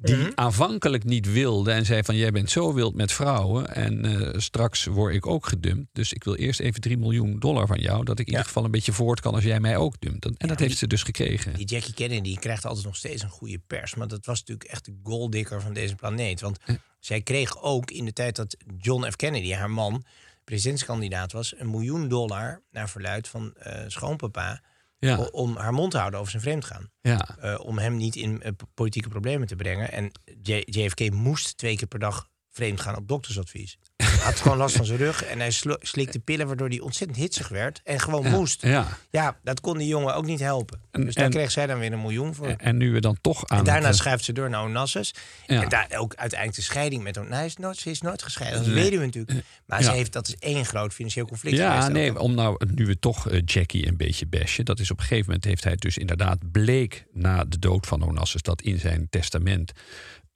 Die 0.00 0.16
Mhm. 0.16 0.30
aanvankelijk 0.34 1.04
niet 1.04 1.32
wilde 1.32 1.70
en 1.72 1.84
zei 1.86 2.02
van 2.04 2.16
jij 2.16 2.30
bent 2.30 2.50
zo 2.50 2.74
wild 2.74 2.94
met 2.94 3.12
vrouwen 3.12 3.74
en 3.74 4.32
straks 4.42 4.84
word 4.84 5.14
ik 5.14 5.26
ook 5.26 5.46
gedumpt. 5.46 5.88
Dus 5.92 6.12
ik 6.12 6.24
wil 6.24 6.34
eerst 6.34 6.60
even 6.60 6.80
3 6.80 6.98
miljoen 6.98 7.38
dollar 7.38 7.66
van 7.66 7.78
jou, 7.80 8.04
dat 8.04 8.18
ik 8.18 8.26
in 8.26 8.32
Ja. 8.32 8.38
ieder 8.38 8.44
geval 8.46 8.64
een 8.64 8.70
beetje 8.70 8.92
voort 8.92 9.20
kan 9.20 9.34
als 9.34 9.44
jij 9.44 9.60
mij 9.60 9.76
ook 9.76 9.94
dumpt. 10.00 10.24
En 10.24 10.34
dat 10.48 10.58
heeft 10.58 10.70
die- 10.70 10.78
ze 10.78 10.86
dus 10.86 11.02
gekregen. 11.02 11.54
Die 11.54 11.66
Jackie 11.66 11.94
Kennedy 11.94 12.36
krijgt 12.36 12.64
altijd 12.64 12.84
nog 12.86 12.96
steeds 12.96 13.22
een 13.22 13.28
goede 13.28 13.58
pers. 13.66 13.94
Maar 13.94 14.08
dat 14.08 14.26
was 14.26 14.38
natuurlijk 14.38 14.68
echt 14.70 14.84
de 14.84 14.94
golddikker 15.02 15.60
van 15.60 15.72
deze 15.72 15.94
planeet. 15.94 16.40
Want 16.40 16.58
zij 17.00 17.20
kreeg 17.20 17.62
ook 17.62 17.90
in 17.90 18.04
de 18.04 18.12
tijd 18.12 18.36
dat 18.36 18.56
John 18.78 19.10
F. 19.10 19.16
Kennedy, 19.16 19.52
haar 19.52 19.70
man, 19.70 20.04
presidentskandidaat 20.48 21.32
was... 21.32 21.54
een 21.58 21.70
miljoen 21.70 22.08
dollar 22.08 22.62
naar 22.70 22.88
verluid 22.88 23.28
van 23.28 23.54
eh, 23.54 23.84
schoonpapa... 23.86 24.62
Ja. 25.00 25.18
om 25.18 25.56
haar 25.56 25.72
mond 25.72 25.90
te 25.90 25.98
houden 25.98 26.18
over 26.20 26.30
zijn 26.30 26.42
vreemdgaan. 26.42 26.90
Ja, 27.00 27.36
Eh, 27.40 27.60
om 27.60 27.78
hem 27.78 27.96
niet 27.96 28.16
in 28.16 28.42
eh, 28.42 28.52
politieke 28.74 29.08
problemen 29.08 29.46
te 29.48 29.56
brengen. 29.56 29.92
En 29.92 30.10
J- 30.42 30.62
JFK 30.64 31.10
moest 31.12 31.56
twee 31.56 31.76
keer 31.76 31.86
per 31.88 31.98
dag 31.98 32.28
vreemd 32.58 32.80
gaan 32.80 32.96
op 32.96 33.08
doktersadvies. 33.08 33.78
Hij 33.96 34.08
had 34.08 34.40
gewoon 34.40 34.56
last 34.56 34.76
van 34.76 34.84
zijn 34.84 34.98
rug 34.98 35.24
en 35.24 35.38
hij 35.38 35.50
slikte 35.80 36.18
pillen... 36.18 36.46
waardoor 36.46 36.68
hij 36.68 36.80
ontzettend 36.80 37.18
hitsig 37.18 37.48
werd 37.48 37.80
en 37.84 38.00
gewoon 38.00 38.30
moest. 38.30 38.62
ja. 38.62 38.86
Ja, 39.10 39.38
dat 39.42 39.60
kon 39.60 39.78
die 39.78 39.86
jongen 39.88 40.14
ook 40.14 40.24
niet 40.26 40.40
helpen. 40.40 40.80
En- 40.90 41.04
dus 41.04 41.14
daar 41.14 41.24
en- 41.24 41.30
kreeg 41.30 41.50
zij 41.50 41.66
dan 41.66 41.78
weer 41.78 41.92
een 41.92 42.00
miljoen 42.00 42.34
voor. 42.34 42.46
En 42.46 42.76
nu 42.76 42.92
we 42.92 43.00
dan 43.00 43.18
toch 43.20 43.46
aan 43.48 43.58
En 43.58 43.64
daarna 43.64 43.86
het, 43.86 43.94
eh, 43.94 44.00
schuift 44.00 44.24
ze 44.24 44.32
door 44.32 44.50
naar 44.50 44.62
Onassis. 44.62 45.14
Ja. 45.46 45.62
En 45.62 45.68
daar 45.68 45.86
ook 45.96 46.14
uiteindelijk 46.14 46.58
de 46.60 46.64
scheiding 46.64 47.02
met 47.02 47.18
Onassis. 47.18 47.56
Nooit, 47.56 47.76
ze 47.76 47.90
is 47.90 48.00
nooit 48.00 48.22
gescheiden, 48.22 48.58
dat 48.64 48.72
Nee. 48.72 48.82
weten 48.82 48.98
we 48.98 49.04
natuurlijk. 49.04 49.44
Maar 49.66 49.80
Ja. 49.80 49.84
ze 49.90 49.92
heeft, 49.92 50.12
dat 50.12 50.28
is 50.28 50.36
één 50.38 50.64
groot 50.64 50.92
financieel 50.92 51.26
conflict 51.26 51.56
Ja, 51.56 51.88
nee, 51.88 52.10
ook. 52.10 52.20
om 52.20 52.34
nou 52.34 52.66
nu 52.74 52.86
we 52.86 52.98
toch 52.98 53.28
eh, 53.30 53.40
Jackie 53.44 53.86
een 53.86 53.96
beetje 53.96 54.26
bashen. 54.26 54.64
Dat 54.64 54.80
is 54.80 54.90
op 54.90 54.96
een 54.98 55.02
gegeven 55.04 55.26
moment 55.26 55.44
heeft 55.44 55.64
hij 55.64 55.76
dus 55.76 55.96
inderdaad 55.98 56.52
bleek 56.52 57.04
na 57.12 57.44
de 57.44 57.58
dood 57.58 57.86
van 57.86 58.04
Onassis 58.08 58.42
dat 58.42 58.62
in 58.62 58.78
zijn 58.78 59.06
testament 59.10 59.72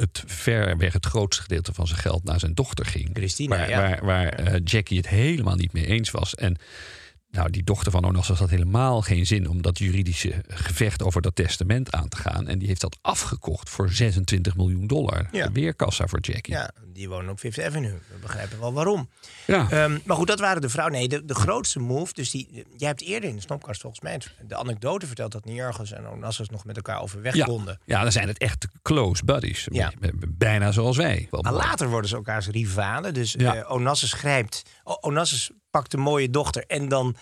het 0.03 0.23
verreweg 0.27 0.93
het 0.93 1.07
grootste 1.07 1.43
gedeelte 1.43 1.73
van 1.73 1.87
zijn 1.87 2.01
geld 2.01 2.25
naar 2.25 2.41
zijn 2.41 2.55
dochter 2.55 2.87
ging. 2.87 3.11
Christina, 3.13 3.57
waar, 3.57 3.69
ja. 3.69 3.79
waar, 3.79 4.05
waar 4.05 4.29
eh, 4.29 4.61
Jackie 4.65 4.97
het 4.97 5.09
helemaal 5.09 5.55
niet 5.55 5.73
mee 5.73 5.87
eens 5.87 6.11
was. 6.11 6.35
En 6.35 6.57
nou, 7.33 7.51
die 7.51 7.63
dochter 7.65 7.93
van 7.93 8.05
Onassis 8.05 8.39
had 8.39 8.51
helemaal 8.51 9.03
geen 9.03 9.27
zin 9.27 9.49
om 9.49 9.63
dat 9.63 9.79
juridische 9.79 10.45
gevecht 10.49 11.03
over 11.03 11.23
dat 11.23 11.35
testament 11.37 11.93
aan 11.93 12.09
te 12.09 12.17
gaan. 12.17 12.49
En 12.49 12.59
die 12.59 12.69
heeft 12.69 12.81
dat 12.81 12.99
afgekocht 13.01 13.71
voor 13.71 13.91
26 13.91 14.57
miljoen 14.57 14.87
dollar. 14.87 15.29
Ja. 15.33 15.47
De 15.47 15.53
weerkassa 15.53 16.07
voor 16.07 16.21
Jackie. 16.21 16.53
Ja, 16.55 16.71
die 16.93 17.09
wonen 17.09 17.31
op 17.31 17.39
Fifth 17.39 17.61
Avenue. 17.63 17.91
We 17.93 18.17
begrijpen 18.21 18.61
wel 18.61 18.73
waarom. 18.73 19.09
Ja. 19.47 19.71
Ehm, 19.71 19.99
maar 20.05 20.17
goed, 20.17 20.27
dat 20.27 20.39
waren 20.41 20.63
de 20.63 20.69
vrouwen. 20.69 20.97
Nee, 20.99 21.09
de, 21.09 21.25
de 21.25 21.35
grootste 21.35 21.79
move. 21.79 22.13
Dus 22.13 22.31
die, 22.31 22.65
jij 22.77 22.89
hebt 22.89 23.03
eerder 23.03 23.29
in 23.29 23.37
de 23.37 23.43
Snopkast 23.43 23.81
volgens 23.81 24.03
mij 24.03 24.21
de 24.47 24.57
anekdote 24.57 25.07
verteld 25.07 25.33
dat 25.33 25.45
Niarchos 25.45 25.93
en 25.93 26.07
Onassis 26.07 26.49
nog 26.49 26.65
met 26.65 26.77
elkaar 26.77 27.01
overweg 27.01 27.35
ja. 27.35 27.45
konden. 27.45 27.81
ja, 27.85 28.03
dan 28.03 28.13
zijn 28.13 28.29
het 28.29 28.39
echt 28.39 28.67
close 28.83 29.25
buddies. 29.25 29.67
Ja. 29.71 29.93
Bijna 30.29 30.73
zoals 30.73 30.97
wij. 30.97 31.29
Maar 31.31 31.53
later 31.53 31.89
worden 31.89 32.11
ze 32.11 32.17
elkaars 32.17 32.47
rivalen. 32.49 33.15
Dus 33.15 33.35
Ja. 33.39 33.55
eh, 33.57 33.71
Onassis 33.73 34.13
grijpt. 34.13 34.63
O- 34.85 34.99
Onassis 35.01 35.51
pakt 35.73 35.91
de 35.91 35.97
mooie 35.97 36.31
dochter. 36.31 36.65
En 36.67 36.89
dan 36.89 37.17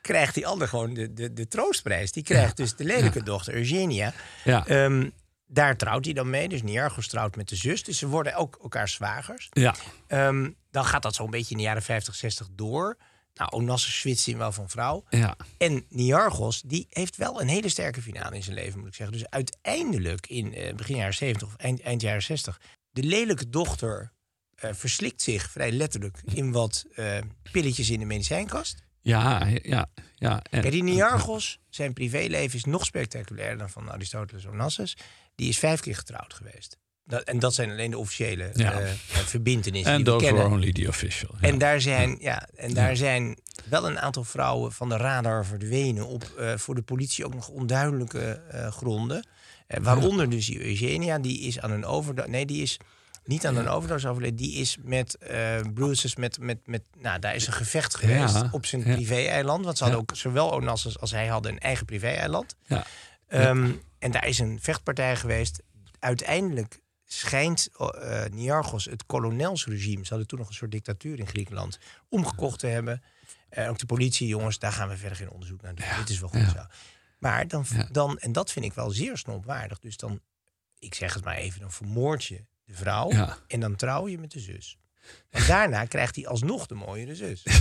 krijgt 0.00 0.34
die 0.34 0.46
ander 0.46 0.68
gewoon 0.68 0.94
de, 0.94 1.12
de, 1.12 1.32
de 1.32 1.48
troostprijs. 1.48 2.12
Die 2.12 2.22
krijgt 2.22 2.56
dus 2.56 2.76
de 2.76 2.84
lelijke 2.84 3.22
dochter, 3.22 3.54
Eugenia. 3.54 4.12
Ja. 4.44 4.66
Ehm, 4.66 5.08
daar 5.46 5.76
trouwt 5.76 6.04
hij 6.04 6.14
dan 6.14 6.30
mee. 6.30 6.48
Dus 6.48 6.62
Niarchos 6.62 7.08
trouwt 7.08 7.36
met 7.36 7.48
de 7.48 7.56
zus. 7.56 7.82
Dus 7.82 7.98
ze 7.98 8.08
worden 8.08 8.34
ook 8.34 8.58
elkaar 8.62 8.88
zwagers. 8.88 9.46
Ja. 9.50 9.74
Ehm, 10.06 10.50
dan 10.70 10.84
gaat 10.84 11.02
dat 11.02 11.14
zo'n 11.14 11.30
beetje 11.30 11.50
in 11.50 11.56
de 11.56 11.62
jaren 11.62 11.82
50, 11.82 12.14
60 12.14 12.48
door. 12.52 12.96
Nou, 13.34 13.50
Onassis 13.50 13.98
switcht 13.98 14.26
in 14.26 14.38
wel 14.38 14.52
van 14.52 14.68
vrouw. 14.68 15.04
Ja. 15.10 15.36
En 15.58 15.84
Niarchos, 15.88 16.62
die 16.62 16.86
heeft 16.90 17.16
wel 17.16 17.40
een 17.40 17.48
hele 17.48 17.68
sterke 17.68 18.02
finale 18.02 18.36
in 18.36 18.42
zijn 18.42 18.56
leven, 18.56 18.78
moet 18.78 18.88
ik 18.88 18.94
zeggen. 18.94 19.16
Dus 19.18 19.30
uiteindelijk 19.30 20.26
in 20.26 20.54
eh, 20.54 20.74
begin 20.74 20.96
jaren 20.96 21.14
70 21.14 21.48
of 21.48 21.56
eind, 21.56 21.80
eind 21.80 22.00
jaren 22.00 22.22
60... 22.22 22.60
de 22.90 23.02
lelijke 23.02 23.48
dochter 23.48 24.12
eh, 24.58 24.70
verslikt 24.72 25.22
zich 25.22 25.50
vrij 25.50 25.72
letterlijk... 25.72 26.18
in 26.24 26.52
wat 26.52 26.84
eh, 26.94 27.18
pilletjes 27.52 27.90
in 27.90 27.98
de 27.98 28.04
medicijnkast. 28.04 28.82
Ja, 29.00 29.46
ja, 29.62 29.86
ja. 30.14 30.42
En, 30.50 30.70
die 30.70 30.82
Niarchos, 30.82 31.58
zijn 31.68 31.92
privéleven 31.92 32.56
is 32.56 32.64
nog 32.64 32.84
spectaculairder 32.84 33.58
dan 33.58 33.70
van 33.70 33.90
Aristoteles 33.90 34.46
Onassis. 34.46 34.96
Die 35.34 35.48
is 35.48 35.58
vijf 35.58 35.80
keer 35.80 35.94
getrouwd 35.94 36.34
geweest. 36.34 36.78
Dat, 37.04 37.22
en 37.22 37.38
dat 37.38 37.54
zijn 37.54 37.70
alleen 37.70 37.90
de 37.90 37.98
officiële 37.98 38.50
Ja. 38.54 38.82
verbintenissen 39.06 39.94
and 39.94 40.04
die 40.04 40.14
we 40.14 40.20
those 40.20 40.34
were 40.34 40.48
only 40.48 40.72
the 40.72 40.88
official. 40.88 41.34
Ja. 41.40 41.48
En 41.48 41.58
daar 41.58 41.80
zijn, 41.80 42.16
ja, 42.20 42.48
en 42.54 42.74
daar 42.74 42.96
zijn 42.96 43.38
wel 43.64 43.86
een 43.86 43.98
aantal 43.98 44.24
vrouwen 44.24 44.72
van 44.72 44.88
de 44.88 44.96
radar 44.96 45.46
verdwenen 45.46 46.06
op 46.06 46.54
voor 46.56 46.74
de 46.74 46.82
politie 46.82 47.24
ook 47.24 47.34
nog 47.34 47.48
onduidelijke 47.48 48.42
eh, 48.50 48.72
gronden. 48.72 49.26
Waaronder 49.66 50.30
dus 50.30 50.46
die 50.46 50.64
Eugenia, 50.64 51.18
die 51.18 51.40
is 51.40 51.60
aan 51.60 51.70
een 51.70 51.84
overdosis. 51.84 52.30
Nee, 52.30 52.46
die 52.46 52.62
is 52.62 52.78
niet 53.28 53.46
aan 53.46 53.56
een 53.56 53.68
overdosis 53.68 54.10
overleden. 54.10 54.36
Die 54.36 54.52
is 54.54 54.76
met 54.82 55.16
eh 55.16 55.60
bruises, 55.74 56.16
met, 56.16 56.38
met, 56.40 56.66
met. 56.66 56.82
Nou, 56.98 57.18
daar 57.18 57.34
is 57.34 57.46
een 57.46 57.52
gevecht 57.52 57.94
geweest 57.96 58.34
Ja, 58.34 58.48
op 58.52 58.66
zijn 58.66 58.82
privé-eiland. 58.82 59.64
Want 59.64 59.76
ze 59.78 59.82
hadden 59.84 60.02
ook 60.02 60.16
zowel 60.16 60.52
Onassis 60.52 60.98
als 61.00 61.10
hij 61.10 61.26
hadden 61.26 61.52
een 61.52 61.58
eigen 61.58 61.86
privé-eiland. 61.86 62.54
ja. 62.66 62.86
Ehm, 63.26 63.70
En 63.98 64.10
daar 64.10 64.26
is 64.26 64.38
een 64.38 64.58
vechtpartij 64.62 65.16
geweest. 65.16 65.62
Uiteindelijk 65.98 66.80
schijnt 67.04 67.68
eh 67.76 68.24
Niarchos 68.30 68.84
het 68.84 69.06
kolonelsregime, 69.06 70.02
ze 70.02 70.08
hadden 70.08 70.26
toen 70.26 70.38
nog 70.38 70.48
een 70.48 70.54
soort 70.54 70.70
dictatuur 70.70 71.18
in 71.18 71.26
Griekenland, 71.26 71.78
omgekocht 72.08 72.58
te 72.58 72.66
hebben. 72.66 73.02
Eh, 73.48 73.68
ook 73.68 73.78
de 73.78 73.86
politie, 73.86 74.28
jongens, 74.28 74.58
daar 74.58 74.72
gaan 74.72 74.88
we 74.88 74.96
verder 74.96 75.16
geen 75.16 75.30
onderzoek 75.30 75.62
naar 75.62 75.74
doen. 75.74 75.86
Dit 75.98 76.08
is 76.08 76.20
wel 76.20 76.28
goed 76.28 76.48
zo. 76.54 76.62
Maar 77.18 77.48
dan, 77.48 77.64
dan, 77.90 78.18
en 78.18 78.32
dat 78.32 78.52
vind 78.52 78.64
ik 78.64 78.72
wel 78.74 78.90
zeer 78.90 79.16
snopwaardig. 79.16 79.78
Dus 79.78 79.96
dan, 79.96 80.20
ik 80.78 80.94
zeg 80.94 81.14
het 81.14 81.24
maar 81.24 81.36
even, 81.36 81.60
dan 81.60 81.72
vermoord 81.72 82.24
je 82.24 82.44
de 82.68 82.74
vrouw 82.74 83.10
Ja. 83.12 83.36
en 83.46 83.60
dan 83.60 83.76
trouw 83.76 84.08
je 84.08 84.18
met 84.18 84.30
de 84.30 84.40
zus. 84.40 84.76
En 85.30 85.46
daarna 85.54 85.84
krijgt 85.84 86.16
hij 86.16 86.26
alsnog 86.26 86.66
de 86.66 86.74
mooiere 86.74 87.14
zus. 87.14 87.42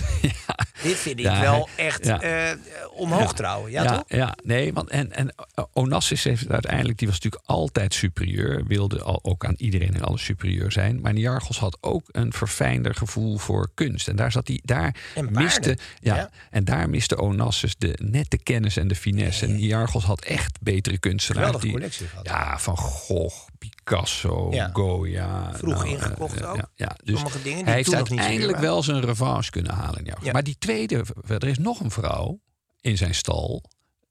Dit 0.83 0.95
vind 0.95 1.19
ik 1.19 1.25
Ja, 1.25 1.41
wel 1.41 1.69
echt 1.75 2.05
ja. 2.05 2.21
eh, 2.21 2.57
omhoog 2.93 3.33
trouwen. 3.33 3.71
Ja, 3.71 3.83
ja, 3.83 3.95
toch? 3.95 4.03
ja, 4.07 4.35
nee, 4.43 4.73
want 4.73 4.89
en, 4.89 5.11
en 5.11 5.33
eh, 5.55 5.63
Onassis 5.73 6.23
heeft 6.23 6.49
uiteindelijk, 6.49 6.97
die 6.97 7.07
was 7.07 7.15
natuurlijk 7.19 7.43
altijd 7.49 7.93
superieur, 7.93 8.65
wilde 8.65 9.01
al, 9.01 9.19
ook 9.23 9.45
aan 9.45 9.53
iedereen 9.57 9.93
en 9.95 10.01
alles 10.01 10.23
superieur 10.23 10.71
zijn. 10.71 11.01
Maar 11.01 11.13
Niarchos 11.13 11.59
had 11.59 11.77
ook 11.81 12.09
een 12.11 12.33
verfijnder 12.33 12.95
gevoel 12.95 13.37
voor 13.37 13.71
kunst. 13.73 14.07
En 14.07 14.15
daar 14.15 14.31
zat 14.31 14.47
hij, 14.47 14.61
daar 14.63 14.95
En 15.15 15.31
miste, 15.31 15.77
ja, 15.99 16.15
Ja. 16.15 16.29
en 16.49 16.63
daar 16.63 16.89
miste 16.89 17.17
Onassis 17.17 17.75
de 17.77 17.99
nette 18.01 18.37
kennis 18.37 18.77
en 18.77 18.87
de 18.87 18.95
finesse. 18.95 19.45
En 19.45 19.55
Niarchos 19.55 20.03
had 20.03 20.21
echt 20.23 20.57
betere 20.61 20.97
kunstenaars. 20.97 21.57
Die, 21.57 21.71
collectie. 21.71 22.07
Ja, 22.23 22.59
van 22.59 22.77
Gogh, 22.77 23.46
Picasso, 23.75 24.47
Ja. 24.51 24.69
Goya. 24.73 25.51
Vroeg 25.55 25.73
nou, 25.73 25.87
ingekocht 25.87 26.41
eh, 26.41 26.49
ook. 26.49 26.55
Ja, 26.55 26.69
ja, 26.75 26.95
dus 27.03 27.15
Sommige 27.15 27.41
dingen 27.41 27.57
die 27.57 27.65
hij 27.65 27.75
heeft 27.75 27.93
uiteindelijk 27.93 28.57
wel 28.57 28.83
zijn 28.83 29.01
revanche 29.01 29.51
kunnen 29.51 29.73
halen. 29.73 30.05
Ja. 30.05 30.17
Ja. 30.21 30.31
Maar 30.31 30.43
die 30.43 30.57
tweede, 30.59 31.03
er 31.27 31.47
is 31.47 31.57
nog 31.57 31.79
een 31.79 31.91
vrouw 31.91 32.39
in 32.81 32.97
zijn 32.97 33.15
stal. 33.15 33.63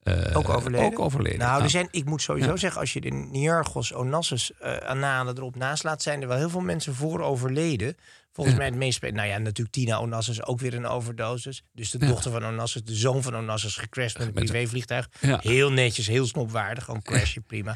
eh, 0.03 0.37
Ook 0.37 0.49
overleden? 0.49 0.87
Ook 0.87 0.99
overleden. 0.99 1.39
Nou, 1.39 1.53
er 1.53 1.59
Nou, 1.59 1.71
zijn, 1.71 1.89
ik 1.91 2.05
moet 2.05 2.23
sowieso 2.23 2.51
Ja. 2.51 2.57
zeggen, 2.57 2.81
als 2.81 2.93
je 2.93 3.01
de 3.01 3.11
Niarchos 3.11 3.93
Onassis 3.95 4.53
Analen 4.87 5.37
erop 5.37 5.57
naast 5.57 5.83
laat, 5.85 6.03
zijn 6.03 6.23
er 6.23 6.29
wel 6.29 6.37
heel 6.37 6.51
veel 6.51 6.61
mensen 6.61 6.95
voor 6.95 7.21
overleden. 7.21 7.97
Volgens 8.37 8.57
Ja. 8.57 8.63
mij 8.63 8.71
het 8.71 8.79
meest... 8.79 9.03
Nou 9.03 9.29
ja, 9.29 9.39
natuurlijk 9.39 9.75
Tina 9.77 9.99
Onassis 9.99 10.45
ook 10.45 10.61
weer 10.61 10.75
een 10.75 10.87
overdosis. 10.87 11.63
Dus 11.73 11.91
de 11.91 11.99
Ja. 12.01 12.07
dochter 12.07 12.31
van 12.31 12.45
Onassis, 12.45 12.83
de 12.83 12.95
zoon 12.95 13.23
van 13.23 13.37
Onassis, 13.37 13.77
gecrashed 13.77 14.19
met 14.19 14.27
een 14.27 14.33
privévliegtuig. 14.33 15.09
Ja. 15.21 15.39
Heel 15.43 15.73
netjes, 15.73 16.07
heel 16.07 16.27
snopwaardig, 16.27 16.85
gewoon 16.85 17.03
crashen, 17.03 17.43
prima. 17.53 17.75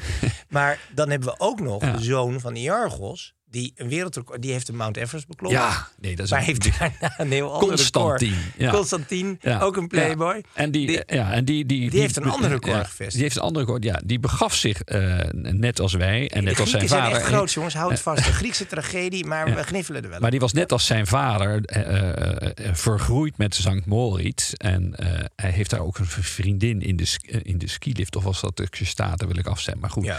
Maar 0.49 0.79
dan 0.93 1.09
hebben 1.09 1.29
we 1.29 1.35
ook 1.37 1.59
nog 1.59 1.79
de 1.95 2.03
zoon 2.03 2.39
van 2.39 2.53
Niarchos, 2.53 3.33
die 3.51 3.73
een 3.75 3.87
wereldrecord... 3.89 4.41
Die 4.41 4.51
heeft 4.51 4.67
de 4.67 4.73
Mount 4.73 4.97
Everest 4.97 5.27
beklommen. 5.27 5.61
ja, 5.61 5.87
nee, 5.99 6.15
dat 6.15 6.25
is 6.25 6.31
Maar 6.31 6.39
een- 6.39 6.45
heeft 6.45 6.79
daarna 6.79 7.13
een 7.19 7.31
heel 7.31 7.53
ander 7.53 7.67
Constantine, 7.69 8.35
record. 8.35 8.53
ja. 8.57 8.71
Constantine, 8.71 9.37
Ja, 9.41 9.59
ook 9.59 9.77
een 9.77 9.87
playboy. 9.87 10.35
ja. 10.35 10.41
En 10.53 10.71
die, 10.71 10.87
Die- 10.87 11.01
ja, 11.07 11.31
en 11.31 11.45
die, 11.45 11.65
die, 11.65 11.89
heeft 11.99 12.15
een 12.15 12.23
ander 12.29 12.49
record 12.49 12.75
ja, 12.75 12.83
gevestigd. 12.83 13.11
Die 13.13 13.21
heeft 13.23 13.35
een 13.35 13.41
ander 13.41 13.61
record. 13.61 13.83
Ja, 13.83 14.01
die 14.05 14.19
begaf 14.19 14.55
zich 14.55 14.81
eh, 14.81 15.19
net 15.31 15.79
als 15.79 15.93
wij 15.93 16.29
en 16.29 16.43
net 16.43 16.55
de 16.55 16.61
als 16.61 16.69
zijn 16.69 16.81
Grieken 16.81 16.87
zijn 16.87 17.01
vader. 17.01 17.17
echt 17.17 17.27
groot, 17.27 17.51
jongens. 17.51 17.73
Houd 17.73 17.91
het 17.91 17.99
vast. 17.99 18.25
De 18.25 18.33
Griekse 18.33 18.67
tragedie, 18.67 19.25
maar 19.25 19.55
we 19.55 19.63
gniffelen 19.63 20.03
er 20.03 20.09
wel. 20.09 20.19
Maar 20.19 20.31
die 20.31 20.39
was 20.39 20.53
net 20.53 20.71
als 20.71 20.85
zijn 20.85 21.07
vader 21.07 21.65
eh, 21.65 22.39
eh, 22.67 22.75
vergroeid 22.75 23.37
met 23.37 23.55
Sankt 23.55 23.85
Moritz. 23.85 24.53
En 24.53 24.93
hij 25.35 25.51
heeft 25.51 25.69
daar 25.69 25.79
ook 25.79 25.97
een 25.97 26.05
vriendin 26.05 26.81
in 26.81 26.95
de, 26.95 27.17
in 27.43 27.57
de 27.57 27.67
skilift. 27.67 28.15
Of 28.15 28.23
was 28.23 28.41
dat 28.41 28.57
de 28.57 28.67
Staten, 28.71 29.27
wil 29.27 29.37
ik 29.37 29.47
afzetten. 29.47 29.81
Maar 29.81 29.89
goed. 29.89 30.11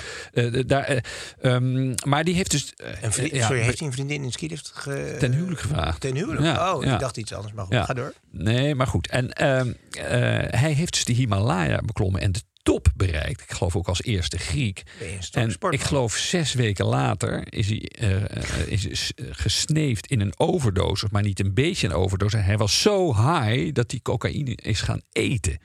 Daar, 0.68 0.85
eh, 0.85 0.99
ehm, 1.40 1.95
maar 2.05 2.25
die 2.25 2.35
heeft 2.35 2.51
dus... 2.51 2.73
Een 3.30 3.37
ja, 3.37 3.46
Sorry, 3.46 3.62
heeft 3.62 3.78
hij 3.78 3.87
een 3.88 3.94
vriendin 3.94 4.24
in 4.24 4.32
skilift 4.32 4.70
ge... 4.74 5.16
ten 5.18 5.32
huwelijk 5.32 5.61
gevraagd. 5.61 6.00
Ten 6.00 6.14
huwelijk? 6.14 6.44
Ja, 6.44 6.74
oh, 6.74 6.85
ik 6.85 6.98
dacht 6.98 7.16
iets 7.16 7.32
anders. 7.32 7.54
Maar 7.54 7.64
goed, 7.64 7.76
ga 7.76 7.94
door. 7.94 8.12
Nee, 8.30 8.74
maar 8.74 8.87
goed. 8.87 9.08
En 9.08 9.32
ehm, 9.32 9.72
eh, 9.90 10.04
hij 10.61 10.72
heeft 10.72 10.92
dus 10.92 11.04
de 11.04 11.12
Himalaya 11.12 11.80
beklommen 11.85 12.20
en 12.20 12.32
de 12.32 12.42
top 12.62 12.88
bereikt. 12.96 13.40
Ik 13.40 13.52
geloof 13.52 13.76
ook 13.76 13.88
als 13.88 14.02
eerste 14.02 14.38
Griek. 14.38 14.82
Een 15.32 15.56
En 15.61 15.72
ik 15.72 15.80
geloof 15.80 16.16
zes 16.16 16.52
weken 16.52 16.85
later 16.85 17.52
is 17.52 17.68
hij 17.68 17.88
eh, 17.98 18.66
is 18.66 19.12
gesneefd 19.30 20.06
in 20.06 20.20
een 20.20 20.32
overdosis. 20.37 21.11
Maar 21.11 21.22
niet 21.22 21.40
een 21.40 21.54
beetje 21.54 21.87
een 21.87 21.94
overdosis. 21.94 22.44
Hij 22.44 22.58
was 22.58 22.80
zo 22.80 23.14
high 23.14 23.72
dat 23.72 23.90
hij 23.90 24.00
cocaïne 24.02 24.54
is 24.54 24.80
gaan 24.80 25.00
eten. 25.12 25.58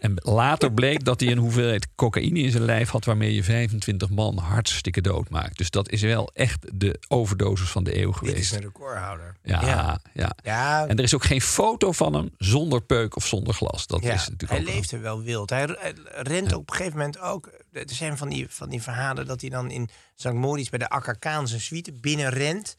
En 0.00 0.14
later 0.16 0.72
bleek 0.72 1.04
dat 1.04 1.20
hij 1.20 1.30
een 1.30 1.38
hoeveelheid 1.38 1.88
cocaïne 1.94 2.38
in 2.38 2.50
zijn 2.50 2.62
lijf 2.62 2.88
had... 2.90 3.04
waarmee 3.04 3.34
je 3.34 3.44
25 3.44 4.10
man 4.10 4.38
hartstikke 4.38 5.00
dood 5.00 5.30
maakt. 5.30 5.58
Dus 5.58 5.70
dat 5.70 5.90
is 5.90 6.02
wel 6.02 6.30
echt 6.34 6.66
de 6.74 7.00
overdosis 7.08 7.68
van 7.68 7.84
de 7.84 8.00
eeuw 8.02 8.12
Dit 8.12 8.22
is 8.22 8.28
geweest. 8.28 8.52
een 8.52 8.60
recordhouder. 8.60 9.36
Ja, 9.42 9.60
ja. 9.60 10.00
ja. 10.12 10.32
Ja, 10.42 10.86
En 10.86 10.96
er 10.96 11.04
is 11.04 11.14
ook 11.14 11.24
geen 11.24 11.40
foto 11.40 11.92
van 11.92 12.14
hem 12.14 12.30
zonder 12.38 12.82
peuk 12.82 13.16
of 13.16 13.26
zonder 13.26 13.54
glas. 13.54 13.86
Dat 13.86 14.02
ja. 14.02 14.12
is 14.12 14.28
natuurlijk 14.28 14.50
hij 14.50 14.60
ook 14.60 14.66
leeft 14.74 14.90
er 14.90 15.00
wel 15.00 15.22
wild. 15.22 15.50
Hij, 15.50 15.66
rent 16.04 16.54
op 16.54 16.70
een 16.70 16.76
gegeven 16.76 16.98
moment 16.98 17.18
ook... 17.18 17.50
Er 17.72 17.84
zijn 17.86 18.16
van 18.16 18.28
die, 18.28 18.46
van 18.48 18.68
die 18.68 18.82
verhalen 18.82 19.26
dat 19.26 19.40
hij 19.40 19.50
dan 19.50 19.70
in 19.70 19.88
St. 20.14 20.32
Moritz... 20.32 20.68
bij 20.68 20.78
de 20.78 20.88
Akka 20.88 21.12
Khan 21.12 21.48
zijn 21.48 21.60
suite 21.60 21.92
binnenrent. 21.92 22.76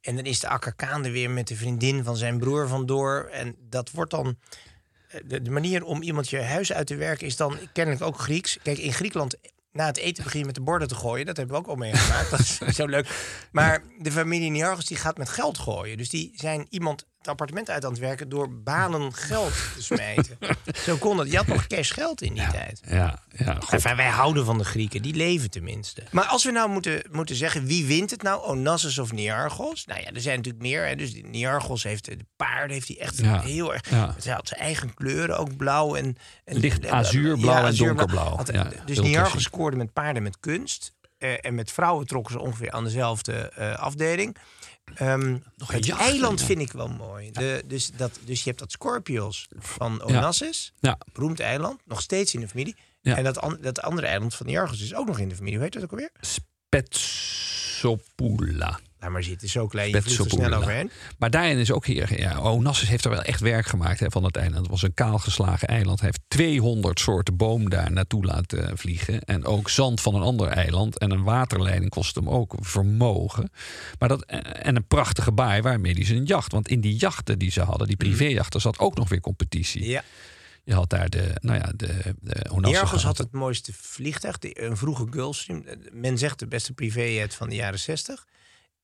En 0.00 0.16
dan 0.16 0.24
is 0.24 0.40
de 0.40 0.48
Akka 0.48 0.70
Khan 0.70 1.04
er 1.04 1.12
weer 1.12 1.30
met 1.30 1.48
de 1.48 1.56
vriendin 1.56 2.04
van 2.04 2.16
zijn 2.16 2.38
broer 2.38 2.68
vandoor. 2.68 3.28
En 3.32 3.56
dat 3.68 3.90
wordt 3.90 4.10
dan... 4.10 4.36
eh, 5.10 5.20
De, 5.24 5.42
de 5.42 5.50
manier 5.50 5.84
om 5.84 6.02
iemand 6.02 6.30
je 6.30 6.42
huis 6.42 6.72
uit 6.72 6.86
te 6.86 6.96
werken 6.96 7.26
is 7.26 7.36
dan 7.36 7.58
kennelijk 7.72 8.04
ook 8.04 8.18
Grieks. 8.18 8.58
Kijk, 8.62 8.78
in 8.78 8.92
Griekenland 8.92 9.36
na 9.72 9.86
het 9.86 9.96
eten 9.96 10.24
begin 10.24 10.40
je 10.40 10.46
met 10.46 10.54
de 10.54 10.60
borden 10.60 10.88
te 10.88 10.94
gooien. 10.94 11.26
Dat 11.26 11.36
hebben 11.36 11.54
we 11.56 11.62
ook 11.62 11.68
al 11.68 11.76
meegemaakt. 11.76 12.30
dat 12.30 12.40
is 12.40 12.58
zo 12.76 12.86
leuk. 12.86 13.08
Maar 13.52 13.82
de 13.98 14.12
familie 14.12 14.50
Niarchos 14.50 14.86
die 14.86 14.96
gaat 14.96 15.18
met 15.18 15.28
geld 15.28 15.58
gooien. 15.58 15.96
Dus 15.96 16.08
die 16.08 16.32
zijn 16.34 16.66
iemand 16.70 17.06
het 17.20 17.28
appartement 17.28 17.70
uit 17.70 17.84
aan 17.84 17.90
het 17.90 18.00
werken... 18.00 18.28
door 18.28 18.52
banen 18.62 19.12
geld 19.14 19.52
te 19.74 19.82
smijten. 19.82 20.38
zo 20.86 20.96
kon 20.96 21.16
dat. 21.16 21.30
Je 21.30 21.36
had 21.36 21.46
nog 21.46 21.66
cash 21.66 21.92
geld 21.92 22.22
in 22.22 22.34
die 22.34 22.46
tijd. 22.46 22.80
Ja, 22.88 23.22
ja. 23.36 23.58
Enfin, 23.70 23.96
wij 23.96 24.08
houden 24.08 24.44
van 24.44 24.58
de 24.58 24.64
Grieken, 24.64 25.02
die 25.02 25.14
leven 25.14 25.50
tenminste. 25.50 26.02
Maar 26.10 26.24
als 26.24 26.44
we 26.44 26.50
nou 26.50 26.68
moeten, 26.70 27.02
moeten 27.10 27.36
zeggen, 27.36 27.64
wie 27.66 27.86
wint 27.86 28.10
het 28.10 28.22
nou? 28.22 28.42
Onassis 28.44 28.98
of 28.98 29.12
Niarchos? 29.12 29.86
Nou 29.86 30.00
ja, 30.00 30.10
er 30.12 30.20
zijn 30.20 30.36
natuurlijk 30.36 30.64
meer. 30.64 30.86
Hè. 30.86 30.96
Dus 30.96 31.12
die 31.12 31.26
Niarchos 31.26 31.82
heeft 31.82 32.04
de 32.04 32.18
paarden, 32.36 32.70
heeft 32.70 32.88
hij 32.88 32.98
echt 33.00 33.18
Ja, 33.18 33.40
heel 33.40 33.72
erg... 33.74 33.90
ja. 33.90 34.14
Hij 34.22 34.32
had 34.32 34.48
zijn 34.48 34.60
eigen 34.60 34.94
kleuren, 34.94 35.38
ook 35.38 35.56
blauw 35.56 35.94
en... 35.94 36.16
en 36.44 36.56
Licht 36.56 36.86
azuurblauw 36.88 37.66
en 37.66 37.74
donkerblauw. 37.76 38.36
Had- 38.36 38.52
dus 38.84 39.00
klassiek. 39.00 39.40
scoorde 39.40 39.76
met 39.76 39.92
paarden 39.92 40.22
met 40.22 40.36
kunst. 40.40 40.92
eh, 41.18 41.32
en 41.40 41.54
met 41.54 41.72
vrouwen 41.72 42.06
trokken 42.06 42.32
ze 42.32 42.40
ongeveer 42.40 42.70
aan 42.70 42.84
dezelfde 42.84 43.32
eh, 43.32 43.74
afdeling. 43.78 44.36
Ehm, 44.94 45.38
het 45.66 45.86
jacht, 45.86 46.00
eiland 46.00 46.40
ja. 46.40 46.46
vind 46.46 46.60
ik 46.60 46.72
wel 46.72 46.88
mooi. 46.88 47.30
De, 47.30 47.62
dus, 47.66 47.90
dat, 47.96 48.18
dus 48.24 48.38
je 48.42 48.48
hebt 48.48 48.58
dat 48.60 48.72
Scorpios 48.72 49.48
van 49.58 50.02
Onassis. 50.02 50.72
Ja. 50.80 50.98
Beroemd 51.12 51.40
eiland. 51.40 51.80
Nog 51.84 52.00
steeds 52.00 52.34
in 52.34 52.40
de 52.40 52.48
familie. 52.48 52.76
En 53.02 53.24
dat, 53.24 53.38
an- 53.40 53.58
dat 53.60 53.80
andere 53.82 54.06
eiland 54.06 54.34
van 54.34 54.46
Niarchos 54.46 54.80
is 54.80 54.94
ook 54.94 55.06
nog 55.06 55.18
in 55.18 55.28
de 55.28 55.34
familie. 55.34 55.54
Hoe 55.56 55.64
heet 55.64 55.74
dat 55.74 55.82
ook 55.82 55.90
alweer? 55.90 56.10
Spetsopoula. 57.40 58.80
Laat 59.00 59.10
maar 59.10 59.22
zitten. 59.22 59.48
Zo 59.48 59.66
klein. 59.66 59.90
Je 59.90 60.02
vliegt 60.02 60.24
er 60.24 60.30
snel 60.30 60.52
overheen. 60.52 60.90
Maar 61.18 61.30
daarin 61.30 61.58
is 61.58 61.72
ook 61.72 61.86
hier. 61.86 62.20
Ja, 62.20 62.38
Onassis 62.38 62.88
heeft 62.88 63.04
er 63.04 63.10
wel 63.10 63.22
echt 63.22 63.40
werk 63.40 63.66
gemaakt 63.66 64.00
hè, 64.00 64.10
van 64.10 64.24
het 64.24 64.36
eiland. 64.36 64.60
Het 64.60 64.70
was 64.70 64.82
een 64.82 64.94
kaalgeslagen 64.94 65.68
eiland. 65.68 66.00
Hij 66.00 66.08
heeft 66.08 66.22
200 66.28 67.00
soorten 67.00 67.36
boom 67.36 67.70
daar 67.70 67.92
naartoe 67.92 68.24
laten 68.24 68.78
vliegen. 68.78 69.20
En 69.20 69.44
ook 69.44 69.70
zand 69.70 70.00
van 70.00 70.14
een 70.14 70.22
ander 70.22 70.48
eiland. 70.48 70.98
En 70.98 71.10
een 71.10 71.22
waterleiding 71.22 71.90
kost 71.90 72.14
hem 72.14 72.28
ook 72.28 72.54
vermogen. 72.60 73.50
Maar 73.98 74.08
dat, 74.08 74.24
en 74.24 74.76
een 74.76 74.86
prachtige 74.86 75.32
baai 75.32 75.62
waarmee 75.62 75.92
hij 75.92 76.04
zijn 76.04 76.24
jacht. 76.24 76.52
Want 76.52 76.68
in 76.68 76.80
die 76.80 76.96
jachten 76.96 77.38
die 77.38 77.50
ze 77.50 77.60
hadden, 77.60 77.86
die 77.86 77.96
privéjachten, 77.96 78.60
zat 78.60 78.78
ook 78.78 78.96
nog 78.96 79.08
weer 79.08 79.20
competitie. 79.20 79.88
Ja. 79.88 80.04
Je 80.64 80.74
had 80.74 80.90
daar 80.90 81.08
de, 81.08 81.30
nou 81.40 81.58
ja, 81.58 81.72
de, 81.76 82.14
de 82.20 82.98
had 83.02 83.18
het 83.18 83.32
mooiste 83.32 83.72
vliegtuig. 83.72 84.36
Een 84.40 84.76
vroege 84.76 85.06
Gulfstream. 85.10 85.64
Men 85.92 86.18
zegt 86.18 86.38
de 86.38 86.46
beste 86.46 86.72
privéjet 86.72 87.34
van 87.34 87.48
de 87.48 87.54
jaren 87.54 87.78
60. 87.78 88.26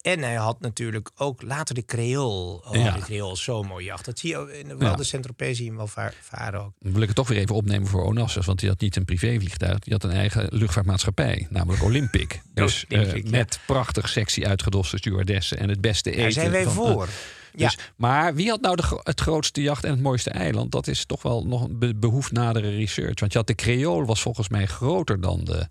En 0.01 0.21
hij 0.23 0.35
had 0.35 0.61
natuurlijk 0.61 1.11
ook 1.17 1.43
later 1.43 1.75
de 1.75 1.85
Creole. 1.85 2.65
Oh, 2.65 2.75
Ja. 2.75 2.91
de 2.93 3.01
Creole 3.01 3.33
is 3.33 3.43
zo'n 3.43 3.67
mooie 3.67 3.85
jacht. 3.85 4.05
Dat 4.05 4.19
zie 4.19 4.31
je 4.31 4.59
in 4.59 4.69
de 4.69 4.77
Walde 4.77 4.97
Ja. 4.97 5.03
Saint-Tropez 5.03 5.55
zie 5.57 5.63
je 5.65 5.69
hem 5.71 5.77
wel 5.79 5.87
va- 5.87 6.13
varen 6.23 6.61
ook. 6.65 6.73
Dan 6.81 6.93
wil 6.93 7.01
ik 7.01 7.07
het 7.07 7.17
toch 7.17 7.29
weer 7.29 7.39
even 7.39 7.55
opnemen 7.55 7.89
voor 7.89 8.05
Onassis. 8.05 8.47
Want 8.47 8.59
die 8.61 8.69
had 8.69 8.81
niet 8.81 8.97
een 8.97 9.05
privévliegtuig. 9.05 9.79
Die 9.79 9.93
had 9.93 10.05
een 10.05 10.11
eigen 10.11 10.47
luchtvaartmaatschappij. 10.51 11.47
Namelijk 11.51 11.83
Olympic. 11.83 12.41
Dus 12.55 12.85
Olympic, 12.89 13.25
eh, 13.25 13.31
ja. 13.31 13.37
met 13.39 13.59
prachtig 13.67 14.09
sexy 14.09 14.45
uitgedoste 14.45 14.97
stewardessen. 14.97 15.59
En 15.59 15.69
het 15.69 15.81
beste 15.81 16.11
eten. 16.11 16.23
Daar 16.23 16.33
zijn 16.33 16.51
wij 16.51 16.65
van- 16.65 16.73
voor. 16.73 17.03
eh, 17.05 17.09
Ja. 17.55 17.67
dus, 17.69 17.79
Maar 17.97 18.35
wie 18.35 18.49
had 18.49 18.61
nou 18.61 18.77
de, 18.77 19.01
het 19.03 19.21
grootste 19.21 19.63
jacht 19.63 19.85
en 19.85 19.91
het 19.91 20.01
mooiste 20.03 20.31
eiland? 20.31 20.73
Dat 20.73 20.87
is 20.87 21.05
toch 21.05 21.23
wel 21.23 21.47
nog 21.47 21.65
een 21.65 21.79
be- 21.79 21.95
behoeft 21.95 22.33
nadere 22.33 22.71
research. 22.77 23.21
Want 23.21 23.33
je 23.33 23.39
had 23.39 23.47
de 23.47 23.55
Creole 23.55 24.05
was 24.07 24.21
volgens 24.21 24.49
mij 24.49 24.67
groter 24.67 25.21
dan 25.21 25.45
de. 25.45 25.69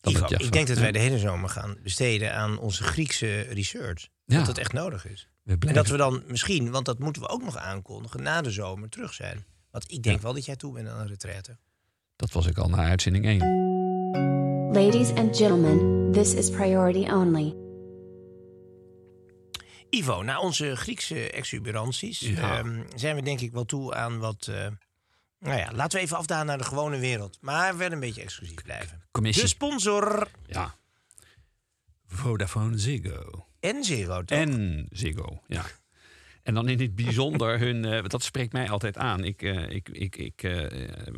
Dan 0.00 0.12
Ivo, 0.12 0.26
ik 0.28 0.52
denk 0.52 0.66
dat 0.68 0.78
wij 0.78 0.92
de 0.92 0.98
hele 0.98 1.18
zomer 1.18 1.48
gaan 1.48 1.76
besteden 1.82 2.34
aan 2.34 2.58
onze 2.58 2.82
Griekse 2.82 3.40
research. 3.40 4.08
Ja. 4.24 4.36
Dat 4.36 4.46
dat 4.46 4.58
echt 4.58 4.72
nodig 4.72 5.06
is. 5.06 5.28
En 5.44 5.74
dat 5.74 5.86
we 5.88 5.96
dan 5.96 6.22
misschien, 6.26 6.70
want 6.70 6.84
dat 6.86 6.98
moeten 6.98 7.22
we 7.22 7.28
ook 7.28 7.42
nog 7.42 7.56
aankondigen, 7.56 8.22
na 8.22 8.40
de 8.42 8.50
zomer 8.50 8.88
terug 8.88 9.12
zijn. 9.14 9.44
Want 9.70 9.92
ik 9.92 10.02
denk 10.02 10.20
wel 10.20 10.32
dat 10.34 10.44
jij 10.44 10.56
toe 10.56 10.72
bent 10.72 10.88
aan 10.88 11.00
een 11.00 11.06
retraite. 11.06 11.56
Dat 12.16 12.32
was 12.32 12.46
ik 12.46 12.58
al 12.58 12.68
na 12.68 12.76
uitzending 12.84 13.24
1. 13.24 13.38
Ladies 14.72 15.10
and 15.10 15.36
gentlemen, 15.36 16.12
this 16.12 16.34
is 16.34 16.50
priority 16.50 17.10
only. 17.10 17.54
Ivo, 19.90 20.22
na 20.22 20.40
onze 20.40 20.76
Griekse 20.76 21.30
exuberanties 21.30 22.20
Ja. 22.20 22.58
ehm, 22.58 22.82
zijn 22.96 23.14
we 23.16 23.22
denk 23.22 23.40
ik 23.40 23.52
wel 23.52 23.64
toe 23.64 23.94
aan 23.94 24.18
wat... 24.18 24.46
eh, 24.50 24.66
nou 25.40 25.58
ja, 25.58 25.72
laten 25.72 25.98
we 25.98 26.04
even 26.04 26.16
afdaan 26.16 26.46
naar 26.46 26.58
de 26.58 26.64
gewone 26.64 26.98
wereld. 26.98 27.38
Maar 27.40 27.76
wel 27.76 27.92
een 27.92 28.00
beetje 28.00 28.22
exclusief 28.22 28.62
blijven. 28.62 29.02
Commissie. 29.10 29.42
De 29.42 29.48
sponsor. 29.48 30.28
Ja. 30.46 30.74
Vodafone 32.06 32.78
Ziggo. 32.78 33.46
En 33.60 33.84
Zero, 33.84 34.24
toch? 34.24 34.38
En 34.38 34.86
Ziggo, 34.90 35.42
ja. 35.46 35.64
En 36.42 36.54
dan 36.54 36.68
in 36.68 36.80
het 36.80 36.94
bijzonder 36.94 37.58
hun, 37.58 37.84
eh, 37.84 38.04
dat 38.06 38.22
spreekt 38.22 38.52
mij 38.52 38.68
altijd 38.68 38.96
aan. 38.96 39.24
Ik, 39.24 39.42
eh, 39.42 39.68
ik, 39.68 39.88
ik, 39.88 40.16
ik 40.16 40.42
eh, 40.42 40.66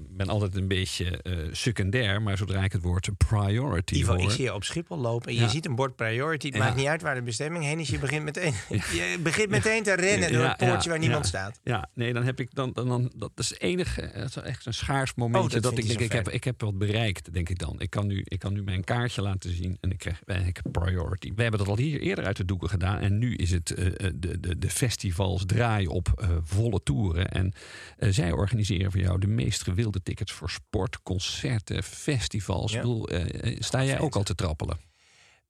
ben 0.08 0.28
altijd 0.28 0.56
een 0.56 0.68
beetje 0.68 1.20
secundair, 1.52 2.22
maar 2.22 2.36
zodra 2.36 2.64
ik 2.64 2.72
het 2.72 2.82
woord 2.82 3.08
priority 3.16 3.94
Ivo, 3.94 4.14
hoor... 4.14 4.22
ik 4.22 4.30
zie 4.30 4.44
je 4.44 4.54
op 4.54 4.64
Schiphol 4.64 4.98
lopen 4.98 5.28
en 5.28 5.34
Ja. 5.34 5.42
je 5.42 5.48
ziet 5.48 5.66
een 5.66 5.74
bord 5.74 5.96
priority. 5.96 6.46
Het 6.46 6.54
Ja. 6.56 6.62
maakt 6.62 6.76
niet 6.76 6.86
uit 6.86 7.02
waar 7.02 7.14
de 7.14 7.22
bestemming 7.22 7.64
heen 7.64 7.78
is. 7.78 7.88
Je 7.88 7.98
begint 7.98 8.24
meteen, 8.24 8.52
je 8.98 9.18
begint 9.22 9.48
meteen 9.48 9.82
te 9.82 9.94
rennen 9.94 10.32
door 10.32 10.44
het 10.44 10.56
poortje 10.56 10.90
waar 10.90 10.98
niemand 10.98 11.26
staat. 11.26 11.60
Ja, 11.64 11.88
nee, 11.94 12.12
dan 12.12 12.24
heb 12.24 12.40
ik 12.40 12.54
dan, 12.54 12.70
dan, 12.72 12.88
dan 12.88 13.12
dat 13.16 13.30
is 13.36 13.48
het 13.48 13.60
enige, 13.60 14.10
dat 14.14 14.24
is 14.24 14.36
echt 14.36 14.66
een 14.66 14.74
schaars 14.74 15.14
momentje 15.14 15.46
Oh, 15.46 15.52
dat 15.52 15.62
dat, 15.62 15.78
ik 15.78 15.86
denk 15.86 16.00
ik 16.00 16.12
heb, 16.12 16.28
ik 16.28 16.44
heb 16.44 16.60
wat 16.60 16.78
bereikt, 16.78 17.32
denk 17.32 17.48
ik 17.48 17.58
dan. 17.58 17.80
Ik 17.80 17.90
kan 17.90 18.06
nu, 18.06 18.22
ik 18.24 18.38
kan 18.38 18.52
nu 18.52 18.62
mijn 18.62 18.84
kaartje 18.84 19.22
laten 19.22 19.54
zien 19.54 19.78
en 19.80 19.90
ik 19.90 19.98
krijg 19.98 20.46
ik 20.46 20.60
priority. 20.72 21.32
We 21.34 21.42
hebben 21.42 21.60
dat 21.60 21.68
al 21.68 21.76
hier 21.76 22.00
eerder 22.00 22.24
uit 22.24 22.36
de 22.36 22.44
doeken 22.44 22.68
gedaan 22.68 22.98
en 22.98 23.18
nu 23.18 23.34
is 23.34 23.50
het 23.50 23.66
de, 23.66 24.38
de, 24.40 24.58
de 24.58 24.70
festivals 25.12 25.42
draaien 25.46 25.90
op 25.90 26.12
eh, 26.16 26.28
volle 26.42 26.82
toeren 26.82 27.28
en 27.28 27.52
eh, 27.96 28.08
zij 28.10 28.32
organiseren 28.32 28.90
voor 28.90 29.00
jou 29.00 29.18
de 29.18 29.26
meest 29.26 29.62
gewilde 29.62 30.02
tickets 30.02 30.32
voor 30.32 30.50
sport, 30.50 31.02
concerten, 31.02 31.82
festivals. 31.82 32.72
Ja. 32.72 32.76
Ik 32.76 32.82
bedoel, 32.82 33.08
eh, 33.08 33.56
sta 33.58 33.84
jij 33.84 34.00
ook 34.00 34.16
al 34.16 34.22
te 34.22 34.34
trappelen? 34.34 34.78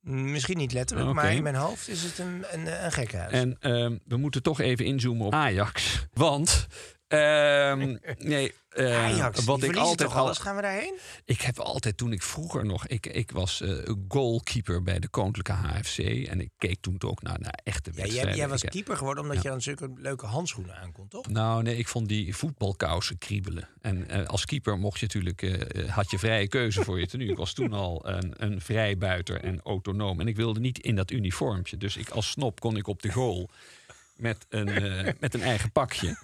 Misschien 0.00 0.58
niet 0.58 0.72
letterlijk, 0.72 1.12
maar 1.12 1.34
in 1.34 1.42
mijn 1.42 1.54
hoofd 1.54 1.88
is 1.88 2.02
het 2.02 2.18
een, 2.18 2.44
een, 2.50 2.84
een 2.84 2.92
gekhuis. 2.92 3.32
En 3.32 3.56
ehm, 3.60 3.96
we 4.04 4.16
moeten 4.16 4.42
toch 4.42 4.60
even 4.60 4.84
inzoomen 4.84 5.26
op 5.26 5.32
Ajax. 5.32 6.06
Want, 6.12 6.66
ehm, 7.12 7.96
nee, 8.18 8.52
eh, 8.68 9.04
Ajax, 9.04 9.44
wat 9.44 9.62
ik 9.62 9.76
altijd 9.76 9.98
toch 10.08 10.16
al. 10.18 10.24
alles? 10.24 10.38
Gaan 10.38 10.56
we 10.56 10.62
daarheen? 10.62 10.98
Ik 11.24 11.40
heb 11.40 11.58
altijd, 11.58 11.96
toen 11.96 12.12
ik 12.12 12.22
vroeger 12.22 12.64
nog, 12.66 12.86
ik, 12.86 13.06
ik 13.06 13.30
was 13.30 13.60
eh, 13.60 13.88
goalkeeper 14.08 14.82
bij 14.82 14.98
de 14.98 15.08
Koninklijke 15.08 15.52
HFC. 15.52 15.98
En 15.98 16.40
ik 16.40 16.50
keek 16.58 16.76
toen 16.80 16.96
ook 17.06 17.22
naar, 17.22 17.40
naar 17.40 17.58
echte 17.64 17.90
Ja, 17.90 17.96
jij, 17.96 18.04
wedstrijden. 18.04 18.36
jij 18.36 18.48
was 18.48 18.62
Ik- 18.62 18.70
keeper 18.70 18.96
geworden 18.96 19.22
omdat 19.24 19.42
je 19.42 19.48
dan 19.48 19.62
zulke 19.62 19.92
leuke 19.96 20.26
handschoenen 20.26 20.76
aankomt, 20.76 21.10
toch? 21.10 21.28
nou, 21.28 21.62
nee, 21.62 21.76
ik 21.76 21.88
vond 21.88 22.08
die 22.08 22.36
voetbalkousen 22.36 23.18
kriebelen. 23.18 23.68
En 23.80 24.08
eh, 24.08 24.26
als 24.26 24.44
keeper 24.44 24.78
mocht 24.78 25.00
je 25.00 25.06
natuurlijk, 25.06 25.42
eh, 25.42 25.88
had 25.90 26.10
je 26.10 26.18
vrije 26.18 26.48
keuze 26.48 26.84
voor 26.84 27.00
je 27.00 27.06
tenue. 27.06 27.28
Ik 27.30 27.36
was 27.36 27.52
toen 27.52 27.72
al 27.72 28.08
een, 28.08 28.34
een 28.36 28.60
vrijbuiter 28.60 29.40
en 29.40 29.60
autonoom. 29.64 30.20
En 30.20 30.26
ik 30.28 30.36
wilde 30.36 30.60
niet 30.60 30.78
in 30.78 30.96
dat 30.96 31.10
uniformpje. 31.10 31.76
Dus 31.76 31.96
ik 31.96 32.08
als 32.08 32.30
snop 32.30 32.60
kon 32.60 32.76
ik 32.76 32.86
op 32.86 33.02
de 33.02 33.12
goal 33.12 33.48
met 34.16 34.46
een, 34.48 34.64
met 35.20 35.34
een 35.34 35.42
eigen 35.42 35.72
pakje. 35.72 36.16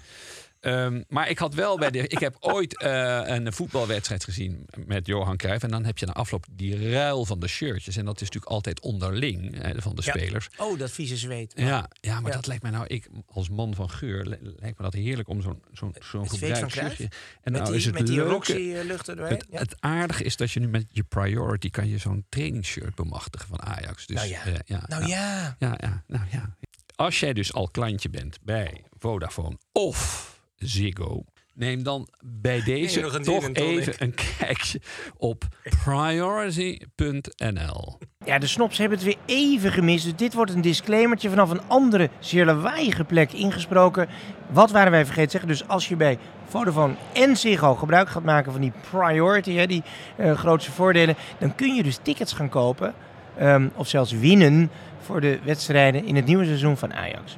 Ehm, 0.60 1.02
maar 1.08 1.28
ik 1.30 1.38
had 1.38 1.54
wel 1.54 1.78
bij 1.78 1.90
de. 1.90 2.06
Ik 2.08 2.18
heb 2.18 2.36
ooit 2.40 2.78
eh, 2.82 3.20
een 3.24 3.52
voetbalwedstrijd 3.52 4.24
gezien 4.24 4.66
met 4.86 5.06
Johan 5.06 5.36
Cruijff. 5.36 5.62
En 5.64 5.70
dan 5.70 5.84
heb 5.84 5.98
je 5.98 6.06
na 6.06 6.12
afloop 6.12 6.46
die 6.50 6.90
ruil 6.90 7.24
van 7.24 7.40
de 7.40 7.48
shirtjes. 7.48 7.96
En 7.96 8.04
dat 8.04 8.14
is 8.14 8.20
natuurlijk 8.26 8.52
altijd 8.52 8.80
onderling 8.80 9.60
eh, 9.60 9.70
van 9.76 9.94
de 9.96 10.02
Ja. 10.04 10.12
spelers. 10.12 10.48
Oh, 10.56 10.78
dat 10.78 10.90
vieze 10.90 11.16
zweet. 11.16 11.52
Ja, 11.56 11.88
ja, 12.00 12.20
maar 12.20 12.30
Ja. 12.30 12.36
dat 12.36 12.46
lijkt 12.46 12.62
mij 12.62 12.72
nou, 12.72 12.86
ik 12.86 13.08
als 13.26 13.48
man 13.48 13.74
van 13.74 13.90
geur, 13.90 14.24
li- 14.26 14.38
lijkt 14.56 14.78
me 14.78 14.84
dat 14.84 14.92
heerlijk 14.94 15.28
om 15.28 15.42
zo'n 15.42 15.62
zo'n 15.72 15.94
zo'n 16.00 16.28
gebruikt 16.30 16.70
shirtje. 16.72 17.04
En 17.04 17.10
met 17.42 17.52
nou 17.52 17.64
die, 17.64 17.74
is 17.74 17.84
het 17.84 17.94
met 17.94 18.06
die 18.06 18.16
leuke- 18.16 18.30
Roxy-lucht 18.30 19.08
er 19.08 19.16
doorheen? 19.16 19.36
het, 19.36 19.46
Ja. 19.50 19.58
het 19.58 19.74
aardige 19.80 20.24
is 20.24 20.36
dat 20.36 20.50
je 20.50 20.60
nu 20.60 20.68
met 20.68 20.86
je 20.92 21.02
priority 21.04 21.70
kan 21.70 21.88
je 21.88 21.98
zo'n 21.98 22.24
trainingsshirt 22.28 22.94
bemachtigen 22.94 23.48
van 23.48 23.62
Ajax. 23.62 24.06
Dus, 24.06 24.16
Nou 24.16 24.28
ja. 24.28 24.44
eh, 24.44 24.54
ja, 24.64 24.84
Nou 24.88 25.06
ja. 25.06 25.56
ja, 25.58 25.74
ja, 25.80 26.02
nou 26.06 26.24
ja. 26.30 26.56
Als 26.96 27.20
jij 27.20 27.32
dus 27.32 27.52
al 27.52 27.68
klantje 27.68 28.10
bent 28.10 28.38
bij 28.42 28.84
Vodafone 28.98 29.56
of 29.72 30.36
Ziggo, 30.58 31.24
neem 31.54 31.82
dan 31.82 32.08
bij 32.22 32.62
deze 32.62 33.10
gin 33.10 33.22
toch 33.22 33.42
tonic. 33.42 33.58
even 33.58 33.94
een 33.98 34.14
kijkje 34.38 34.80
op 35.16 35.44
priority.nl. 35.84 37.98
Ja, 38.24 38.38
de 38.38 38.46
snops 38.46 38.78
hebben 38.78 38.98
het 38.98 39.06
weer 39.06 39.16
even 39.26 39.72
gemist. 39.72 40.04
Dus 40.04 40.16
dit 40.16 40.34
wordt 40.34 40.52
een 40.52 40.60
disclaimertje 40.60 41.28
vanaf 41.28 41.50
een 41.50 41.62
andere, 41.66 42.10
zeer 42.18 42.44
lawaaiige 42.44 43.04
plek 43.04 43.32
ingesproken. 43.32 44.08
Wat 44.50 44.70
waren 44.70 44.90
wij 44.90 45.04
vergeten 45.04 45.30
te 45.30 45.38
zeggen? 45.38 45.50
Dus 45.50 45.68
als 45.68 45.88
je 45.88 45.96
bij 45.96 46.18
Vodafone 46.48 46.94
en 47.12 47.36
Ziggo 47.36 47.74
gebruik 47.74 48.08
gaat 48.08 48.24
maken 48.24 48.52
van 48.52 48.60
die 48.60 48.72
priority, 48.90 49.52
hè, 49.52 49.66
die 49.66 49.82
eh, 50.16 50.38
grootste 50.38 50.72
voordelen, 50.72 51.16
dan 51.38 51.54
kun 51.54 51.74
je 51.74 51.82
dus 51.82 51.98
tickets 52.02 52.32
gaan 52.32 52.48
kopen. 52.48 52.94
ehm, 53.38 53.68
of 53.74 53.88
zelfs 53.88 54.12
winnen 54.12 54.70
voor 55.00 55.20
de 55.20 55.38
wedstrijden 55.44 56.04
in 56.04 56.16
het 56.16 56.26
nieuwe 56.26 56.44
seizoen 56.44 56.76
van 56.76 56.94
Ajax. 56.94 57.36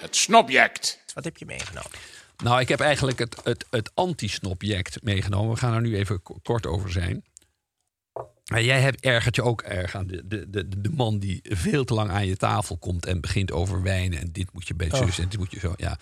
Het 0.00 0.16
snobject. 0.16 1.02
Wat 1.14 1.24
heb 1.24 1.36
je 1.36 1.46
meegenomen? 1.46 1.90
Nou, 2.42 2.60
ik 2.60 2.68
heb 2.68 2.80
eigenlijk 2.80 3.18
het, 3.18 3.36
het, 3.44 3.66
het 3.70 3.90
anti-snobject 3.94 5.02
meegenomen. 5.02 5.52
We 5.54 5.58
gaan 5.60 5.74
er 5.74 5.80
nu 5.80 5.96
even 5.96 6.22
kort 6.42 6.66
over 6.66 6.90
zijn. 6.90 7.24
Maar 8.50 8.62
jij 8.62 8.80
hebt, 8.80 9.00
ergert 9.00 9.36
je 9.36 9.42
ook 9.42 9.62
erg 9.62 9.94
aan 9.94 10.06
de, 10.06 10.22
de, 10.26 10.50
de, 10.50 10.80
de 10.80 10.90
man 10.90 11.18
die 11.18 11.40
veel 11.42 11.84
te 11.84 11.94
lang 11.94 12.10
aan 12.10 12.26
je 12.26 12.36
tafel 12.36 12.76
komt 12.76 13.06
en 13.06 13.20
begint 13.20 13.52
over 13.52 13.82
wijnen. 13.82 14.18
En 14.20 14.28
dit 14.32 14.52
moet 14.52 14.68
je 14.68 14.74
bij 14.74 14.90
zus 14.90 15.18
en 15.18 15.28
dit 15.28 15.38
moet 15.38 15.50
je 15.50 15.58
zo. 15.58 15.72
Ja. 15.76 15.98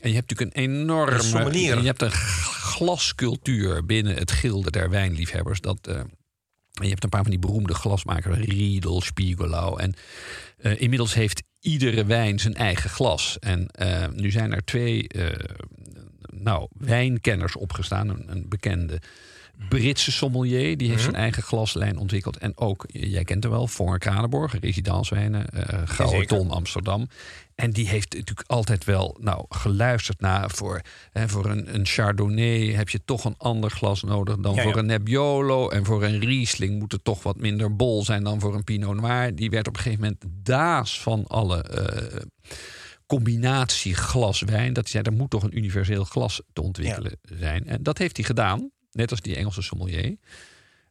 En 0.00 0.08
je 0.08 0.14
hebt 0.14 0.30
natuurlijk 0.30 0.56
een 0.56 0.64
Een 0.64 0.80
enorme. 0.80 1.22
sommelier. 1.22 1.78
Je 1.78 1.86
hebt 1.86 2.02
een 2.02 2.10
glascultuur 2.12 3.84
binnen 3.86 4.16
het 4.16 4.30
gilde 4.30 4.70
der 4.70 4.90
wijnliefhebbers. 4.90 5.60
Dat, 5.60 5.86
eh, 5.86 6.00
je 6.82 6.88
hebt 6.88 7.04
een 7.04 7.10
paar 7.10 7.22
van 7.22 7.30
die 7.30 7.40
beroemde 7.40 7.74
glasmakers, 7.74 8.38
Riedel, 8.38 9.00
Spiegelau. 9.00 9.80
En 9.80 9.94
eh, 10.58 10.80
inmiddels 10.80 11.14
heeft 11.14 11.42
iedere 11.60 12.04
wijn 12.04 12.38
zijn 12.38 12.54
eigen 12.54 12.90
glas. 12.90 13.38
En 13.38 13.66
eh, 13.66 14.08
nu 14.08 14.30
zijn 14.30 14.52
er 14.52 14.64
twee 14.64 15.08
eh, 15.08 15.26
nou, 16.26 16.68
wijnkenners 16.78 17.56
opgestaan. 17.56 18.08
Een, 18.08 18.30
een 18.30 18.48
bekende 18.48 19.00
Britse 19.68 20.12
sommelier, 20.12 20.76
die 20.76 20.88
heeft 20.90 21.02
zijn 21.02 21.14
eigen 21.14 21.42
glaslijn 21.42 21.98
ontwikkeld. 21.98 22.36
En 22.36 22.56
ook, 22.56 22.84
jij 22.86 23.24
kent 23.24 23.42
hem 23.42 23.52
wel, 23.52 23.66
Vonger 23.66 23.98
Kranenborg, 23.98 24.60
Residanswijnen, 24.60 25.48
eh 25.48 25.80
Gouden. 25.84 26.26
Ton 26.26 26.50
Amsterdam. 26.50 27.08
En 27.54 27.70
die 27.70 27.88
heeft 27.88 28.14
natuurlijk 28.14 28.48
altijd 28.48 28.84
wel 28.84 29.16
nou, 29.20 29.44
geluisterd 29.48 30.20
naar 30.20 30.50
voor, 30.50 30.80
hè, 31.12 31.28
voor 31.28 31.46
een, 31.46 31.74
een 31.74 31.86
Chardonnay 31.86 32.72
heb 32.72 32.88
je 32.88 33.00
toch 33.04 33.24
een 33.24 33.34
ander 33.38 33.70
glas 33.70 34.02
nodig 34.02 34.36
dan 34.36 34.54
Ja, 34.54 34.62
voor 34.62 34.72
ja. 34.72 34.78
een 34.78 34.86
Nebbiolo. 34.86 35.68
En 35.68 35.84
voor 35.84 36.04
een 36.04 36.18
Riesling 36.18 36.78
moet 36.78 36.92
het 36.92 37.04
toch 37.04 37.22
wat 37.22 37.36
minder 37.36 37.76
bol 37.76 38.04
zijn 38.04 38.24
dan 38.24 38.40
voor 38.40 38.54
een 38.54 38.64
Pinot 38.64 39.00
Noir. 39.00 39.34
Die 39.34 39.50
werd 39.50 39.68
op 39.68 39.76
een 39.76 39.82
gegeven 39.82 40.04
moment 40.04 40.24
daas 40.46 41.00
van 41.00 41.26
alle 41.26 41.62
eh, 41.62 42.20
combinatie 43.06 43.94
glas-wijn. 43.94 44.72
Dat 44.72 44.82
hij 44.82 44.92
zei, 44.92 45.02
er 45.04 45.12
moet 45.12 45.30
toch 45.30 45.42
een 45.42 45.56
universeel 45.56 46.04
glas 46.04 46.42
te 46.52 46.62
ontwikkelen 46.62 47.18
zijn. 47.22 47.66
En 47.66 47.82
dat 47.82 47.98
heeft 47.98 48.16
hij 48.16 48.26
gedaan, 48.26 48.70
net 48.96 49.10
als 49.10 49.20
die 49.20 49.36
Engelse 49.36 49.62
sommelier. 49.62 50.16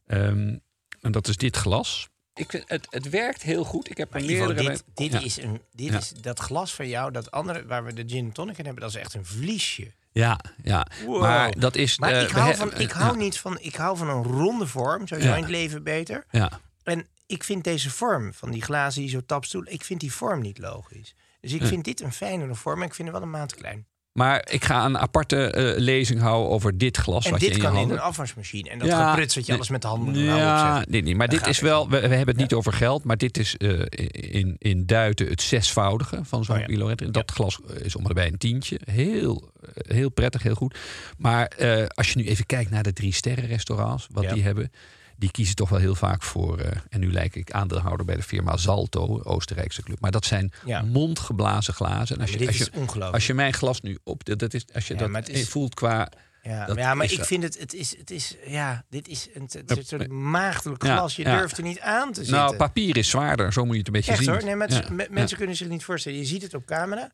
Ehm, 0.06 0.56
en 1.00 1.12
dat 1.12 1.28
is 1.28 1.36
dit 1.36 1.56
glas. 1.56 2.08
Ik 2.34 2.50
vind, 2.50 2.64
het, 2.66 2.86
het 2.90 3.08
werkt 3.08 3.42
heel 3.42 3.64
goed. 3.64 3.90
Ik 3.90 3.96
heb 3.96 4.14
er 4.14 4.20
Maar 4.20 4.30
Ivo, 4.30 4.46
meerdere... 4.46 4.68
dit, 4.68 4.84
dit, 4.94 5.12
Ja. 5.12 5.20
is 5.20 5.36
een, 5.36 5.60
dit 5.72 5.88
Ja. 5.92 5.98
is 5.98 6.08
dat 6.10 6.38
glas 6.38 6.74
van 6.74 6.88
jou, 6.88 7.12
dat 7.12 7.30
andere 7.30 7.66
waar 7.66 7.84
we 7.84 7.92
de 7.92 8.04
gin 8.06 8.32
tonic 8.32 8.58
in 8.58 8.64
hebben, 8.64 8.82
dat 8.82 8.94
is 8.94 9.00
echt 9.00 9.14
een 9.14 9.24
vliesje. 9.26 9.92
Ja, 10.12 10.40
ja. 10.62 10.86
Wow. 11.06 11.20
Maar 11.20 11.58
dat 11.58 11.76
is... 11.76 11.98
Maar 11.98 12.12
eh, 12.12 12.22
ik 12.22 12.28
hou, 12.30 12.54
van, 12.54 12.78
ik 12.78 12.92
ja, 12.92 12.98
hou 12.98 13.16
niet 13.16 13.38
van, 13.38 13.58
ik 13.60 13.74
hou 13.74 13.96
van 13.96 14.08
een 14.08 14.22
ronde 14.22 14.66
vorm, 14.66 15.06
sowieso 15.06 15.30
Ja. 15.30 15.36
in 15.36 15.42
het 15.42 15.50
leven 15.50 15.82
beter. 15.82 16.24
Ja. 16.30 16.60
En 16.82 17.06
ik 17.26 17.44
vind 17.44 17.64
deze 17.64 17.90
vorm 17.90 18.34
van 18.34 18.50
die 18.50 18.62
glazen 18.62 19.00
die 19.00 19.10
zo 19.10 19.20
tapstoelen, 19.26 19.72
ik 19.72 19.84
vind 19.84 20.00
die 20.00 20.12
vorm 20.12 20.40
niet 20.40 20.58
logisch. 20.58 21.14
Dus 21.40 21.52
ik 21.52 21.64
vind 21.66 21.84
dit 21.84 22.00
een 22.00 22.12
fijnere 22.12 22.54
vorm, 22.54 22.78
maar 22.78 22.86
ik 22.86 22.94
vind 22.94 23.08
het 23.08 23.16
wel 23.16 23.26
een 23.26 23.32
maat 23.32 23.54
klein. 23.54 23.86
Maar 24.16 24.48
ik 24.50 24.64
ga 24.64 24.84
een 24.84 24.98
aparte 24.98 25.50
eh, 25.50 25.78
lezing 25.78 26.20
houden 26.20 26.50
over 26.50 26.78
dit 26.78 26.96
glas. 26.96 27.24
En 27.24 27.30
wat 27.30 27.40
je 27.40 27.46
dit 27.46 27.56
in 27.56 27.62
je 27.62 27.68
kan 27.68 27.78
in 27.78 27.90
een 27.90 28.00
afwasmachine. 28.00 28.70
En 28.70 28.78
dat 28.78 28.88
Ja, 28.88 29.16
dat 29.16 29.46
je 29.46 29.54
alles 29.54 29.68
met 29.68 29.82
de 29.82 29.88
handen 29.88 30.18
Ja, 30.18 30.70
opzet. 30.72 30.92
dit 30.92 31.04
niet. 31.04 31.16
Maar 31.16 31.28
dit 31.28 31.46
is 31.46 31.60
wel, 31.60 31.88
we, 31.88 32.00
we 32.00 32.14
hebben 32.14 32.26
het 32.26 32.36
niet 32.36 32.52
over 32.52 32.72
geld, 32.72 33.04
maar 33.04 33.16
dit 33.16 33.38
is 33.38 33.56
eh, 33.56 33.80
in, 34.10 34.56
in 34.58 34.86
duiten 34.86 35.26
het 35.26 35.42
zesvoudige 35.42 36.20
van 36.22 36.44
zo'n 36.44 36.56
Oh 36.56 36.90
ja. 36.90 36.94
En 36.96 37.12
Dat 37.12 37.30
glas 37.30 37.58
is 37.82 37.96
om 37.96 38.06
erbij 38.06 38.26
een 38.26 38.38
tientje. 38.38 38.80
Heel, 38.84 39.50
eh, 39.74 39.96
heel 39.96 40.10
prettig, 40.10 40.42
heel 40.42 40.54
goed. 40.54 40.78
Maar 41.18 41.46
eh, 41.46 41.86
als 41.86 42.12
je 42.12 42.18
nu 42.18 42.24
even 42.26 42.46
kijkt 42.46 42.70
naar 42.70 42.82
de 42.82 42.92
drie 42.92 43.12
sterren 43.12 43.46
restaurants, 43.46 44.06
wat 44.10 44.28
die 44.28 44.42
hebben. 44.42 44.72
Die 45.18 45.30
kiezen 45.30 45.54
toch 45.54 45.68
wel 45.68 45.78
heel 45.78 45.94
vaak 45.94 46.22
voor, 46.22 46.58
eh, 46.58 46.80
en 46.88 47.00
nu 47.00 47.12
lijk 47.12 47.34
ik 47.34 47.50
aandeelhouder 47.50 48.06
bij 48.06 48.16
de 48.16 48.22
firma 48.22 48.56
Zalto, 48.56 49.20
Oostenrijkse 49.22 49.82
club. 49.82 50.00
Maar 50.00 50.10
dat 50.10 50.24
zijn 50.24 50.52
Ja. 50.64 50.82
mondgeblazen 50.82 51.74
glazen. 51.74 52.16
En 52.16 52.22
als, 52.22 52.30
je, 52.30 52.38
dit 52.38 52.46
als, 52.48 52.56
is 52.60 52.64
je, 52.66 52.72
ongelooflijk. 52.72 53.14
als 53.14 53.26
je 53.26 53.34
mijn 53.34 53.52
glas 53.52 53.80
nu 53.80 53.98
op, 54.04 54.24
dat 54.24 54.54
is, 54.54 54.64
als 54.74 54.86
je 54.88 54.94
Ja, 54.96 55.08
dat 55.08 55.28
is- 55.28 55.48
voelt 55.48 55.74
qua 55.74 56.08
Ja, 56.42 56.66
maar, 56.66 56.78
ja, 56.78 56.94
maar 56.94 57.04
is 57.06 57.12
ik 57.12 57.24
vind 57.24 57.42
het, 57.42 57.58
het 57.58 57.74
is, 57.74 57.96
het 57.98 58.10
is, 58.10 58.36
ja, 58.46 58.84
dit 58.90 59.08
is 59.08 59.28
een, 59.34 59.42
het 59.42 59.70
is 59.70 59.76
een 59.76 59.84
soort 59.84 60.02
Ja. 60.02 60.08
maagdelijk 60.14 60.84
glas. 60.84 61.16
Je 61.16 61.24
durft 61.24 61.56
er 61.56 61.62
niet 61.62 61.80
aan 61.80 62.08
te 62.12 62.14
zitten. 62.24 62.34
Nou, 62.34 62.56
papier 62.56 62.96
is 62.96 63.08
zwaarder, 63.10 63.52
zo 63.52 63.64
moet 63.64 63.72
je 63.72 63.78
het 63.78 63.86
een 63.86 63.92
beetje 63.92 64.10
Echt 64.12 64.20
zien. 64.22 64.30
hoor, 64.30 64.44
nee, 64.44 64.54
maar 64.56 64.68
het 64.68 64.76
is- 64.82 64.88
Ja, 64.88 64.94
me- 64.94 65.02
ja, 65.02 65.08
mensen 65.10 65.36
kunnen 65.36 65.56
zich 65.56 65.68
niet 65.68 65.84
voorstellen. 65.84 66.18
Je 66.18 66.24
ziet 66.24 66.42
het 66.42 66.54
op 66.54 66.64
camera, 66.66 67.10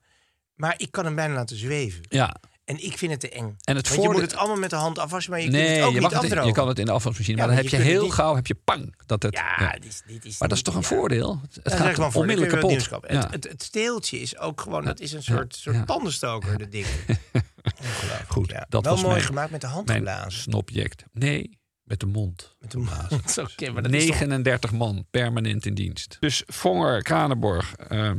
maar 0.55 0.75
ik 0.77 0.91
kan 0.91 1.05
hem 1.05 1.15
bijna 1.15 1.35
laten 1.35 1.57
zweven. 1.57 2.01
Ja, 2.09 2.37
En 2.65 2.85
ik 2.85 2.99
vind 2.99 3.11
het 3.11 3.21
te 3.21 3.29
eng. 3.29 3.43
En 3.45 3.51
het 3.55 3.67
Want 3.67 3.87
je 3.89 3.93
voordeel- 3.95 4.13
moet 4.13 4.21
het 4.31 4.35
allemaal 4.37 4.57
met 4.57 4.71
de 4.71 4.77
hand 4.77 4.99
afwassen, 4.99 5.31
maar 5.31 5.41
je 5.41 5.47
kunt 5.51 5.59
nee, 5.59 5.69
het 5.77 5.83
ook 5.85 5.93
je, 5.93 6.01
niet 6.01 6.11
het, 6.11 6.19
afdrogen. 6.19 6.47
je 6.47 6.53
kan 6.53 6.69
het 6.69 6.79
in 6.79 6.85
de 6.85 6.93
afwasmachine, 6.93 7.37
Ja, 7.37 7.47
maar 7.47 7.55
dan 7.55 7.63
heb 7.63 7.71
je 7.73 7.77
je 7.77 7.83
kunt 7.83 7.95
heel 7.97 8.05
niet- 8.05 8.13
gauw 8.15 8.35
heb 8.35 8.47
je 8.47 8.55
pang. 8.55 8.95
Dat 9.07 9.23
het, 9.23 9.35
Ja, 9.35 9.57
ja. 9.59 9.73
dit 9.73 9.85
is, 9.85 10.03
dit 10.07 10.25
is 10.25 10.39
Maar 10.39 10.49
dat 10.49 10.57
is 10.57 10.63
toch 10.63 10.75
een 10.75 10.81
ja. 10.81 10.87
voordeel? 10.87 11.41
Het 11.63 11.73
gaat 11.75 11.95
voordeel. 11.95 12.21
onmiddellijk 12.21 12.53
kapot. 12.61 12.91
Het, 13.07 13.31
het, 13.33 13.49
het 13.49 13.63
steeltje 13.63 14.21
is 14.21 14.39
ook 14.39 14.61
gewoon, 14.61 14.85
dat 14.85 15.01
is 15.01 15.13
een 15.13 15.23
soort, 15.23 15.57
soort 15.57 15.87
tandenstoker, 15.87 16.59
de 16.59 16.69
ding. 16.69 16.87
Goed, 18.29 18.49
dat 18.69 18.85
wel 18.85 18.93
was 18.93 19.03
mooi 19.03 19.15
mijn- 19.15 19.27
gemaakt 19.27 19.51
met 19.51 19.61
de 19.61 19.67
hand 19.67 19.91
geblazen. 19.91 20.41
snobject. 20.41 21.05
Nee, 21.13 21.61
Met 21.83 22.01
de 22.01 22.07
mond. 22.07 22.57
Met 22.59 22.71
de 22.71 22.79
mond. 22.79 23.39
Oké, 23.39 23.71
maar 23.71 23.83
dat 23.83 23.93
is 23.93 24.07
toch- 24.07 24.19
39 24.19 24.73
man 24.73 25.07
permanent 25.11 25.67
in 25.67 25.75
dienst. 25.75 26.17
Dus 26.21 26.43
Vonger, 26.47 27.03
Kranenborg, 27.03 27.75
eh 27.75 28.11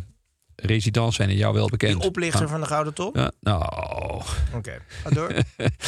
residents 0.66 1.16
zijn 1.16 1.30
in 1.30 1.36
jou 1.38 1.54
wel 1.54 1.68
bekend. 1.70 2.00
Die 2.00 2.08
oplichter 2.10 2.44
Ah. 2.46 2.50
van 2.52 2.62
de 2.62 2.68
Gouden 2.68 2.94
Top? 2.94 3.16
Ja, 3.16 3.32
nou, 3.40 3.62
Oké, 4.54 4.82
ga 5.04 5.10
door. 5.10 5.34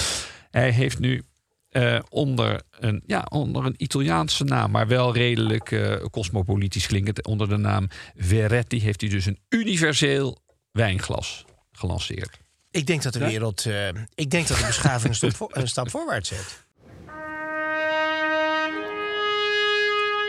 hij 0.52 0.70
heeft 0.72 1.00
nu 1.00 1.24
eh, 1.70 2.00
onder, 2.10 2.62
een, 2.80 3.04
ja, 3.06 3.26
onder 3.30 3.66
een 3.66 3.74
Italiaanse 3.78 4.44
naam, 4.44 4.72
maar 4.72 4.88
wel 4.88 5.14
redelijk 5.14 5.72
eh, 5.72 5.96
cosmopolitisch 6.12 6.88
klinkend, 6.88 7.26
onder 7.26 7.50
de 7.50 7.58
naam 7.58 7.88
Veretti, 8.16 8.82
heeft 8.82 9.02
hij 9.02 9.10
dus 9.10 9.26
een 9.26 9.40
universeel 9.50 10.38
wijnglas 10.72 11.46
gelanceerd. 11.72 12.38
Ik 12.72 12.88
denk 12.88 13.04
dat 13.04 13.14
de 13.14 13.20
Ja? 13.20 13.26
wereld... 13.28 13.66
eh, 13.66 13.88
ik 14.16 14.30
denk 14.30 14.48
dat 14.48 14.58
de 14.58 14.66
beschaving 14.66 15.10
een, 15.10 15.16
stap 15.16 15.36
voor- 15.36 15.52
een 15.54 15.68
stap 15.68 15.90
voorwaarts 15.90 16.30
zet. 16.30 16.64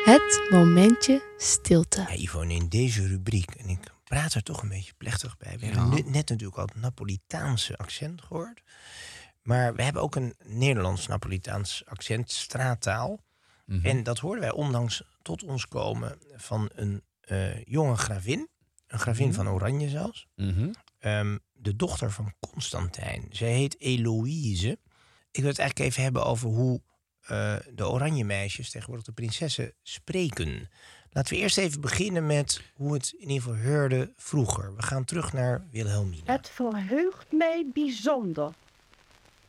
Het 0.05 0.47
momentje 0.51 1.23
stilte. 1.37 2.01
Ja, 2.01 2.15
Ivo, 2.17 2.41
in 2.41 2.69
deze 2.69 3.07
rubriek, 3.07 3.51
en 3.51 3.69
ik 3.69 3.79
praat 4.09 4.35
er 4.35 4.43
toch 4.43 4.63
een 4.63 4.69
beetje 4.69 4.93
plechtig 4.97 5.37
bij. 5.37 5.59
We 5.59 5.67
hebben 5.67 5.89
nu- 5.89 6.03
net 6.11 6.29
natuurlijk 6.29 6.59
al 6.59 6.65
het 6.67 6.75
Napolitaanse 6.77 7.77
accent 7.77 8.23
gehoord. 8.23 8.63
Maar 9.43 9.75
we 9.75 9.83
hebben 9.83 10.03
ook 10.03 10.15
een 10.17 10.35
Nederlands-Napolitaans 10.45 11.83
accent, 11.87 12.31
straattaal. 12.31 13.25
Mhm. 13.67 13.87
En 13.87 14.03
dat 14.03 14.19
hoorden 14.19 14.41
wij 14.41 14.53
onlangs 14.53 15.03
tot 15.23 15.43
ons 15.43 15.67
komen 15.69 16.19
van 16.37 16.71
een 16.75 17.03
eh, 17.21 17.65
jonge 17.65 17.97
gravin. 17.97 18.49
Een 18.87 18.99
gravin 18.99 19.27
Mhm. 19.27 19.35
van 19.37 19.49
Oranje 19.49 19.89
zelfs. 19.89 20.27
Mhm. 20.37 20.73
Ehm, 20.99 21.39
de 21.53 21.77
dochter 21.77 22.11
van 22.13 22.35
Constantijn. 22.41 23.27
Zij 23.31 23.53
heet 23.53 23.81
Eloïse. 23.81 24.79
Ik 25.31 25.41
wil 25.41 25.49
het 25.51 25.59
eigenlijk 25.59 25.91
even 25.91 26.03
hebben 26.03 26.25
over 26.25 26.49
hoe 26.49 26.83
eh, 27.21 27.57
de 27.75 27.89
oranje 27.89 28.25
meisjes, 28.25 28.71
tegenwoordig 28.71 29.05
de 29.07 29.13
prinsessen, 29.13 29.73
spreken. 29.83 30.69
Laten 31.17 31.35
we 31.35 31.41
eerst 31.41 31.59
even 31.59 31.81
beginnen 31.81 32.27
met 32.27 32.63
hoe 32.75 32.93
het 32.93 33.15
in 33.19 33.29
ieder 33.29 33.43
geval 33.43 33.57
heurde 33.57 34.13
vroeger. 34.17 34.77
We 34.77 34.83
gaan 34.83 35.05
terug 35.05 35.33
naar 35.33 35.65
Wilhelmina. 35.71 36.33
Het 36.33 36.49
verheugt 36.49 37.33
mij 37.33 37.67
bijzonder 37.73 38.53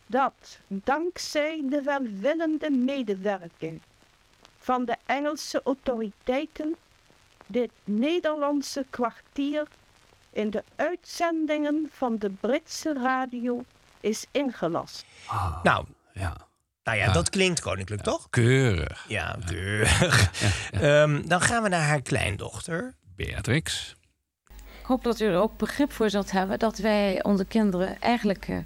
dat 0.06 0.60
dankzij 0.68 1.64
de 1.70 1.82
welwillende 1.82 2.70
medewerking 2.70 3.82
van 4.58 4.86
de 4.86 4.96
Engelse 5.06 5.62
autoriteiten 5.64 6.76
dit 7.48 7.72
Nederlandse 7.84 8.86
kwartier 8.90 9.68
in 10.30 10.50
de 10.50 10.64
uitzendingen 10.76 11.90
van 11.92 12.18
de 12.18 12.30
Britse 12.30 12.94
radio 12.94 13.64
is 14.00 14.26
ingelast. 14.32 15.06
Nou, 15.64 15.86
ja. 16.14 16.47
Nou 16.88 17.00
ja, 17.00 17.06
Ja. 17.06 17.12
dat 17.12 17.30
klinkt 17.30 17.60
koninklijk, 17.62 18.02
toch? 18.02 18.30
Keurig. 18.30 19.06
Ja, 19.08 19.38
keurig. 19.46 20.32
Ehm, 20.72 21.22
dan 21.28 21.42
gaan 21.42 21.64
we 21.64 21.70
naar 21.70 21.88
haar 21.88 22.02
kleindochter. 22.02 22.96
Beatrix. 23.16 23.96
Ik 24.80 24.86
hoop 24.94 25.04
dat 25.04 25.20
u 25.20 25.26
er 25.26 25.38
ook 25.40 25.58
begrip 25.58 25.92
voor 25.92 26.10
zult 26.10 26.32
hebben 26.32 26.60
dat 26.60 26.78
wij 26.78 27.24
onze 27.24 27.46
kinderen 27.46 28.02
eigenlijk, 28.02 28.48
eh, 28.48 28.58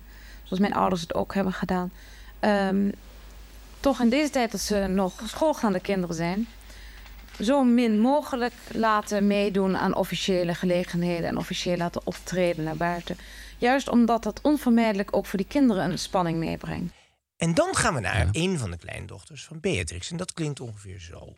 zoals 0.43 0.59
mijn 0.59 0.73
ouders 0.73 1.01
het 1.01 1.13
ook 1.13 1.33
hebben 1.33 1.53
gedaan, 1.53 1.91
ehm, 2.39 2.89
toch 3.79 4.01
in 4.01 4.09
deze 4.09 4.29
tijd 4.31 4.51
dat 4.51 4.61
ze 4.61 4.75
nog 4.75 5.21
schoolgaande 5.25 5.79
kinderen 5.79 6.15
zijn, 6.15 6.47
zo 7.39 7.63
min 7.63 7.99
mogelijk 7.99 8.53
laten 8.71 9.27
meedoen 9.27 9.77
aan 9.77 9.95
officiële 9.95 10.53
gelegenheden 10.55 11.29
en 11.29 11.37
officieel 11.37 11.77
laten 11.77 12.01
optreden 12.03 12.63
naar 12.63 12.77
buiten. 12.77 13.17
Juist 13.57 13.89
omdat 13.89 14.23
dat 14.23 14.39
onvermijdelijk 14.41 15.15
ook 15.15 15.25
voor 15.25 15.39
die 15.39 15.47
kinderen 15.47 15.91
een 15.91 15.99
spanning 15.99 16.37
meebrengt. 16.37 16.93
En 17.41 17.53
dan 17.53 17.75
gaan 17.75 17.93
we 17.93 17.99
naar 17.99 18.27
een 18.31 18.59
van 18.59 18.71
de 18.71 18.77
kleindochters 18.77 19.43
van 19.43 19.59
Beatrix. 19.59 20.11
En 20.11 20.17
dat 20.17 20.33
klinkt 20.33 20.59
ongeveer 20.59 20.99
zo. 20.99 21.35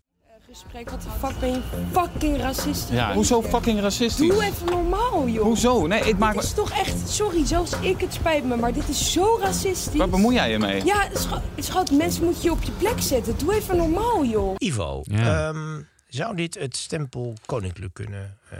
Gesprek, 0.49 0.89
wat 0.89 1.01
de 1.01 1.10
fuck 1.20 1.39
ben 1.39 1.49
je 1.51 1.62
fucking 1.91 2.38
racistisch? 2.38 2.95
Ja, 2.95 3.14
hoezo 3.14 3.41
fucking 3.41 3.80
racistisch? 3.80 4.28
Doe 4.28 4.43
even 4.43 4.66
normaal, 4.66 5.28
joh. 5.28 5.43
Hoezo? 5.43 5.88
Nee, 5.88 6.04
het 6.04 6.18
maakt 6.20 6.34
Dit 6.34 6.43
me... 6.43 6.47
is 6.49 6.54
toch 6.56 6.72
echt, 6.72 7.10
sorry, 7.10 7.45
zelfs 7.45 7.80
ik, 7.80 7.99
het 7.99 8.14
spijt 8.14 8.43
me, 8.45 8.56
maar 8.56 8.74
dit 8.74 8.89
is 8.89 9.12
zo 9.12 9.38
racistisch. 9.41 9.95
Waar 9.97 10.10
bemoei 10.10 10.36
jij 10.36 10.51
je 10.51 10.60
mee? 10.60 10.86
Ja, 10.86 11.10
schat, 11.14 11.41
schat, 11.58 11.91
mensen 11.91 12.24
moet 12.24 12.41
je 12.43 12.51
op 12.51 12.64
je 12.64 12.72
plek 12.72 12.99
zetten. 13.01 13.38
Doe 13.38 13.54
even 13.54 13.78
normaal, 13.78 14.26
joh. 14.26 14.56
Ivo, 14.58 15.01
Ja. 15.04 15.47
ehm, 15.49 15.82
zou 16.08 16.36
dit 16.36 16.54
het 16.54 16.78
stempel 16.78 17.34
koninklijk 17.45 17.93
kunnen 17.93 18.38
eh, 18.49 18.58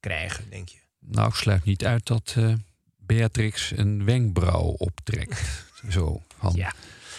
krijgen, 0.00 0.50
denk 0.50 0.68
je? 0.68 0.78
Nou, 0.98 1.28
ik 1.28 1.34
sluit 1.34 1.64
niet 1.64 1.84
uit 1.84 2.06
dat 2.06 2.34
eh, 2.36 2.52
Beatrix 2.98 3.70
een 3.76 4.04
wenkbrauw 4.04 4.74
optrekt. 4.78 5.40
Zo. 5.88 6.22
Van, 6.40 6.52
Ja. 6.56 6.72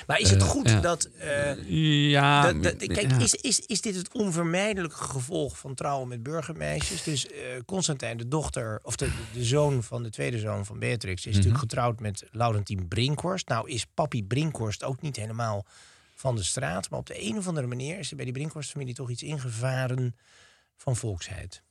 Maar 0.08 0.20
is 0.20 0.30
het 0.30 0.42
Eh, 0.42 0.48
goed 0.48 0.70
ja. 0.70 0.80
dat... 0.80 1.06
eh, 1.06 1.68
Ja, 2.10 2.52
dat- 2.54 2.64
dat- 2.64 2.78
kijk, 2.78 3.12
ja. 3.12 3.20
is, 3.20 3.34
is, 3.34 3.60
is 3.60 3.82
dit 3.82 3.96
het 3.96 4.14
onvermijdelijke 4.14 4.96
gevolg 4.96 5.58
van 5.58 5.74
trouwen 5.76 6.08
met 6.08 6.24
burgermeisjes? 6.24 7.04
Dus 7.04 7.28
eh, 7.28 7.40
Constantijn, 7.66 8.18
de 8.18 8.28
dochter, 8.28 8.80
of 8.84 8.96
de, 8.96 9.12
de 9.34 9.44
zoon 9.44 9.84
van 9.84 10.04
de 10.04 10.10
tweede 10.10 10.40
zoon 10.40 10.66
van 10.66 10.80
Beatrix, 10.80 11.20
is 11.22 11.26
Mhm. 11.26 11.36
natuurlijk 11.36 11.60
getrouwd 11.64 12.00
met 12.00 12.24
Laurentien 12.32 12.88
Brinkhorst. 12.88 13.48
Nou 13.48 13.70
is 13.70 13.86
papi 13.94 14.24
Brinkhorst 14.24 14.84
ook 14.84 15.02
niet 15.02 15.16
helemaal 15.16 15.66
van 16.16 16.36
de 16.36 16.44
straat. 16.44 16.90
Maar 16.90 17.00
op 17.00 17.08
de 17.08 17.24
een 17.28 17.38
of 17.38 17.48
andere 17.48 17.68
manier 17.68 18.00
is 18.00 18.10
er 18.10 18.16
bij 18.16 18.26
die 18.26 18.34
Brinkhorst-familie 18.34 18.94
toch 18.94 19.10
iets 19.10 19.24
ingevaren 19.24 20.16
van 20.78 20.96
volksheid. 20.96 21.62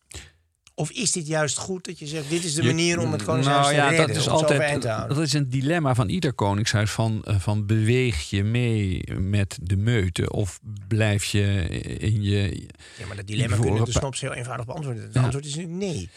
Of 0.81 0.91
is 0.91 1.13
dit 1.13 1.27
juist 1.27 1.57
goed 1.57 1.85
dat 1.85 1.99
je 1.99 2.07
zegt, 2.07 2.31
dit 2.31 2.45
is 2.45 2.55
de 2.55 2.63
manier 2.63 2.99
om 2.99 3.13
het 3.13 3.23
koningshuis 3.25 3.59
nou, 3.67 3.69
te 3.69 3.75
ja, 3.75 3.89
redden, 3.89 4.07
dat 4.07 4.17
is 4.17 4.29
altijd 4.29 4.83
dat 5.09 5.19
is 5.19 5.33
een 5.33 5.49
dilemma 5.49 5.95
van 5.95 6.09
ieder 6.09 6.33
koningshuis 6.33 6.91
van, 6.91 7.23
eh, 7.25 7.41
van 7.41 7.67
beweeg 7.67 8.31
je 8.31 8.45
mee 8.45 9.03
met 9.19 9.59
de 9.63 9.77
meute 9.77 10.31
of 10.31 10.61
blijf 10.89 11.25
je 11.25 11.43
in 11.99 12.23
je 12.23 12.67
Ja, 12.99 13.07
maar 13.07 13.17
dat 13.17 13.27
dilemma 13.27 13.57
kunnen 13.57 13.85
de 13.85 13.91
snops 13.91 14.21
heel 14.21 14.33
eenvoudig 14.33 14.67
beantwoorden. 14.67 15.03
Het 15.03 15.15
Ja. 15.15 15.23
antwoord 15.23 15.45
is 15.45 15.55
natuurlijk 15.55 15.83
nee. 15.83 16.11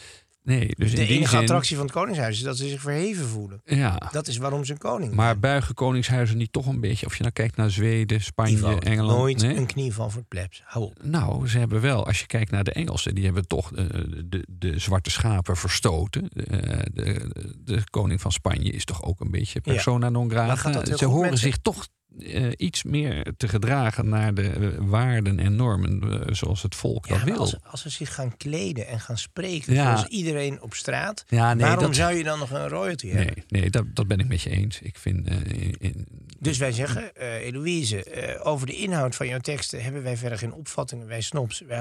Nee, 0.44 0.68
dus 0.76 0.94
de 0.94 1.06
enige 1.06 1.28
zin- 1.30 1.38
attractie 1.38 1.76
van 1.76 1.84
het 1.84 1.94
koningshuis 1.94 2.36
is 2.36 2.42
dat 2.42 2.56
ze 2.56 2.68
zich 2.68 2.80
verheven 2.80 3.26
voelen. 3.26 3.60
Ja. 3.64 4.08
Dat 4.12 4.26
is 4.28 4.36
waarom 4.36 4.64
ze 4.64 4.72
een 4.72 4.78
koning 4.78 5.14
Maar 5.14 5.38
buigen 5.38 5.74
koningshuizen 5.74 6.36
niet 6.36 6.52
toch 6.52 6.66
een 6.66 6.80
beetje, 6.80 7.06
of 7.06 7.14
je 7.16 7.20
nou 7.22 7.32
kijkt 7.34 7.56
naar 7.56 7.70
Zweden, 7.70 8.20
Spanje, 8.20 8.78
Engeland. 8.80 9.18
nooit 9.18 9.40
nee? 9.42 9.56
een 9.56 9.66
knieval 9.66 10.10
voor 10.10 10.18
het 10.20 10.28
plebs. 10.28 10.62
Hou 10.64 10.84
op. 10.84 10.98
Nou, 11.02 11.48
ze 11.48 11.58
hebben 11.58 11.80
wel, 11.80 12.06
als 12.06 12.20
je 12.20 12.26
kijkt 12.26 12.50
naar 12.50 12.64
de 12.64 12.72
Engelsen, 12.72 13.14
die 13.14 13.24
hebben 13.24 13.46
toch 13.46 13.72
eh, 13.72 13.84
de, 14.24 14.46
de 14.48 14.78
zwarte 14.78 15.10
schapen 15.10 15.56
verstoten. 15.56 16.28
Eh, 16.28 16.78
de, 16.92 17.30
de 17.64 17.82
koning 17.90 18.20
van 18.20 18.32
Spanje 18.32 18.70
is 18.70 18.84
toch 18.84 19.02
ook 19.02 19.20
een 19.20 19.30
beetje 19.30 19.60
Ja. 19.62 19.72
persona 19.72 20.08
non 20.08 20.30
grata. 20.30 20.96
Ze 20.96 21.04
horen 21.04 21.38
zich 21.38 21.56
toch 21.58 21.86
eh, 22.18 22.52
iets 22.56 22.82
meer 22.82 23.32
te 23.36 23.48
gedragen 23.48 24.08
naar 24.08 24.34
de 24.34 24.48
eh, 24.50 24.68
waarden 24.78 25.38
en 25.38 25.56
normen 25.56 26.02
eh, 26.26 26.34
zoals 26.34 26.62
het 26.62 26.74
volk 26.74 27.06
Ja, 27.06 27.14
dat 27.14 27.22
wil. 27.24 27.38
als, 27.38 27.56
als 27.64 27.82
ze 27.82 27.88
zich 27.90 28.14
gaan 28.14 28.36
kleden 28.36 28.86
en 28.86 29.00
gaan 29.00 29.18
spreken 29.18 29.74
Ja. 29.74 29.96
zoals 29.96 30.08
iedereen 30.10 30.62
op 30.62 30.74
straat, 30.74 31.24
Ja, 31.28 31.54
nee, 31.54 31.66
waarom 31.66 31.84
dat- 31.84 31.96
zou 31.96 32.14
je 32.14 32.24
dan 32.24 32.38
nog 32.38 32.50
een 32.50 32.68
royalty 32.68 33.08
hebben? 33.08 33.44
Nee, 33.48 33.60
nee 33.60 33.70
dat, 33.70 33.84
dat 33.94 34.06
ben 34.06 34.18
ik 34.18 34.28
met 34.28 34.42
je 34.42 34.50
eens. 34.50 34.80
Ik 34.80 34.98
vind. 34.98 35.28
in- 35.28 35.74
in- 35.78 36.06
Dus 36.38 36.58
wij 36.58 36.72
zeggen, 36.72 37.14
Eloïse, 37.16 38.38
over 38.42 38.66
de 38.66 38.76
inhoud 38.76 39.14
van 39.14 39.26
jouw 39.28 39.38
teksten 39.38 39.82
hebben 39.82 40.02
wij 40.02 40.16
verder 40.16 40.38
geen 40.38 40.52
opvattingen. 40.52 41.06
Wij 41.06 41.22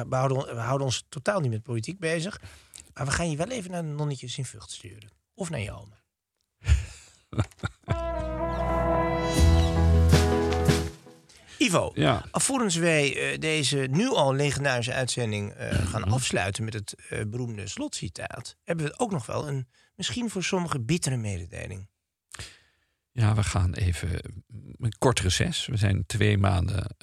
houden, 0.09 0.37
we 0.55 0.61
houden 0.61 0.85
ons 0.85 1.05
totaal 1.09 1.39
niet 1.39 1.51
met 1.51 1.63
politiek 1.63 1.99
bezig. 1.99 2.41
Maar 2.93 3.05
we 3.05 3.11
gaan 3.11 3.29
je 3.31 3.37
wel 3.37 3.49
even 3.49 3.71
naar 3.71 3.81
de 3.81 3.87
nonnetjes 3.87 4.37
in 4.37 4.45
Vught 4.45 4.71
sturen. 4.71 5.09
Of 5.35 5.49
naar 5.49 5.59
je 5.59 5.71
Ivo, 11.63 11.91
Ja. 11.93 12.23
alvorens 12.31 12.75
wij 12.75 13.31
eh, 13.31 13.39
deze 13.39 13.77
nu 13.91 14.07
al 14.09 14.33
legendarische 14.33 14.93
uitzending 14.93 15.51
eh, 15.51 15.87
gaan 15.87 16.03
afsluiten 16.03 16.63
met 16.63 16.73
het 16.73 16.95
eh, 17.09 17.21
beroemde 17.27 17.67
slotcitaat, 17.67 18.55
hebben 18.63 18.85
we 18.85 18.99
ook 18.99 19.11
nog 19.11 19.25
wel 19.25 19.47
een 19.47 19.67
misschien 19.95 20.29
voor 20.29 20.43
sommigen 20.43 20.85
bittere 20.85 21.17
mededeling. 21.17 21.87
ja, 23.11 23.35
we 23.35 23.43
gaan 23.43 23.73
even 23.73 24.09
een 24.79 24.93
kort 24.97 25.19
reces. 25.19 25.65
We 25.65 25.77
zijn 25.77 26.03
twee 26.05 26.37
maanden. 26.37 26.95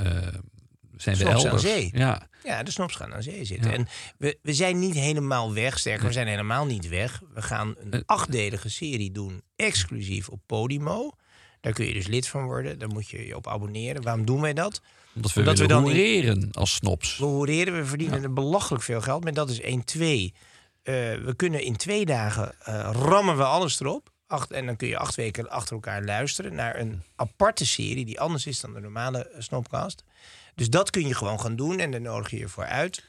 zijn 0.97 1.17
we 1.17 1.23
Snops 1.23 1.27
aan 1.39 1.45
elders. 1.45 1.63
zee. 1.63 1.91
Ja, 1.93 2.29
Ja, 2.45 2.63
de 2.63 2.71
snops 2.71 2.95
gaan 2.95 3.15
aan 3.15 3.23
zee 3.23 3.45
zitten. 3.45 3.71
Ja. 3.71 3.77
En 3.77 3.89
we, 4.19 4.39
we 4.43 4.53
zijn 4.55 4.79
niet 4.79 4.95
helemaal 4.95 5.55
weg. 5.55 5.79
Sterker, 5.79 6.07
we 6.07 6.13
zijn 6.13 6.27
helemaal 6.27 6.67
niet 6.67 6.89
weg. 6.89 7.21
We 7.35 7.43
gaan 7.43 7.75
een 7.79 8.03
achtdelige 8.07 8.69
serie 8.69 9.11
doen, 9.13 9.43
exclusief 9.57 10.29
op 10.29 10.41
Podimo. 10.47 11.11
Daar 11.61 11.73
kun 11.73 11.87
je 11.87 11.93
dus 11.93 12.07
lid 12.07 12.29
van 12.29 12.45
worden. 12.45 12.79
Daar 12.79 12.89
moet 12.89 13.09
je 13.09 13.27
je 13.27 13.37
op 13.37 13.47
abonneren. 13.47 14.03
Waarom 14.03 14.25
doen 14.25 14.41
wij 14.41 14.55
dat? 14.55 14.81
omdat 15.15 15.33
we 15.33 15.41
Omdat 15.41 15.59
we 15.59 15.67
dan 15.67 16.53
als 16.53 16.75
snops. 16.75 17.19
We 17.19 17.25
horeren, 17.25 17.77
we 17.77 17.85
verdienen 17.85 18.23
er 18.23 18.33
belachelijk 18.33 18.85
veel 18.85 19.01
geld. 19.01 19.25
Maar 19.25 19.33
dat 19.33 19.51
is 19.51 19.61
1, 19.61 19.85
2. 19.85 20.35
we 20.83 21.33
kunnen 21.37 21.63
in 21.63 21.77
twee 21.77 22.05
dagen 22.05 22.55
eh, 22.61 22.91
rammen 22.93 23.37
we 23.37 23.45
alles 23.45 23.81
erop. 23.81 24.11
Acht, 24.27 24.51
en 24.51 24.67
dan 24.67 24.77
kun 24.77 24.89
je 24.89 24.99
acht 24.99 25.15
weken 25.15 25.51
achter 25.51 25.75
elkaar 25.75 26.05
luisteren 26.05 26.55
naar 26.55 26.79
een 26.79 27.03
aparte 27.17 27.67
serie 27.67 28.05
die 28.05 28.21
anders 28.21 28.47
is 28.47 28.61
dan 28.61 28.73
de 28.75 28.81
normale 28.81 29.29
eh, 29.29 29.41
Snopcast. 29.41 30.05
Dus 30.55 30.71
dat 30.71 30.91
kun 30.91 31.07
je 31.07 31.15
gewoon 31.15 31.41
gaan 31.41 31.57
doen 31.57 31.79
en 31.79 31.91
daar 31.91 32.01
nodig 32.01 32.31
je 32.31 32.39
je 32.39 32.49
voor 32.49 32.65
uit. 32.65 33.05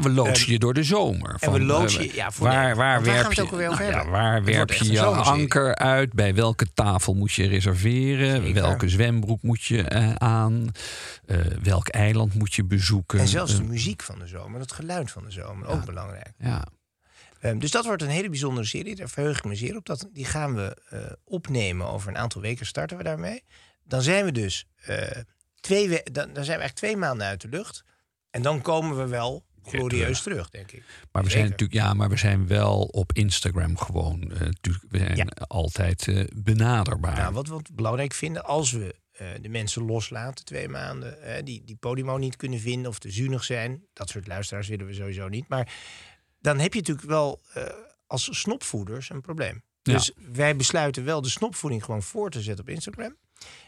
Nou, 0.00 0.06
we 0.06 0.12
loodsen 0.22 0.52
je 0.52 0.58
door 0.58 0.74
de 0.74 0.82
zomer. 0.82 1.30
en 1.30 1.38
Van, 1.38 1.52
we 1.52 1.60
loodsen 1.60 2.00
eh, 2.00 2.06
je- 2.06 2.14
ja, 2.14 2.30
voor 2.30 2.46
waar, 2.46 2.68
de- 2.68 2.74
waar 2.74 3.02
werp 3.02 3.14
gaan 3.16 3.22
we 3.22 3.28
het 3.28 3.36
je, 3.36 3.42
ook 3.42 3.50
alweer 3.50 3.68
over 3.68 3.84
nou 3.90 4.04
ja, 4.04 4.10
waar 4.10 4.44
werp 4.44 4.72
je 4.72 4.92
je 4.92 5.00
anker 5.04 5.74
uit? 5.74 6.12
Bij 6.12 6.34
welke 6.34 6.66
tafel 6.74 7.14
moet 7.14 7.32
je 7.32 7.46
reserveren? 7.46 8.54
Welke 8.54 8.88
zwembroek 8.88 9.42
moet 9.42 9.62
je 9.62 9.82
eh, 9.82 10.14
aan? 10.14 10.72
Eh, 11.26 11.36
welk 11.62 11.88
eiland 11.88 12.34
moet 12.34 12.54
je 12.54 12.64
bezoeken? 12.64 13.18
En 13.18 13.28
zelfs 13.28 13.56
de 13.56 13.62
muziek 13.62 14.02
van 14.02 14.18
de 14.18 14.26
zomer, 14.26 14.60
het 14.60 14.72
geluid 14.72 15.10
van 15.10 15.24
de 15.24 15.30
zomer, 15.30 15.66
ook 15.68 15.84
belangrijk. 15.84 16.32
ja. 16.38 16.64
Ehm, 17.40 17.58
dus 17.58 17.70
dat 17.70 17.84
wordt 17.84 18.02
een 18.02 18.08
hele 18.08 18.28
bijzondere 18.28 18.66
serie. 18.66 18.94
Daar 18.96 19.08
verheug 19.08 19.38
ik 19.38 19.44
me 19.44 19.54
zeer 19.54 19.76
op. 19.76 19.86
Dat, 19.86 20.08
die 20.12 20.24
gaan 20.24 20.54
we 20.54 20.76
eh, 20.88 20.98
opnemen 21.24 21.86
over 21.88 22.08
een 22.08 22.16
aantal 22.18 22.40
weken. 22.40 22.66
Starten 22.66 22.96
we 22.96 23.02
daarmee. 23.02 23.42
Dan 23.84 24.02
zijn 24.02 24.24
we 24.24 24.32
dus 24.32 24.66
eh, 24.84 24.96
twee, 25.60 25.88
we- 25.88 26.06
dan, 26.12 26.32
dan 26.32 26.44
zijn 26.44 26.58
we 26.58 26.64
echt 26.64 26.76
twee 26.76 26.96
maanden 26.96 27.26
uit 27.26 27.40
de 27.40 27.48
lucht. 27.48 27.84
En 28.30 28.42
dan 28.42 28.60
komen 28.60 28.96
we 28.96 29.06
wel 29.06 29.44
glorieus 29.66 30.22
terug, 30.22 30.50
denk 30.50 30.72
ik. 30.72 30.82
Maar 31.12 31.22
we 31.22 31.28
Zeker. 31.30 31.30
zijn 31.30 31.42
natuurlijk, 31.50 31.72
ja, 31.72 31.94
maar 31.94 32.08
we 32.08 32.16
zijn 32.16 32.46
wel 32.46 32.82
op 32.82 33.12
Instagram 33.12 33.76
gewoon. 33.78 34.20
eh, 34.32 34.40
natuurlijk, 34.40 34.84
we 34.88 34.98
zijn 34.98 35.28
altijd 35.34 36.08
eh, 36.08 36.24
benaderbaar. 36.36 37.16
Nou, 37.16 37.32
wat 37.34 37.48
we 37.48 37.60
belangrijk 37.72 38.12
vinden, 38.14 38.44
als 38.44 38.72
we 38.72 38.94
eh, 39.12 39.26
de 39.40 39.48
mensen 39.48 39.84
loslaten 39.84 40.44
twee 40.44 40.68
maanden, 40.68 41.44
die, 41.44 41.62
die 41.64 41.76
Podimo 41.76 42.16
niet 42.16 42.36
kunnen 42.36 42.60
vinden 42.60 42.90
of 42.90 42.98
te 42.98 43.10
zuinig 43.10 43.44
zijn, 43.44 43.82
dat 43.92 44.08
soort 44.08 44.26
luisteraars 44.26 44.68
willen 44.68 44.86
we 44.86 44.94
sowieso 44.94 45.28
niet. 45.28 45.48
Maar 45.48 45.72
dan 46.40 46.58
heb 46.58 46.72
je 46.72 46.78
natuurlijk 46.78 47.06
wel 47.08 47.40
als 48.06 48.40
snopvoeders 48.40 49.10
een 49.10 49.20
probleem. 49.20 49.62
Ja. 49.82 49.92
Dus 49.92 50.12
wij 50.32 50.56
besluiten 50.56 51.04
wel 51.04 51.22
de 51.22 51.28
snopvoeding 51.28 51.84
gewoon 51.84 52.02
voor 52.02 52.30
te 52.30 52.42
zetten 52.42 52.64
op 52.64 52.70
Instagram. 52.70 53.16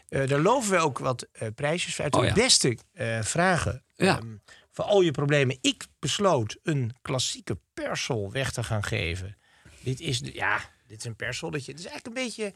Daar 0.07 0.39
loven 0.39 0.71
we 0.71 0.77
ook 0.77 0.99
wat 0.99 1.27
eh, 1.31 1.47
prijsjes 1.55 2.01
uit. 2.01 2.15
Oh, 2.15 2.21
de 2.21 2.27
ja. 2.27 2.33
beste 2.33 2.77
vragen 3.21 3.83
Ja. 3.95 4.17
ehm, 4.17 4.35
voor 4.77 4.85
al 4.85 5.01
je 5.01 5.11
problemen. 5.11 5.57
Ik 5.61 5.85
besloot 5.99 6.57
een 6.63 6.95
klassieke 7.01 7.57
persol 7.73 8.31
weg 8.31 8.51
te 8.51 8.63
gaan 8.63 8.83
geven. 8.83 9.37
Dit 9.83 9.99
is, 9.99 10.21
ja, 10.33 10.59
dit 10.87 10.97
is 10.99 11.05
een 11.05 11.15
persolletje. 11.15 11.71
Het 11.71 11.79
is 11.79 11.85
eigenlijk 11.87 12.17
een 12.17 12.23
beetje 12.23 12.53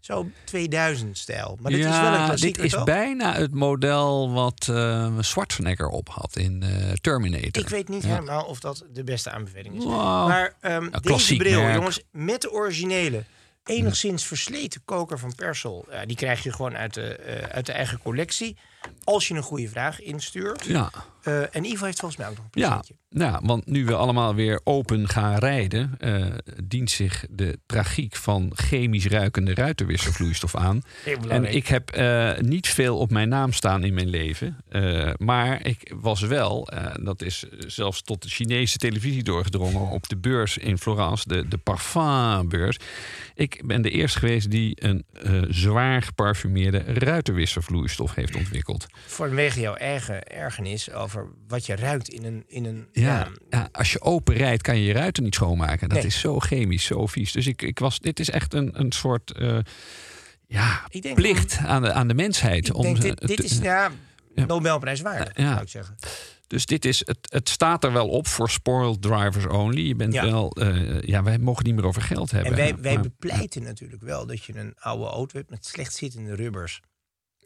zo 0.00 0.30
2000-stijl. 0.44 1.58
Maar 1.60 1.70
dit 1.72 1.80
is 1.84 1.86
wel 2.00 2.04
een 2.06 2.16
dit 2.18 2.24
klassieker, 2.26 2.64
is 2.64 2.82
bijna 2.84 3.32
het 3.34 3.54
model 3.54 4.32
wat 4.32 4.68
eh 4.68 5.16
Schwarzenegger 5.20 5.88
op 5.88 6.08
had 6.08 6.36
in 6.36 6.62
eh, 6.62 6.92
Terminator. 6.92 7.62
Ik 7.62 7.68
weet 7.68 7.88
niet 7.88 8.02
Ja. 8.02 8.08
helemaal 8.08 8.44
of 8.44 8.60
dat 8.60 8.84
de 8.92 9.04
beste 9.04 9.30
aanbeveling 9.30 9.76
is. 9.76 9.84
Wow. 9.84 10.28
Maar 10.28 10.54
Ja, 10.62 10.78
deze 10.80 11.00
klassiek 11.00 11.38
bril, 11.38 11.60
merk. 11.60 11.74
jongens, 11.74 12.02
met 12.10 12.40
de 12.40 12.50
originele, 12.52 13.24
enigszins 13.64 14.24
versleten 14.24 14.82
koker 14.84 15.18
van 15.18 15.34
Persol. 15.34 15.84
Ja, 15.90 16.06
die 16.06 16.16
krijg 16.16 16.42
je 16.42 16.52
gewoon 16.52 16.76
uit 16.76 16.94
de, 16.94 17.14
eh, 17.16 17.48
uit 17.48 17.66
de 17.66 17.72
eigen 17.72 17.98
collectie. 17.98 18.56
Als 19.04 19.28
je 19.28 19.34
een 19.34 19.42
goede 19.42 19.68
vraag 19.68 20.00
instuurt. 20.00 20.64
Ja. 20.64 20.90
Eh, 21.22 21.56
en 21.56 21.64
Ivo 21.64 21.84
heeft 21.84 21.98
volgens 21.98 22.20
mij 22.20 22.28
ook 22.28 22.36
nog 22.36 22.44
een 22.50 22.60
Ja, 22.60 22.68
presentje. 22.68 22.94
ja, 23.08 23.40
want 23.42 23.66
nu 23.66 23.84
we 23.84 23.94
allemaal 23.94 24.34
weer 24.34 24.60
open 24.64 25.08
gaan 25.08 25.38
rijden, 25.38 25.94
eh, 25.98 26.26
dient 26.64 26.90
zich 26.90 27.24
de 27.30 27.58
tragiek 27.66 28.16
van 28.16 28.52
chemisch 28.54 29.06
ruikende 29.06 29.54
ruitenwisselvloeistof 29.54 30.56
aan. 30.56 30.82
En 31.28 31.54
ik 31.54 31.66
heb 31.66 31.90
eh, 31.90 32.38
niet 32.38 32.68
veel 32.68 32.98
op 32.98 33.10
mijn 33.10 33.28
naam 33.28 33.52
staan 33.52 33.84
in 33.84 33.94
mijn 33.94 34.08
leven. 34.08 34.56
maar 35.18 35.66
ik 35.66 35.92
was 35.94 36.20
wel, 36.20 36.68
dat 37.02 37.22
is 37.22 37.44
zelfs 37.66 38.02
tot 38.02 38.22
de 38.22 38.28
Chinese 38.28 38.78
televisie 38.78 39.22
doorgedrongen, 39.22 39.88
op 39.88 40.08
de 40.08 40.16
beurs 40.16 40.58
in 40.58 40.78
Florence, 40.78 41.28
de, 41.28 41.48
de 41.48 41.58
parfumbeurs. 41.58 42.76
Ik 43.34 43.62
ben 43.66 43.82
de 43.82 43.90
eerste 43.90 44.18
geweest 44.18 44.50
die 44.50 44.86
een 44.86 45.04
zwaar 45.48 46.02
geparfumeerde 46.02 46.78
ruitenwisselvloeistof 46.78 48.14
heeft 48.14 48.36
ontwikkeld. 48.36 48.71
Vanwege 49.06 49.60
jouw 49.60 49.74
eigen 49.74 50.22
ergernis 50.26 50.90
over 50.92 51.26
wat 51.48 51.66
je 51.66 51.76
ruikt 51.76 52.08
in 52.08 52.24
een... 52.24 52.44
In 52.46 52.64
een 52.64 52.86
Ja, 52.92 53.28
ja, 53.50 53.68
als 53.72 53.92
je 53.92 54.00
open 54.00 54.34
rijdt, 54.34 54.62
kan 54.62 54.76
je 54.76 54.84
je 54.84 54.92
ruiten 54.92 55.22
niet 55.22 55.34
schoonmaken. 55.34 55.88
Dat 55.88 55.98
Nee. 55.98 56.06
is 56.06 56.20
zo 56.20 56.38
chemisch, 56.38 56.84
zo 56.84 57.06
vies. 57.06 57.32
Dus 57.32 57.46
ik, 57.46 57.62
ik 57.62 57.78
was, 57.78 57.98
dit 57.98 58.20
is 58.20 58.30
echt 58.30 58.54
een, 58.54 58.80
een 58.80 58.92
soort 58.92 59.32
eh, 59.32 59.58
ja, 60.46 60.82
plicht 61.14 61.56
aan 61.58 61.82
de, 61.82 61.92
aan 61.92 62.08
de 62.08 62.14
mensheid. 62.14 62.66
Ik 62.68 62.74
om 62.76 62.82
denk, 62.82 63.00
dit, 63.00 63.26
dit 63.26 63.36
te- 63.36 63.42
is 63.44 63.58
ja, 63.58 63.90
Ja. 64.34 64.44
Nobelprijs 64.46 65.00
waardig, 65.00 65.36
Ja. 65.36 65.50
zou 65.50 65.62
ik 65.62 65.68
zeggen. 65.68 65.96
Dus 66.46 66.66
dit 66.66 66.84
is, 66.84 66.98
het, 66.98 67.18
het 67.22 67.48
staat 67.48 67.84
er 67.84 67.92
wel 67.92 68.08
op 68.08 68.26
voor 68.26 68.50
spoiled 68.50 69.02
drivers 69.02 69.46
only. 69.46 69.80
Je 69.86 69.94
bent 69.96 70.12
Ja. 70.12 70.24
wel, 70.24 70.50
eh, 70.50 71.00
ja, 71.02 71.22
wij 71.22 71.38
mogen 71.38 71.64
niet 71.64 71.74
meer 71.74 71.84
over 71.86 72.02
geld 72.02 72.30
hebben. 72.30 72.50
En 72.52 72.56
wij, 72.58 72.76
wij 72.80 72.94
Maar- 72.94 73.02
bepleiten 73.02 73.62
natuurlijk 73.62 74.02
wel 74.02 74.26
dat 74.26 74.44
je 74.44 74.56
een 74.58 74.74
oude 74.78 75.04
auto 75.04 75.36
hebt 75.38 75.50
met 75.50 75.66
slecht 75.66 75.94
zittende 75.94 76.34
rubbers. 76.34 76.80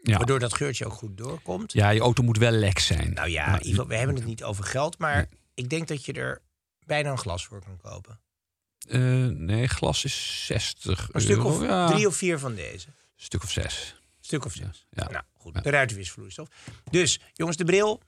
Ja. 0.07 0.17
Waardoor 0.17 0.39
dat 0.39 0.55
geurtje 0.55 0.85
ook 0.87 0.93
goed 0.93 1.17
doorkomt. 1.17 1.73
Ja, 1.73 1.91
je 1.91 2.01
auto 2.01 2.23
moet 2.23 2.39
wel 2.39 2.51
lek 2.51 2.79
zijn. 2.79 3.13
Nou 3.13 3.29
ja, 3.29 3.63
Ivo, 3.63 3.87
we 3.87 3.97
hebben 3.97 4.17
het 4.17 4.25
niet 4.25 4.45
over 4.45 4.65
geld, 4.65 4.99
maar 4.99 5.29
ik 5.55 5.69
denk 5.71 5.89
dat 5.89 6.05
je 6.05 6.13
er 6.13 6.43
bijna 6.87 7.11
een 7.11 7.19
glas 7.19 7.47
voor 7.47 7.63
kan 7.65 7.77
kopen. 7.83 8.21
Eh, 8.89 9.01
nee, 9.27 9.67
glas 9.69 10.05
is 10.05 10.45
60 10.47 11.09
Een 11.13 11.21
stuk 11.21 11.37
euro. 11.37 11.49
of 11.49 11.63
Ja, 11.63 11.87
drie 11.91 12.07
of 12.07 12.17
vier 12.17 12.39
van 12.39 12.55
deze. 12.55 12.89
stuk 13.17 13.43
of 13.43 13.51
zes. 13.51 14.01
Stuk 14.21 14.45
of 14.45 14.53
zes. 14.53 14.87
Ja. 14.91 15.09
Nou 15.11 15.25
goed, 15.33 15.63
de 15.65 15.71
ruitenwisvloeistof. 15.71 16.49
Dus 16.91 17.21
jongens, 17.33 17.57
de 17.57 17.65
bril, 17.65 18.01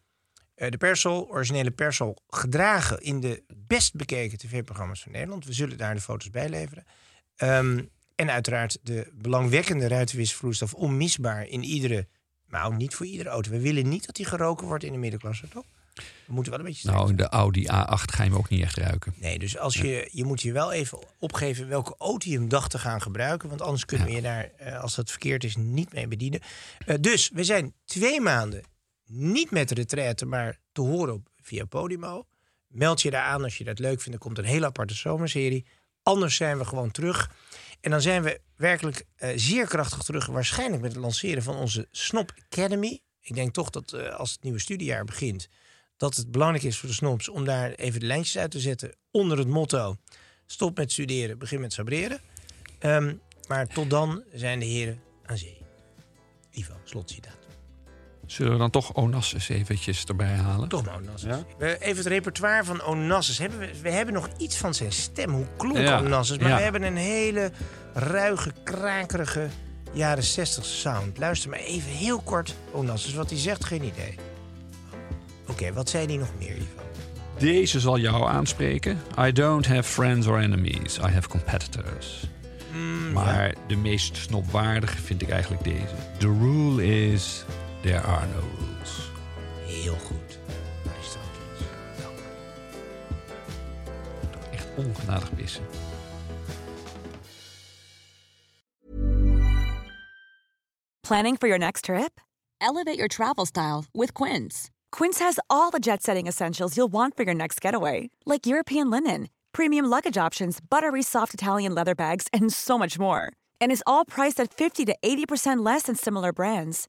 eh, 0.54 0.70
de 0.70 0.76
Persol, 0.76 1.28
originele 1.28 1.70
Persol, 1.70 2.16
gedragen 2.28 3.00
in 3.00 3.20
de 3.20 3.42
best 3.56 3.94
bekeken 3.94 4.38
tv-programma's 4.38 5.02
van 5.02 5.12
Nederland. 5.12 5.44
We 5.44 5.52
zullen 5.52 5.78
daar 5.78 5.94
de 5.94 6.00
foto's 6.00 6.30
bij 6.30 6.48
leveren. 6.48 6.84
Ehm, 7.36 7.84
en 8.18 8.30
uiteraard 8.30 8.78
de 8.82 9.10
belangwekkende 9.14 9.88
ruitenwisvloeistof 9.88 10.74
onmisbaar 10.74 11.46
in 11.46 11.62
iedere, 11.62 12.06
nou 12.48 12.76
niet 12.76 12.94
voor 12.94 13.06
iedere 13.06 13.28
auto. 13.28 13.50
We 13.50 13.60
willen 13.60 13.88
niet 13.88 14.06
dat 14.06 14.16
die 14.16 14.26
geroken 14.26 14.66
wordt 14.66 14.84
in 14.84 14.92
de 14.92 14.98
middenklasse, 14.98 15.48
toch? 15.48 15.64
We 15.94 16.32
moeten 16.32 16.52
wel 16.52 16.60
een 16.60 16.66
beetje 16.66 16.90
Nou, 16.90 17.14
de 17.14 17.28
Audi 17.28 17.64
A8 17.64 17.68
ga 18.12 18.22
je 18.22 18.28
hem 18.28 18.34
ook 18.34 18.48
niet 18.48 18.62
echt 18.62 18.76
ruiken. 18.76 19.14
Nee, 19.16 19.38
dus 19.38 19.58
als 19.58 19.76
je, 19.76 20.08
je 20.12 20.24
moet 20.24 20.42
je 20.42 20.52
wel 20.52 20.72
even 20.72 20.98
opgeven 21.18 21.68
welke 21.68 21.94
auto 21.98 22.30
je 22.30 22.36
hem 22.36 22.48
dacht 22.48 22.70
te 22.70 22.78
gaan 22.78 23.02
gebruiken. 23.02 23.48
Want 23.48 23.62
anders 23.62 23.84
kunnen 23.84 24.06
we 24.06 24.12
je 24.12 24.22
daar, 24.22 24.50
eh, 24.56 24.80
als 24.80 24.94
dat 24.94 25.10
verkeerd 25.10 25.44
is, 25.44 25.56
niet 25.56 25.92
mee 25.92 26.08
bedienen. 26.08 26.40
Eh, 26.86 26.96
dus 27.00 27.30
we 27.32 27.44
zijn 27.44 27.74
twee 27.84 28.20
maanden 28.20 28.62
niet 29.06 29.50
met 29.50 29.70
retraite, 29.70 30.26
maar 30.26 30.58
te 30.72 30.80
horen 30.80 31.14
op, 31.14 31.28
via 31.42 31.64
Podimo. 31.64 32.26
Meld 32.66 33.02
je 33.02 33.10
daar 33.10 33.24
aan 33.24 33.42
als 33.42 33.58
je 33.58 33.64
dat 33.64 33.78
leuk 33.78 34.00
vindt. 34.00 34.18
Er 34.18 34.24
komt 34.24 34.38
een 34.38 34.44
hele 34.44 34.66
aparte 34.66 34.94
zomerserie. 34.94 35.66
Anders 36.02 36.36
zijn 36.36 36.58
we 36.58 36.64
gewoon 36.64 36.90
terug. 36.90 37.30
En 37.80 37.90
dan 37.90 38.00
zijn 38.00 38.22
we 38.22 38.40
werkelijk 38.56 39.04
eh, 39.16 39.30
zeer 39.36 39.66
krachtig 39.66 40.02
terug. 40.02 40.26
Waarschijnlijk 40.26 40.82
met 40.82 40.92
het 40.92 41.00
lanceren 41.00 41.42
van 41.42 41.56
onze 41.56 41.88
Snop 41.90 42.32
Academy. 42.50 43.00
Ik 43.20 43.34
denk 43.34 43.54
toch 43.54 43.70
dat 43.70 43.92
eh, 43.92 44.14
als 44.14 44.32
het 44.32 44.42
nieuwe 44.42 44.58
studiejaar 44.58 45.04
begint... 45.04 45.48
dat 45.96 46.16
het 46.16 46.30
belangrijk 46.30 46.64
is 46.64 46.78
voor 46.78 46.88
de 46.88 46.94
snops 46.94 47.28
om 47.28 47.44
daar 47.44 47.70
even 47.70 48.00
de 48.00 48.06
lijntjes 48.06 48.38
uit 48.38 48.50
te 48.50 48.60
zetten... 48.60 48.94
onder 49.10 49.38
het 49.38 49.48
motto 49.48 49.96
stop 50.46 50.76
met 50.76 50.92
studeren, 50.92 51.38
begin 51.38 51.60
met 51.60 51.72
sabreren. 51.72 52.20
Ehm, 52.78 53.14
maar 53.48 53.66
tot 53.66 53.90
dan 53.90 54.22
zijn 54.32 54.58
de 54.58 54.66
heren 54.66 55.02
aan 55.24 55.38
zee. 55.38 55.58
Ivo, 56.50 56.74
slotcitaat. 56.84 57.37
Zullen 58.28 58.52
we 58.52 58.58
dan 58.58 58.70
toch 58.70 58.94
Onassis 58.94 59.48
eventjes 59.48 60.04
erbij 60.04 60.34
halen? 60.34 60.68
Toch 60.68 60.96
Onassis. 60.96 61.32
We- 61.58 61.78
Even 61.80 61.96
het 61.96 62.06
repertoire 62.06 62.64
van 62.64 62.82
Onassis. 62.82 63.38
Hebben 63.38 63.58
we, 63.58 63.70
we 63.82 63.90
hebben 63.90 64.14
nog 64.14 64.28
iets 64.38 64.56
van 64.56 64.74
zijn 64.74 64.92
stem. 64.92 65.30
Hoe 65.30 65.46
klonk 65.56 65.78
Ja, 65.78 66.00
Onassis? 66.00 66.38
Maar 66.38 66.48
ja. 66.48 66.56
we 66.56 66.62
hebben 66.62 66.82
een 66.82 66.96
hele 66.96 67.50
ruige, 67.94 68.52
krakerige 68.64 69.48
jaren 69.92 70.22
60 70.24 70.64
sound. 70.64 71.18
Luister 71.18 71.50
maar 71.50 71.58
even 71.58 71.90
heel 71.90 72.20
kort 72.20 72.54
Onassis. 72.72 73.14
Wat 73.14 73.30
hij 73.30 73.38
zegt, 73.38 73.64
geen 73.64 73.82
idee. 73.84 74.14
Oké, 75.46 75.72
wat 75.72 75.88
zei 75.90 76.06
hij 76.06 76.16
nog 76.16 76.28
meer, 76.38 76.56
Ivo? 76.56 76.82
Deze 77.38 77.80
zal 77.80 77.98
jou 77.98 78.28
aanspreken. 78.28 78.98
I 79.18 79.32
don't 79.32 79.66
have 79.66 79.82
friends 79.82 80.26
or 80.26 80.38
enemies. 80.38 80.98
I 80.98 81.02
have 81.12 81.28
competitors. 81.28 82.26
Mm, 82.72 83.12
maar 83.12 83.54
de 83.66 83.76
meest 83.76 84.16
snopwaardige 84.16 84.96
vind 84.96 85.22
ik 85.22 85.28
eigenlijk 85.30 85.64
deze. 85.64 85.94
The 86.18 86.26
rule 86.26 86.86
is, 87.12 87.44
there 87.82 88.00
are 88.04 88.26
no 88.26 88.40
rules. 88.58 89.10
Heel 89.66 89.96
goed. 90.08 90.38
Aristoteles. 90.86 91.60
Echt 94.52 94.66
ongenadig 94.76 95.34
pissen. 95.36 95.64
Planning 101.02 101.36
for 101.38 101.48
your 101.48 101.58
next 101.58 101.84
trip? 101.86 102.20
Elevate 102.60 102.98
your 102.98 103.08
travel 103.08 103.46
style 103.46 103.86
with 103.94 104.12
Quince. 104.12 104.70
Quince 104.92 105.20
has 105.20 105.38
all 105.48 105.70
the 105.70 105.78
jet 105.78 106.02
setting 106.02 106.26
essentials 106.26 106.76
you'll 106.76 106.92
want 106.92 107.16
for 107.16 107.22
your 107.22 107.34
next 107.34 107.60
getaway, 107.60 108.10
like 108.26 108.46
European 108.46 108.90
linen, 108.90 109.28
premium 109.52 109.86
luggage 109.86 110.18
options, 110.18 110.60
buttery 110.60 111.02
soft 111.02 111.32
Italian 111.34 111.74
leather 111.74 111.94
bags, 111.94 112.26
and 112.32 112.52
so 112.52 112.76
much 112.78 112.98
more. 112.98 113.32
And 113.60 113.72
is 113.72 113.82
all 113.86 114.04
priced 114.04 114.40
at 114.40 114.52
50 114.52 114.84
to 114.86 114.96
80% 115.02 115.64
less 115.64 115.84
than 115.84 115.94
similar 115.94 116.32
brands. 116.32 116.88